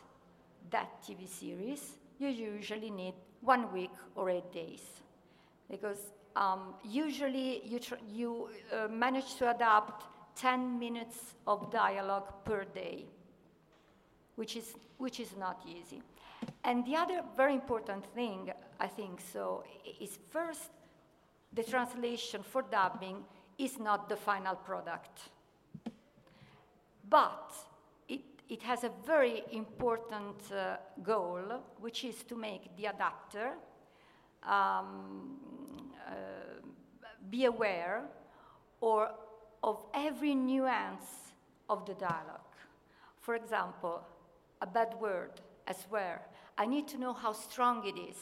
that 0.69 1.01
TV 1.03 1.27
series, 1.27 1.97
you 2.19 2.29
usually 2.29 2.91
need 2.91 3.15
one 3.41 3.71
week 3.73 3.91
or 4.15 4.29
eight 4.29 4.51
days. 4.53 4.81
Because 5.69 6.13
um, 6.35 6.75
usually 6.83 7.61
you, 7.65 7.79
you 8.11 8.49
uh, 8.71 8.87
manage 8.87 9.35
to 9.35 9.49
adapt 9.49 10.05
10 10.35 10.79
minutes 10.79 11.35
of 11.47 11.71
dialogue 11.71 12.31
per 12.45 12.63
day, 12.63 13.05
which 14.35 14.55
is, 14.55 14.75
which 14.97 15.19
is 15.19 15.29
not 15.37 15.61
easy. 15.67 16.01
And 16.63 16.85
the 16.85 16.95
other 16.95 17.23
very 17.35 17.53
important 17.53 18.05
thing, 18.13 18.51
I 18.79 18.87
think 18.87 19.21
so, 19.21 19.63
is 19.99 20.17
first, 20.29 20.71
the 21.53 21.63
translation 21.63 22.41
for 22.43 22.63
dubbing 22.63 23.23
is 23.57 23.79
not 23.79 24.09
the 24.09 24.15
final 24.15 24.55
product. 24.55 25.29
But 27.09 27.53
it 28.07 28.21
it 28.49 28.61
has 28.61 28.83
a 28.83 28.91
very 29.05 29.43
important 29.51 30.51
uh, 30.51 30.77
goal, 31.01 31.41
which 31.79 32.03
is 32.03 32.23
to 32.23 32.35
make 32.35 32.75
the 32.77 32.85
adapter 32.85 33.53
um, 34.43 35.37
uh, 36.07 36.13
be 37.29 37.45
aware 37.45 38.03
or 38.81 39.11
of 39.63 39.85
every 39.93 40.35
nuance 40.35 41.33
of 41.69 41.85
the 41.85 41.93
dialogue. 41.93 42.41
For 43.21 43.35
example, 43.35 44.01
a 44.61 44.67
bad 44.67 44.93
word, 44.99 45.31
a 45.67 45.73
swear. 45.73 46.21
I 46.57 46.65
need 46.65 46.87
to 46.89 46.97
know 46.97 47.13
how 47.13 47.33
strong 47.33 47.85
it 47.85 47.97
is 47.97 48.17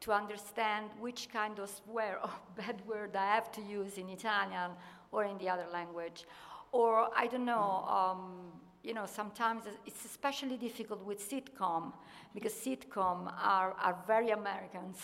to 0.00 0.12
understand 0.12 0.90
which 0.98 1.28
kind 1.30 1.58
of 1.58 1.68
swear 1.68 2.18
or 2.22 2.30
bad 2.56 2.80
word 2.86 3.16
I 3.16 3.34
have 3.34 3.50
to 3.52 3.62
use 3.62 3.98
in 3.98 4.08
Italian 4.08 4.72
or 5.12 5.24
in 5.24 5.38
the 5.38 5.48
other 5.48 5.66
language. 5.72 6.26
Or, 6.72 7.08
I 7.16 7.26
don't 7.26 7.44
know, 7.44 7.84
um, 7.88 8.52
you 8.82 8.94
know, 8.94 9.06
sometimes 9.06 9.64
it's 9.84 10.04
especially 10.04 10.56
difficult 10.56 11.04
with 11.04 11.18
sitcom 11.28 11.92
because 12.34 12.52
sitcom 12.52 13.32
are, 13.42 13.74
are 13.80 13.96
very 14.06 14.30
Americans 14.30 14.98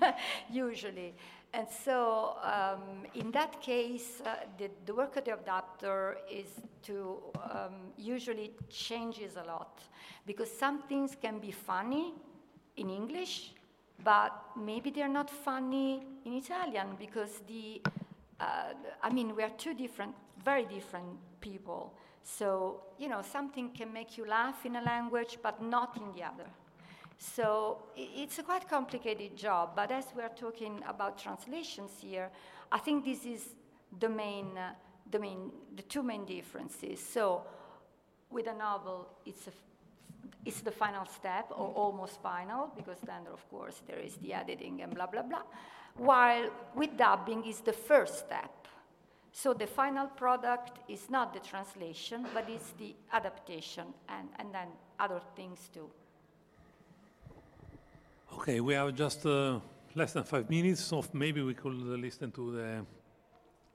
usually. 0.50 1.14
And 1.52 1.66
so 1.84 2.36
um, 2.42 3.06
in 3.14 3.30
that 3.32 3.60
case, 3.62 4.20
uh, 4.24 4.34
the, 4.58 4.70
the, 4.84 4.94
work 4.94 5.16
of 5.16 5.24
the 5.24 5.34
adapter 5.34 6.18
is 6.30 6.46
to 6.82 7.18
um, 7.50 7.92
usually 7.96 8.52
changes 8.68 9.36
a 9.36 9.44
lot 9.44 9.80
because 10.26 10.50
some 10.50 10.82
things 10.82 11.16
can 11.20 11.38
be 11.38 11.50
funny 11.50 12.12
in 12.76 12.90
English, 12.90 13.54
but 14.04 14.32
maybe 14.56 14.90
they're 14.90 15.08
not 15.08 15.30
funny 15.30 16.02
in 16.24 16.34
Italian 16.34 16.88
because 16.98 17.40
the, 17.48 17.80
uh, 18.38 18.74
I 19.02 19.10
mean, 19.10 19.34
we 19.34 19.42
are 19.42 19.52
two 19.56 19.72
different, 19.72 20.14
very 20.44 20.66
different 20.66 21.16
people. 21.40 21.94
So, 22.22 22.82
you 22.98 23.08
know, 23.08 23.22
something 23.22 23.70
can 23.70 23.92
make 23.92 24.18
you 24.18 24.26
laugh 24.26 24.66
in 24.66 24.76
a 24.76 24.82
language, 24.82 25.38
but 25.42 25.62
not 25.62 25.96
in 25.96 26.12
the 26.12 26.24
other. 26.24 26.50
So 27.18 27.78
it's 27.96 28.38
a 28.38 28.42
quite 28.42 28.68
complicated 28.68 29.36
job, 29.36 29.70
but 29.74 29.90
as 29.90 30.06
we're 30.14 30.28
talking 30.28 30.82
about 30.86 31.18
translations 31.18 31.92
here, 32.00 32.30
I 32.70 32.78
think 32.78 33.04
this 33.04 33.24
is 33.24 33.48
the 33.98 34.08
main, 34.08 34.56
uh, 34.56 34.72
the 35.10 35.18
main, 35.18 35.50
the 35.74 35.82
two 35.82 36.02
main 36.02 36.24
differences. 36.26 37.00
So 37.00 37.42
with 38.30 38.46
a 38.48 38.54
novel, 38.54 39.08
it's 39.24 39.46
a 39.46 39.52
it's 40.44 40.60
the 40.60 40.70
final 40.70 41.04
step, 41.06 41.50
or 41.50 41.72
almost 41.74 42.22
final, 42.22 42.70
because 42.76 42.98
then, 43.04 43.22
of 43.32 43.48
course, 43.50 43.82
there 43.86 43.98
is 43.98 44.16
the 44.18 44.32
editing 44.32 44.80
and 44.82 44.94
blah, 44.94 45.06
blah, 45.06 45.22
blah. 45.22 45.42
While 45.96 46.50
with 46.74 46.96
dubbing 46.96 47.44
is 47.44 47.60
the 47.60 47.72
first 47.72 48.20
step. 48.20 48.68
So 49.32 49.52
the 49.52 49.66
final 49.66 50.06
product 50.06 50.78
is 50.88 51.10
not 51.10 51.34
the 51.34 51.40
translation, 51.40 52.26
but 52.32 52.48
it's 52.48 52.70
the 52.78 52.94
adaptation 53.12 53.86
and, 54.08 54.28
and 54.38 54.54
then 54.54 54.68
other 55.00 55.20
things 55.34 55.68
too. 55.74 55.90
Okay, 58.38 58.60
we 58.60 58.74
have 58.74 58.94
just 58.94 59.24
uh, 59.24 59.58
less 59.94 60.12
than 60.12 60.22
five 60.22 60.48
minutes, 60.50 60.82
so 60.82 61.02
maybe 61.14 61.40
we 61.40 61.54
could 61.54 61.72
listen 61.72 62.30
to 62.32 62.52
the, 62.52 62.84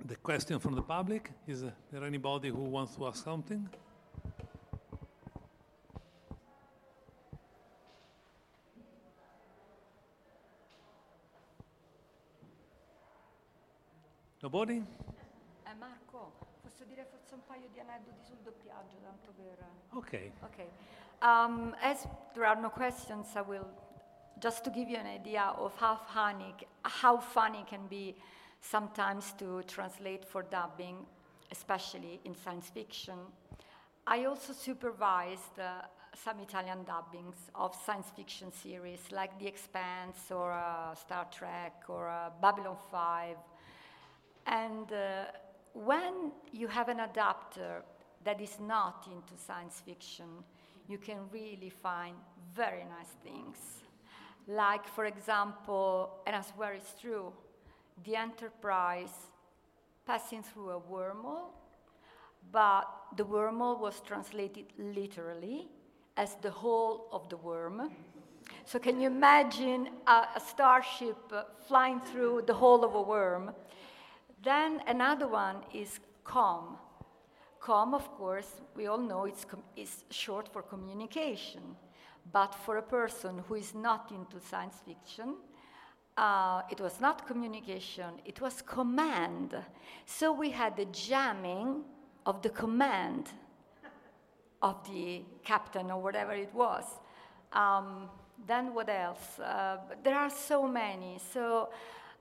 the 0.05 0.15
question 0.17 0.59
from 0.59 0.75
the 0.75 0.81
public. 0.83 1.31
Is 1.47 1.63
there 1.91 2.05
anybody 2.05 2.49
who 2.49 2.61
wants 2.63 2.95
to 2.95 3.07
ask 3.07 3.23
something? 3.23 3.67
Nobody? 14.43 14.83
Marco, 15.79 16.33
posso 16.61 16.85
dire 16.85 17.07
forse 17.09 17.33
un 17.33 17.41
paio 17.47 17.67
di 17.73 17.79
aneddoti 17.79 18.23
sul 18.23 18.37
doppiaggio, 18.43 18.97
tanto 19.01 19.31
per... 19.35 19.57
Ok. 19.97 20.31
Okay. 20.43 20.69
Um, 21.21 21.75
as 21.81 22.07
there 22.35 22.45
are 22.45 22.61
no 22.61 22.69
questions, 22.69 23.35
I 23.35 23.41
will, 23.41 23.65
just 24.41 24.63
to 24.63 24.71
give 24.71 24.89
you 24.89 24.97
an 24.97 25.05
idea 25.05 25.53
of 25.57 25.71
how 25.77 25.95
funny, 25.95 26.53
how 26.83 27.17
funny 27.17 27.63
can 27.69 27.85
be 27.87 28.15
sometimes 28.59 29.33
to 29.33 29.61
translate 29.67 30.25
for 30.25 30.41
dubbing, 30.41 30.97
especially 31.51 32.19
in 32.25 32.35
science 32.35 32.69
fiction. 32.69 33.17
I 34.07 34.25
also 34.25 34.51
supervised 34.51 35.59
uh, 35.59 35.85
some 36.15 36.39
Italian 36.39 36.83
dubbings 36.83 37.37
of 37.53 37.75
science 37.85 38.07
fiction 38.15 38.51
series 38.51 38.99
like 39.11 39.37
The 39.39 39.47
Expanse 39.47 40.31
or 40.31 40.51
uh, 40.51 40.95
Star 40.95 41.27
Trek 41.31 41.83
or 41.87 42.09
uh, 42.09 42.31
Babylon 42.41 42.77
5. 42.91 43.37
And 44.47 44.91
uh, 44.91 45.25
when 45.73 46.31
you 46.51 46.67
have 46.67 46.89
an 46.89 47.01
adapter 47.01 47.83
that 48.23 48.41
is 48.41 48.59
not 48.59 49.07
into 49.11 49.41
science 49.41 49.81
fiction, 49.85 50.43
you 50.87 50.97
can 50.97 51.19
really 51.31 51.69
find 51.69 52.15
very 52.55 52.83
nice 52.85 53.15
things. 53.23 53.80
Like, 54.47 54.87
for 54.87 55.05
example, 55.05 56.21
and 56.25 56.35
I 56.35 56.41
swear 56.41 56.73
it's 56.73 56.93
true, 56.99 57.31
the 58.03 58.15
Enterprise 58.15 59.13
passing 60.05 60.43
through 60.43 60.71
a 60.71 60.79
wormhole, 60.79 61.51
but 62.51 62.85
the 63.15 63.23
wormhole 63.23 63.79
was 63.79 64.01
translated 64.01 64.65
literally 64.77 65.69
as 66.17 66.35
the 66.41 66.49
hole 66.49 67.07
of 67.11 67.29
the 67.29 67.37
worm. 67.37 67.91
So, 68.65 68.79
can 68.79 68.99
you 68.99 69.07
imagine 69.07 69.89
a, 70.07 70.27
a 70.35 70.41
starship 70.45 71.17
flying 71.67 72.01
through 72.01 72.43
the 72.47 72.53
hole 72.53 72.83
of 72.83 72.95
a 72.95 73.01
worm? 73.01 73.51
Then 74.43 74.81
another 74.87 75.27
one 75.27 75.57
is 75.73 75.99
COM. 76.23 76.77
COM, 77.59 77.93
of 77.93 78.09
course, 78.17 78.59
we 78.75 78.87
all 78.87 78.97
know 78.97 79.25
it's 79.25 79.45
com- 79.45 79.63
short 80.09 80.51
for 80.51 80.63
communication. 80.63 81.61
But 82.31 82.53
for 82.55 82.77
a 82.77 82.81
person 82.81 83.43
who 83.47 83.55
is 83.55 83.73
not 83.73 84.11
into 84.11 84.39
science 84.39 84.81
fiction, 84.85 85.35
uh, 86.17 86.61
it 86.69 86.79
was 86.79 86.99
not 86.99 87.25
communication, 87.25 88.11
it 88.25 88.41
was 88.41 88.61
command. 88.61 89.55
So 90.05 90.31
we 90.31 90.49
had 90.49 90.75
the 90.75 90.85
jamming 90.85 91.83
of 92.25 92.41
the 92.41 92.49
command 92.49 93.29
of 94.61 94.75
the 94.87 95.23
captain 95.43 95.89
or 95.89 96.01
whatever 96.01 96.33
it 96.33 96.53
was. 96.53 96.85
Um, 97.53 98.09
then 98.47 98.73
what 98.73 98.89
else? 98.89 99.39
Uh, 99.39 99.77
there 100.03 100.15
are 100.15 100.29
so 100.29 100.67
many. 100.67 101.19
So 101.33 101.69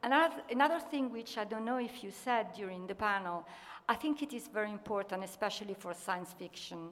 another, 0.03 0.37
another 0.51 0.81
thing 0.81 1.11
which 1.11 1.39
I 1.39 1.45
don't 1.45 1.65
know 1.65 1.79
if 1.79 2.03
you 2.03 2.11
said 2.11 2.53
during 2.55 2.87
the 2.87 2.95
panel, 2.95 3.47
I 3.89 3.95
think 3.95 4.23
it 4.23 4.33
is 4.33 4.49
very 4.49 4.71
important, 4.71 5.25
especially 5.25 5.75
for 5.75 5.95
science 5.95 6.33
fiction, 6.39 6.91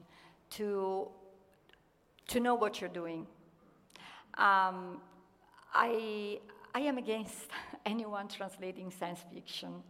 to, 0.51 1.07
to 2.29 2.39
know 2.39 2.55
what 2.55 2.79
you're 2.79 2.89
doing. 2.89 3.25
Um, 4.35 5.01
I, 5.73 6.39
I 6.73 6.81
am 6.81 6.97
against 6.97 7.49
anyone 7.85 8.27
translating 8.27 8.91
science 8.91 9.19
fiction. 9.33 9.83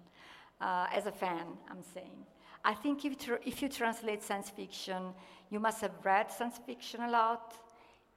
Uh, 0.62 0.88
as 0.94 1.06
a 1.06 1.12
fan, 1.12 1.46
I'm 1.70 1.84
saying. 1.94 2.26
I 2.66 2.74
think 2.74 3.06
if, 3.06 3.18
tr- 3.18 3.44
if 3.46 3.62
you 3.62 3.70
translate 3.70 4.22
science 4.22 4.50
fiction, 4.50 5.14
you 5.50 5.60
must 5.60 5.80
have 5.82 5.94
read 6.04 6.30
science 6.32 6.60
fiction 6.66 7.02
a 7.02 7.10
lot. 7.10 7.58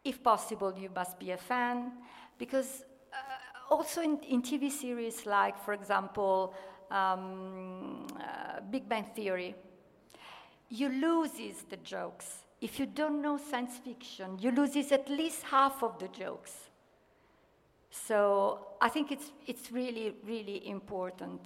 If 0.04 0.22
possible, 0.22 0.74
you 0.76 0.90
must 0.92 1.18
be 1.20 1.30
a 1.30 1.36
fan. 1.36 1.92
Because 2.38 2.84
uh, 3.12 3.72
also 3.74 4.00
in, 4.02 4.18
in, 4.28 4.42
TV 4.42 4.72
series 4.72 5.24
like, 5.24 5.56
for 5.64 5.72
example, 5.72 6.54
um, 6.90 8.08
uh, 8.18 8.60
Big 8.70 8.88
Bang 8.88 9.04
Theory, 9.14 9.54
you 10.68 10.88
loses 10.88 11.62
the 11.70 11.76
jokes. 11.76 12.41
If 12.62 12.78
you 12.78 12.86
don't 12.86 13.20
know 13.20 13.38
science 13.38 13.78
fiction, 13.84 14.38
you 14.38 14.52
lose 14.52 14.76
at 14.92 15.10
least 15.10 15.42
half 15.42 15.82
of 15.82 15.98
the 15.98 16.06
jokes. 16.06 16.54
So 17.90 18.68
I 18.80 18.88
think 18.88 19.10
it's, 19.10 19.32
it's 19.48 19.72
really, 19.72 20.14
really 20.24 20.68
important. 20.68 21.40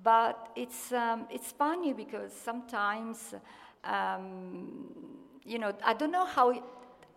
But 0.00 0.50
it's, 0.54 0.92
um, 0.92 1.26
it's 1.28 1.50
funny 1.50 1.92
because 1.92 2.32
sometimes, 2.32 3.34
um, 3.82 4.94
you 5.44 5.58
know, 5.58 5.74
I 5.84 5.92
don't 5.92 6.12
know 6.12 6.24
how, 6.24 6.62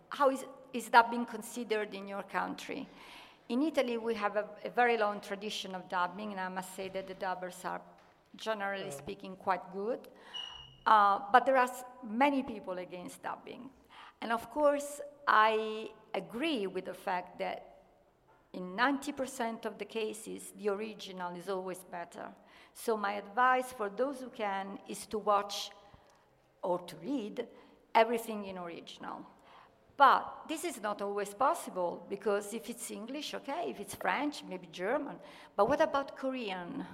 how 0.08 0.30
is, 0.30 0.44
is 0.72 0.88
that 0.88 1.08
being 1.08 1.24
considered 1.24 1.94
in 1.94 2.08
your 2.08 2.24
country. 2.24 2.88
In 3.48 3.62
Italy, 3.62 3.98
we 3.98 4.14
have 4.14 4.34
a, 4.34 4.46
a, 4.64 4.70
very 4.70 4.98
long 4.98 5.20
tradition 5.20 5.76
of 5.76 5.88
dubbing, 5.88 6.32
and 6.32 6.40
I 6.40 6.48
must 6.48 6.74
say 6.74 6.88
that 6.88 7.06
the 7.06 7.14
dubbers 7.14 7.64
are, 7.64 7.80
generally 8.36 8.90
speaking, 8.90 9.36
quite 9.36 9.62
good. 9.72 10.00
Uh, 10.86 11.20
but 11.32 11.46
there 11.46 11.56
are 11.56 11.70
many 12.06 12.42
people 12.42 12.78
against 12.78 13.22
dubbing. 13.22 13.70
And 14.20 14.32
of 14.32 14.50
course, 14.50 15.00
I 15.26 15.88
agree 16.14 16.66
with 16.66 16.84
the 16.86 16.94
fact 16.94 17.38
that 17.38 17.74
in 18.52 18.76
90% 18.76 19.64
of 19.64 19.78
the 19.78 19.84
cases, 19.84 20.52
the 20.56 20.68
original 20.68 21.34
is 21.34 21.48
always 21.48 21.78
better. 21.90 22.28
So, 22.72 22.96
my 22.96 23.14
advice 23.14 23.72
for 23.72 23.88
those 23.88 24.20
who 24.20 24.28
can 24.28 24.78
is 24.88 25.06
to 25.06 25.18
watch 25.18 25.70
or 26.62 26.78
to 26.78 26.96
read 27.02 27.46
everything 27.94 28.46
in 28.46 28.58
original. 28.58 29.26
But 29.96 30.46
this 30.48 30.64
is 30.64 30.82
not 30.82 31.02
always 31.02 31.32
possible 31.34 32.04
because 32.08 32.52
if 32.52 32.68
it's 32.68 32.90
English, 32.90 33.34
okay, 33.34 33.66
if 33.68 33.78
it's 33.78 33.94
French, 33.94 34.42
maybe 34.48 34.68
German. 34.72 35.16
But 35.56 35.68
what 35.68 35.80
about 35.80 36.16
Korean? 36.16 36.84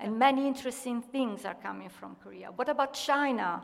And 0.00 0.18
many 0.18 0.46
interesting 0.46 1.02
things 1.02 1.44
are 1.44 1.54
coming 1.54 1.88
from 1.88 2.16
Korea. 2.22 2.50
What 2.52 2.68
about 2.68 2.94
China? 2.94 3.62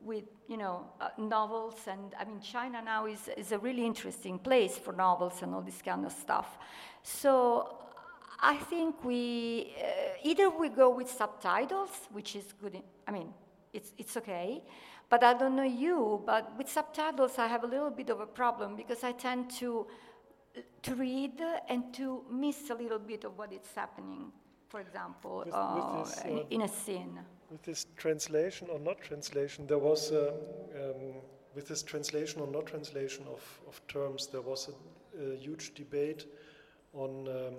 With 0.00 0.24
you 0.48 0.58
know 0.58 0.84
uh, 1.00 1.08
novels, 1.16 1.76
and 1.86 2.14
I 2.20 2.26
mean 2.26 2.38
China 2.42 2.82
now 2.82 3.06
is, 3.06 3.30
is 3.38 3.52
a 3.52 3.58
really 3.58 3.86
interesting 3.86 4.38
place 4.38 4.76
for 4.76 4.92
novels 4.92 5.40
and 5.40 5.54
all 5.54 5.62
this 5.62 5.80
kind 5.80 6.04
of 6.04 6.12
stuff. 6.12 6.58
So 7.02 7.78
I 8.38 8.56
think 8.56 9.02
we 9.02 9.72
uh, 9.82 10.18
either 10.22 10.50
we 10.50 10.68
go 10.68 10.90
with 10.90 11.10
subtitles, 11.10 11.88
which 12.12 12.36
is 12.36 12.52
good. 12.60 12.74
In, 12.74 12.82
I 13.08 13.12
mean, 13.12 13.32
it's 13.72 13.92
it's 13.96 14.14
okay, 14.18 14.62
but 15.08 15.24
I 15.24 15.32
don't 15.32 15.56
know 15.56 15.62
you. 15.62 16.22
But 16.26 16.52
with 16.58 16.68
subtitles, 16.68 17.38
I 17.38 17.46
have 17.46 17.64
a 17.64 17.66
little 17.66 17.90
bit 17.90 18.10
of 18.10 18.20
a 18.20 18.26
problem 18.26 18.76
because 18.76 19.04
I 19.04 19.12
tend 19.12 19.48
to 19.60 19.86
to 20.82 20.94
read 20.94 21.40
and 21.70 21.94
to 21.94 22.24
miss 22.30 22.68
a 22.68 22.74
little 22.74 22.98
bit 22.98 23.24
of 23.24 23.38
what 23.38 23.52
is 23.54 23.72
happening. 23.74 24.32
For 24.74 24.80
example, 24.80 25.44
with, 25.46 25.54
uh, 25.54 25.94
with 25.96 26.08
this, 26.08 26.18
uh, 26.24 26.42
in, 26.50 26.62
a 26.62 26.68
scene. 26.68 27.20
With 27.48 27.62
this 27.62 27.86
translation 27.96 28.66
or 28.72 28.80
not 28.80 29.00
translation, 29.00 29.68
there 29.68 29.78
was 29.78 30.10
a, 30.10 30.30
um, 30.30 31.22
with 31.54 31.68
this 31.68 31.80
translation 31.84 32.40
or 32.40 32.48
not 32.48 32.66
translation 32.66 33.24
of, 33.28 33.42
of 33.68 33.80
terms, 33.86 34.26
there 34.26 34.40
was 34.40 34.68
a, 34.68 35.32
a 35.32 35.36
huge 35.36 35.74
debate 35.74 36.26
on. 36.92 37.28
Um, 37.28 37.54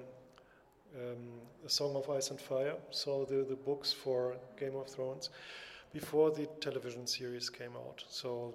um, 0.96 1.42
A 1.66 1.70
Song 1.70 1.96
of 1.96 2.10
Ice 2.10 2.32
and 2.32 2.40
Fire, 2.40 2.76
so 2.92 3.26
the, 3.26 3.44
the 3.44 3.56
books 3.56 3.92
for 3.92 4.36
Game 4.58 4.76
of 4.76 4.88
Thrones, 4.88 5.30
before 5.92 6.32
the 6.32 6.48
television 6.62 7.06
series 7.06 7.50
came 7.50 7.76
out. 7.76 8.04
So, 8.08 8.54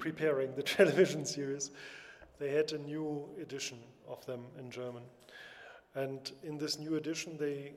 preparing 0.00 0.54
the 0.54 0.62
television 0.78 1.24
series, 1.24 1.70
they 2.40 2.50
had 2.50 2.72
a 2.72 2.78
new 2.78 3.28
edition 3.40 3.78
of 4.08 4.24
them 4.26 4.42
in 4.58 4.70
German. 4.70 5.02
And 5.94 6.32
in 6.42 6.58
this 6.58 6.78
new 6.78 6.96
edition, 6.96 7.36
they 7.36 7.72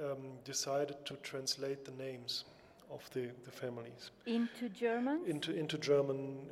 um, 0.00 0.38
decided 0.44 1.04
to 1.06 1.14
translate 1.16 1.84
the 1.84 1.92
names 1.92 2.44
of 2.90 3.08
the, 3.12 3.30
the 3.44 3.50
families 3.50 4.10
into 4.26 4.68
German. 4.68 5.22
Into 5.26 5.54
into 5.56 5.78
German, 5.78 6.50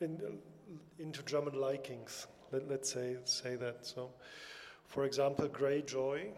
in, 0.00 0.20
into 0.98 1.22
German 1.22 1.60
likings. 1.60 2.26
Let, 2.52 2.70
us 2.70 2.90
say 2.90 3.16
say 3.24 3.56
that. 3.56 3.86
So, 3.86 4.10
for 4.86 5.04
example, 5.04 5.48
Greyjoy 5.48 6.30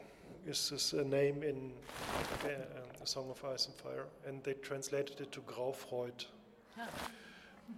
is, 0.46 0.72
is 0.72 0.92
a 0.94 1.04
name 1.04 1.42
in 1.42 1.72
uh, 2.44 3.02
A 3.02 3.06
Song 3.06 3.30
of 3.30 3.42
Ice 3.44 3.66
and 3.66 3.74
Fire, 3.76 4.06
and 4.26 4.42
they 4.42 4.54
translated 4.54 5.20
it 5.20 5.32
to 5.32 5.40
Graufreud, 5.40 6.26
ah. 6.78 6.88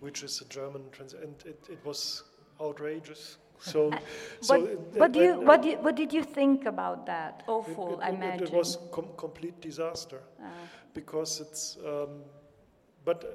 which 0.00 0.22
is 0.22 0.40
a 0.40 0.44
German 0.46 0.82
translation, 0.90 1.28
and 1.28 1.46
it, 1.46 1.64
it 1.70 1.78
was 1.84 2.24
outrageous. 2.60 3.38
So, 3.60 3.92
uh, 3.92 3.98
so 4.40 4.60
what, 4.60 4.96
what, 4.96 5.12
do 5.12 5.20
you, 5.20 5.40
what, 5.40 5.62
did, 5.62 5.82
what 5.82 5.94
did 5.94 6.12
you 6.12 6.22
think 6.22 6.66
about 6.66 7.06
that? 7.06 7.42
Awful, 7.46 8.00
it, 8.00 8.04
I 8.04 8.10
imagine. 8.10 8.48
It 8.48 8.52
was 8.52 8.78
com 8.92 9.08
complete 9.16 9.60
disaster 9.60 10.20
ah. 10.42 10.48
because 10.92 11.40
it's. 11.40 11.78
Um, 11.84 12.22
but 13.04 13.24
uh, 13.24 13.28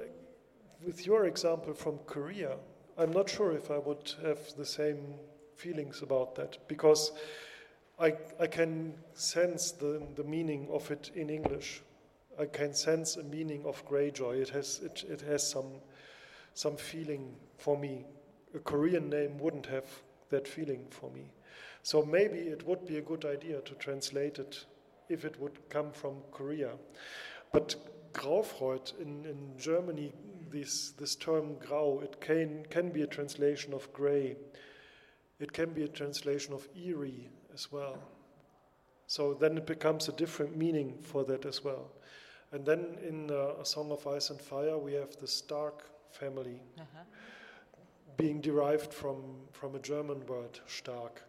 with 0.84 1.06
your 1.06 1.26
example 1.26 1.74
from 1.74 1.98
Korea, 2.06 2.56
I'm 2.98 3.12
not 3.12 3.28
sure 3.28 3.52
if 3.52 3.70
I 3.70 3.78
would 3.78 4.12
have 4.22 4.38
the 4.56 4.64
same 4.64 5.14
feelings 5.56 6.02
about 6.02 6.34
that 6.36 6.58
because 6.68 7.12
I, 7.98 8.14
I 8.40 8.46
can 8.46 8.94
sense 9.14 9.72
the, 9.72 10.02
the 10.16 10.24
meaning 10.24 10.68
of 10.72 10.90
it 10.90 11.10
in 11.14 11.28
English. 11.28 11.82
I 12.38 12.46
can 12.46 12.72
sense 12.72 13.16
a 13.16 13.22
meaning 13.22 13.66
of 13.66 13.86
Greyjoy. 13.86 14.40
It 14.40 14.48
has, 14.50 14.80
it, 14.82 15.04
it 15.08 15.20
has 15.20 15.46
some, 15.46 15.72
some 16.54 16.76
feeling 16.76 17.34
for 17.58 17.78
me. 17.78 18.06
A 18.54 18.58
Korean 18.58 19.10
name 19.10 19.38
wouldn't 19.38 19.66
have 19.66 19.84
that 20.30 20.48
feeling 20.48 20.86
for 20.90 21.10
me. 21.10 21.30
So 21.82 22.04
maybe 22.04 22.38
it 22.38 22.66
would 22.66 22.86
be 22.86 22.98
a 22.98 23.02
good 23.02 23.24
idea 23.24 23.60
to 23.60 23.74
translate 23.74 24.38
it 24.38 24.64
if 25.08 25.24
it 25.24 25.38
would 25.40 25.58
come 25.68 25.92
from 25.92 26.16
Korea. 26.30 26.72
But 27.52 27.74
Graufreud 28.12 28.98
in, 29.00 29.24
in 29.24 29.58
Germany, 29.58 30.12
this, 30.50 30.90
this 30.92 31.14
term 31.14 31.56
grau, 31.58 32.00
it 32.02 32.20
can, 32.20 32.64
can 32.70 32.90
be 32.90 33.02
a 33.02 33.06
translation 33.06 33.72
of 33.72 33.92
gray. 33.92 34.36
It 35.38 35.52
can 35.52 35.70
be 35.70 35.84
a 35.84 35.88
translation 35.88 36.52
of 36.52 36.68
eerie 36.76 37.28
as 37.54 37.72
well. 37.72 37.98
So 39.06 39.34
then 39.34 39.56
it 39.56 39.66
becomes 39.66 40.08
a 40.08 40.12
different 40.12 40.56
meaning 40.56 40.98
for 41.02 41.24
that 41.24 41.46
as 41.46 41.64
well. 41.64 41.90
And 42.52 42.64
then 42.64 42.98
in 43.06 43.30
uh, 43.30 43.60
A 43.60 43.64
Song 43.64 43.90
of 43.90 44.06
Ice 44.06 44.30
and 44.30 44.40
Fire, 44.40 44.76
we 44.76 44.92
have 44.94 45.16
the 45.16 45.26
Stark 45.26 45.84
family 46.10 46.60
uh-huh. 46.76 47.04
Being 48.16 48.40
derived 48.40 48.92
from, 48.92 49.22
from 49.52 49.74
a 49.74 49.78
German 49.78 50.24
word, 50.26 50.58
Stark. 50.66 51.22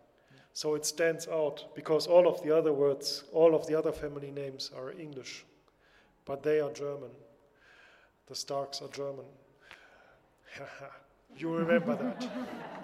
So 0.54 0.76
it 0.76 0.86
stands 0.86 1.28
out 1.28 1.74
because 1.76 2.08
all 2.08 2.28
of 2.28 2.42
the 2.44 2.56
other 2.56 2.74
words, 2.74 3.24
all 3.32 3.56
of 3.56 3.66
the 3.68 3.76
other 3.76 3.92
family 3.92 4.32
names 4.32 4.72
are 4.76 4.92
English, 4.92 5.46
but 6.26 6.44
they 6.44 6.60
are 6.60 6.72
German. 6.72 7.12
The 8.28 8.36
Starks 8.36 8.82
are 8.82 8.90
German. 8.90 9.26
You 11.38 11.56
remember 11.56 11.96
that. 11.96 12.30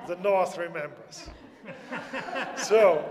the 0.08 0.16
North 0.16 0.58
remembers. 0.58 1.30
so, 2.56 3.04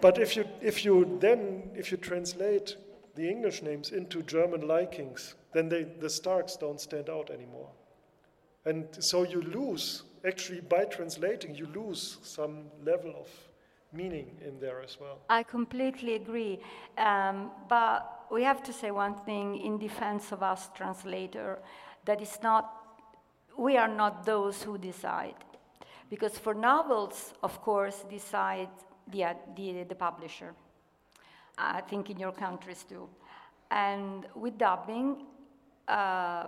but 0.00 0.18
if 0.18 0.36
you, 0.36 0.44
if 0.60 0.84
you 0.84 1.16
then, 1.20 1.70
if 1.74 1.92
you 1.92 1.96
translate 1.96 2.76
the 3.14 3.28
English 3.28 3.62
names 3.62 3.92
into 3.92 4.22
German 4.22 4.66
likings, 4.66 5.36
then 5.52 5.68
they, 5.68 5.84
the 5.84 6.10
Starks 6.10 6.56
don't 6.56 6.80
stand 6.80 7.08
out 7.08 7.30
anymore. 7.30 7.68
And 8.64 8.86
so 9.00 9.24
you 9.24 9.42
lose, 9.42 10.02
actually, 10.24 10.60
by 10.60 10.84
translating, 10.84 11.54
you 11.54 11.66
lose 11.66 12.18
some 12.22 12.66
level 12.84 13.14
of 13.18 13.28
meaning 13.92 14.36
in 14.46 14.58
there 14.60 14.80
as 14.82 14.98
well. 15.00 15.18
I 15.28 15.42
completely 15.42 16.14
agree. 16.14 16.60
Um, 16.96 17.50
but 17.68 18.26
we 18.30 18.42
have 18.44 18.62
to 18.62 18.72
say 18.72 18.90
one 18.90 19.14
thing 19.14 19.56
in 19.56 19.78
defense 19.78 20.32
of 20.32 20.42
us 20.42 20.70
translator 20.74 21.58
that 22.04 22.22
is 22.22 22.38
not, 22.42 22.72
we 23.58 23.76
are 23.76 23.88
not 23.88 24.24
those 24.24 24.62
who 24.62 24.78
decide. 24.78 25.34
Because 26.08 26.38
for 26.38 26.54
novels, 26.54 27.34
of 27.42 27.60
course, 27.60 28.04
decide 28.08 28.68
the, 29.10 29.36
the, 29.56 29.84
the 29.84 29.94
publisher. 29.94 30.54
I 31.58 31.80
think 31.82 32.10
in 32.10 32.18
your 32.18 32.32
countries 32.32 32.84
too. 32.88 33.08
And 33.70 34.26
with 34.34 34.56
dubbing, 34.58 35.26
uh, 35.88 36.46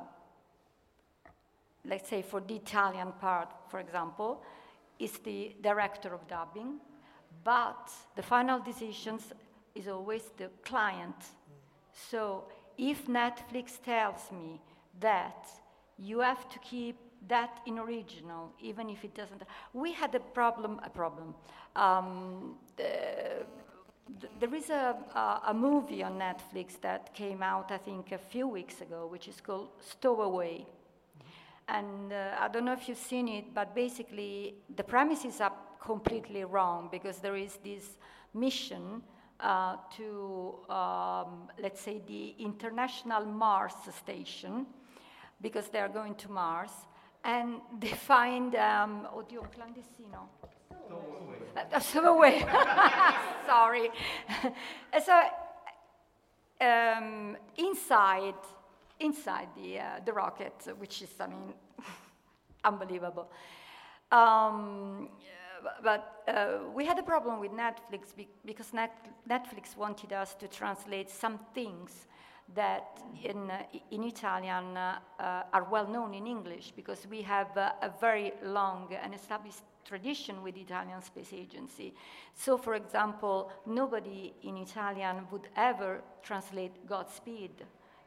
let's 1.85 2.09
say 2.09 2.23
for 2.23 2.41
the 2.41 2.57
Italian 2.57 3.13
part, 3.21 3.53
for 3.69 3.81
example, 3.81 4.43
is 4.99 5.13
the 5.19 5.55
director 5.61 6.15
of 6.15 6.27
dubbing, 6.29 6.81
but 7.43 7.91
the 8.17 8.23
final 8.23 8.59
decisions 8.61 9.33
is 9.75 9.89
always 9.89 10.31
the 10.37 10.49
client. 10.65 11.17
So 12.11 12.45
if 12.79 13.07
Netflix 13.07 13.83
tells 13.83 14.31
me 14.33 14.61
that 15.01 15.47
you 15.99 16.21
have 16.21 16.49
to 16.49 16.59
keep 16.61 16.97
that 17.29 17.61
in 17.67 17.79
original, 17.79 18.53
even 18.61 18.91
if 18.91 19.05
it 19.05 19.15
doesn't, 19.15 19.43
we 19.73 19.93
had 19.93 20.15
a 20.15 20.21
problem, 20.21 20.81
a 20.85 20.91
problem. 20.91 21.35
Um, 21.77 22.57
the, 22.77 23.45
there 24.39 24.55
is 24.55 24.71
a, 24.71 24.97
a, 25.15 25.41
a, 25.49 25.55
movie 25.55 26.03
on 26.03 26.19
Netflix 26.19 26.81
that 26.83 27.15
came 27.15 27.43
out, 27.43 27.71
I 27.71 27.79
think, 27.79 28.13
a 28.13 28.19
few 28.19 28.47
weeks 28.47 28.81
ago, 28.83 29.07
which 29.11 29.29
is 29.29 29.41
called 29.41 29.69
Stowaway. 29.81 30.67
And 31.69 32.13
uh, 32.13 32.37
I 32.39 32.49
don't 32.49 32.65
know 32.65 32.73
if 32.73 32.89
you've 32.89 32.99
seen 32.99 33.29
it, 33.29 33.55
but 33.55 33.75
basically 33.75 34.57
the 34.77 34.85
premises 34.85 35.41
are 35.41 35.53
completely 35.81 36.45
wrong 36.45 36.89
because 36.91 37.19
there 37.19 37.37
is 37.37 37.59
this 37.65 37.97
mission 38.35 39.03
uh, 39.41 39.77
to, 39.97 40.55
um, 40.69 41.49
let's 41.61 41.81
say, 41.81 42.01
the 42.07 42.35
International 42.39 43.25
Mars 43.25 43.75
Station, 43.97 44.67
because 45.41 45.69
they 45.69 45.81
are 45.81 45.89
going 45.89 46.15
to 46.17 46.31
Mars, 46.31 46.71
and 47.25 47.61
they 47.81 47.89
find, 47.89 48.55
um, 48.55 49.09
oddio, 49.15 49.47
clandestino. 49.51 50.29
Stowaway. 51.81 52.41
Sorry. 53.47 53.91
so, 55.05 55.23
um, 56.61 57.37
inside, 57.57 58.35
inside 59.01 59.49
the, 59.57 59.81
uh, 59.81 59.85
the 60.05 60.13
rocket, 60.13 60.55
which 60.79 61.03
is, 61.03 61.11
I 61.21 61.27
mean, 61.27 61.55
unbelievable. 62.65 63.31
Um, 64.13 65.09
but 65.83 66.23
uh, 66.29 66.59
we 66.75 66.85
had 66.85 66.99
a 66.99 67.03
problem 67.03 67.41
with 67.41 67.53
Netflix 67.53 68.15
be- 68.17 68.29
because 68.45 68.73
Net- 68.73 69.09
Netflix 69.29 69.77
wanted 69.77 70.13
us 70.13 70.35
to 70.35 70.49
translate 70.49 71.11
some 71.11 71.39
things 71.55 72.07
that 72.55 72.99
in, 73.25 73.51
uh, 73.51 73.63
in 73.91 74.05
Italian 74.05 74.77
uh, 74.77 74.99
uh 75.19 75.43
are 75.53 75.65
well 75.71 75.87
known 75.89 76.13
in 76.13 76.27
English 76.27 76.73
because 76.77 77.07
we 77.09 77.23
have 77.23 77.57
a 77.57 77.91
very 78.01 78.33
long 78.43 78.95
and 79.03 79.15
established 79.15 79.63
tradition 79.85 80.43
with 80.43 80.57
Italian 80.57 81.01
Space 81.03 81.33
Agency. 81.33 81.95
So, 82.35 82.57
for 82.59 82.75
example, 82.75 83.51
nobody 83.67 84.35
in 84.43 84.57
Italian 84.59 85.27
would 85.31 85.49
ever 85.57 86.03
translate 86.23 86.87
Godspeed 86.87 87.65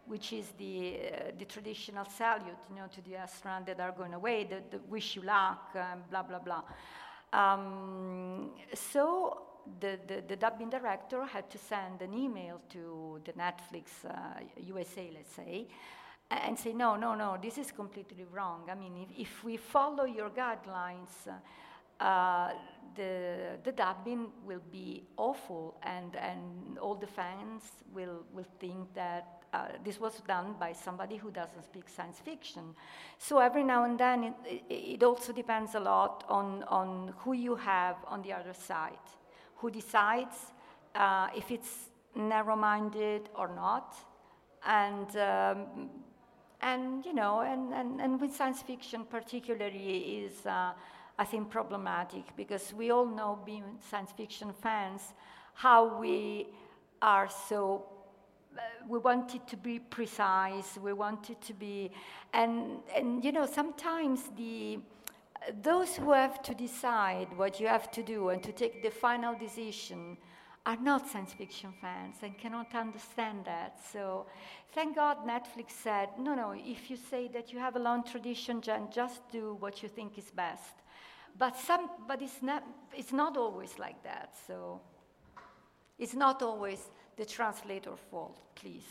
which 0.08 0.34
is 0.34 0.48
the, 0.58 0.98
uh, 0.98 1.32
the 1.38 1.46
traditional 1.46 2.06
salute 2.06 2.58
you 2.70 2.76
know, 2.76 2.88
to 2.94 3.02
the 3.02 3.16
astronaut 3.16 3.66
that 3.66 3.80
are 3.80 3.92
going 3.92 4.14
away, 4.14 4.46
the, 4.46 4.62
the 4.72 4.82
wish 4.88 5.16
you 5.16 5.22
luck, 5.22 5.76
um, 5.76 6.04
blah, 6.10 6.24
blah, 6.24 6.40
blah. 6.40 6.64
Um, 7.34 8.52
so 8.74 9.42
the, 9.82 10.00
the, 10.08 10.24
the, 10.28 10.36
dubbing 10.36 10.70
director 10.70 11.26
had 11.26 11.50
to 11.52 11.58
send 11.58 12.02
an 12.02 12.14
email 12.14 12.62
to 12.70 13.20
the 13.26 13.34
Netflix 13.34 14.06
uh, 14.06 14.40
USA, 14.66 15.12
let's 15.14 15.34
say, 15.34 15.68
and 16.32 16.58
say, 16.58 16.74
no, 16.74 16.96
no, 16.96 17.16
no, 17.16 17.38
this 17.42 17.58
is 17.58 17.72
completely 17.72 18.26
wrong. 18.32 18.70
I 18.72 18.76
mean, 18.76 19.08
if, 19.10 19.28
if 19.28 19.44
we 19.44 19.58
follow 19.58 20.06
your 20.06 20.30
guidelines, 20.30 21.10
uh, 22.00 22.52
the, 22.96 23.58
the 23.64 23.72
dubbing 23.72 24.28
will 24.46 24.62
be 24.72 25.04
awful, 25.18 25.76
and, 25.84 26.16
and 26.16 26.80
all 26.80 26.96
the 26.96 27.08
fans 27.08 27.64
will, 27.94 28.24
will 28.34 28.46
think 28.60 28.94
that 28.94 29.37
uh, 29.54 29.68
this 29.84 30.00
was 30.00 30.22
done 30.28 30.56
by 30.60 30.74
somebody 30.74 31.18
who 31.18 31.32
doesn't 31.32 31.64
speak 31.64 31.90
science 31.90 32.20
fiction. 32.20 32.76
So 33.18 33.40
every 33.40 33.64
now 33.64 33.86
and 33.86 34.00
then, 34.00 34.36
it, 34.46 34.64
it 34.70 35.04
also 35.04 35.34
depends 35.34 35.76
a 35.76 35.80
lot 35.80 36.24
on, 36.28 36.64
on 36.64 37.14
who 37.20 37.34
you 37.34 37.56
have 37.56 37.96
on 38.08 38.22
the 38.22 38.34
other 38.34 38.54
side, 38.54 39.06
who 39.56 39.72
decides 39.72 40.36
uh, 40.96 41.28
if 41.36 41.52
it's 41.52 41.90
narrow-minded 42.16 43.30
or 43.36 43.50
not, 43.56 43.96
and 44.66 45.16
um, 45.18 45.90
and 46.62 47.06
you 47.06 47.14
know, 47.14 47.42
and, 47.42 47.74
and, 47.74 48.02
and 48.02 48.20
with 48.20 48.36
science 48.36 48.62
fiction 48.62 49.06
particularly 49.06 50.24
is, 50.26 50.46
uh, 50.46 50.74
I 51.20 51.24
think, 51.24 51.50
problematic 51.50 52.36
because 52.36 52.74
we 52.74 52.92
all 52.92 53.06
know, 53.06 53.40
being 53.46 53.78
science 53.90 54.12
fiction 54.12 54.52
fans, 54.62 55.14
how 55.54 56.00
we 56.00 56.48
are 57.02 57.30
so 57.30 57.86
Uh, 58.58 58.62
we 58.88 59.00
wanted 59.00 59.46
to 59.48 59.58
be 59.58 59.80
precise. 59.80 60.78
We 60.82 60.94
wanted 60.94 61.40
to 61.42 61.54
be, 61.54 61.92
and 62.34 62.80
and 62.96 63.24
you 63.24 63.32
know 63.32 63.46
sometimes 63.46 64.32
the 64.36 64.80
those 65.62 65.96
who 65.96 66.12
have 66.12 66.42
to 66.44 66.54
decide 66.54 67.28
what 67.38 67.60
you 67.60 67.68
have 67.68 67.92
to 67.92 68.04
do 68.04 68.30
and 68.30 68.42
to 68.44 68.52
take 68.52 68.82
the 68.82 68.90
final 68.90 69.36
decision 69.36 70.18
are 70.66 70.76
not 70.78 71.08
science 71.08 71.32
fiction 71.32 71.74
fans 71.80 72.18
and 72.24 72.38
cannot 72.38 72.76
understand 72.76 73.46
that. 73.46 73.80
So, 73.94 74.26
thank 74.74 74.96
God 74.96 75.26
Netflix 75.26 75.72
said, 75.72 76.10
no, 76.20 76.36
no, 76.36 76.54
if 76.58 76.90
you 76.90 76.98
say 76.98 77.30
that 77.30 77.54
you 77.54 77.60
have 77.60 77.78
a 77.78 77.80
long 77.80 78.04
tradition, 78.04 78.60
Jen, 78.60 78.90
just 78.92 79.22
do 79.32 79.56
what 79.62 79.82
you 79.82 79.88
think 79.88 80.18
is 80.18 80.30
best. 80.32 80.74
But, 81.38 81.56
some, 81.56 81.90
but 82.06 82.22
it's, 82.22 82.42
not, 82.42 82.64
it's 82.94 83.14
not 83.14 83.38
always 83.38 83.80
like 83.80 84.04
that. 84.04 84.36
So, 84.46 84.82
it's 85.98 86.16
not 86.16 86.42
always 86.42 86.90
the 87.18 87.26
translator 87.26 87.96
fault, 88.10 88.38
please. 88.54 88.86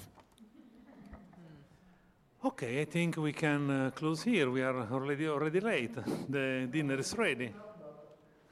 Okay, 2.45 2.81
I 2.81 2.85
think 2.85 3.17
we 3.17 3.33
can 3.33 3.71
uh, 3.71 3.91
close 3.93 4.23
here. 4.23 4.51
We 4.51 4.63
are 4.63 4.87
already 4.91 5.27
already 5.27 5.61
late. 5.61 5.95
The 6.29 6.69
dinner 6.71 6.99
is 6.99 7.15
ready. 7.15 7.53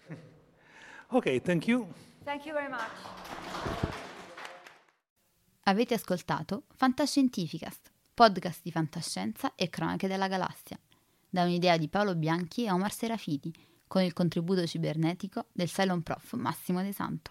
okay, 1.12 1.38
thank 1.40 1.68
you. 1.68 1.86
Thank 2.24 2.46
you 2.46 2.54
very 2.54 2.70
much. 2.70 2.82
Avete 5.66 5.94
ascoltato 5.94 6.64
Fantascientificast, 6.74 7.90
podcast 8.14 8.60
di 8.62 8.70
fantascienza 8.70 9.54
e 9.54 9.70
cronache 9.70 10.08
della 10.08 10.28
galassia, 10.28 10.78
da 11.28 11.44
un'idea 11.44 11.76
di 11.76 11.88
Paolo 11.88 12.14
Bianchi 12.14 12.64
e 12.64 12.70
Omar 12.70 12.92
Serafiti, 12.92 13.52
con 13.86 14.02
il 14.02 14.12
contributo 14.12 14.66
cibernetico 14.66 15.46
del 15.52 15.70
Cylon 15.70 16.02
Prof 16.02 16.34
Massimo 16.34 16.82
De 16.82 16.92
Santo. 16.92 17.30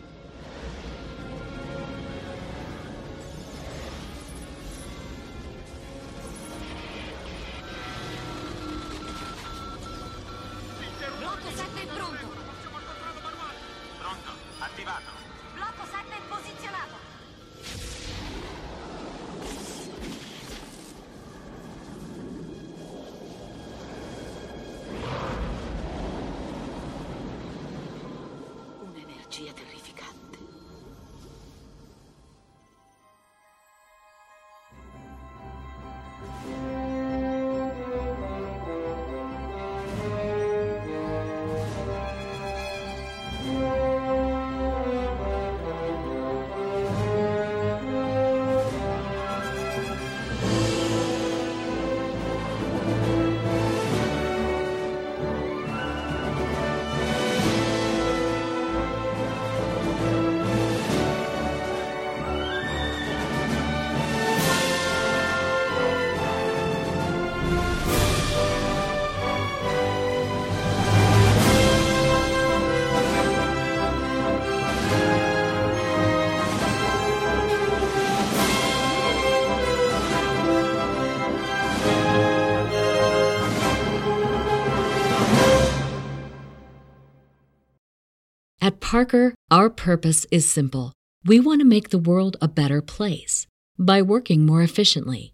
At 88.63 88.79
Parker, 88.79 89.33
our 89.49 89.71
purpose 89.71 90.27
is 90.29 90.47
simple. 90.47 90.93
We 91.25 91.39
want 91.39 91.61
to 91.61 91.65
make 91.65 91.89
the 91.89 91.97
world 91.97 92.37
a 92.39 92.47
better 92.47 92.79
place 92.79 93.47
by 93.79 94.03
working 94.03 94.45
more 94.45 94.61
efficiently, 94.61 95.33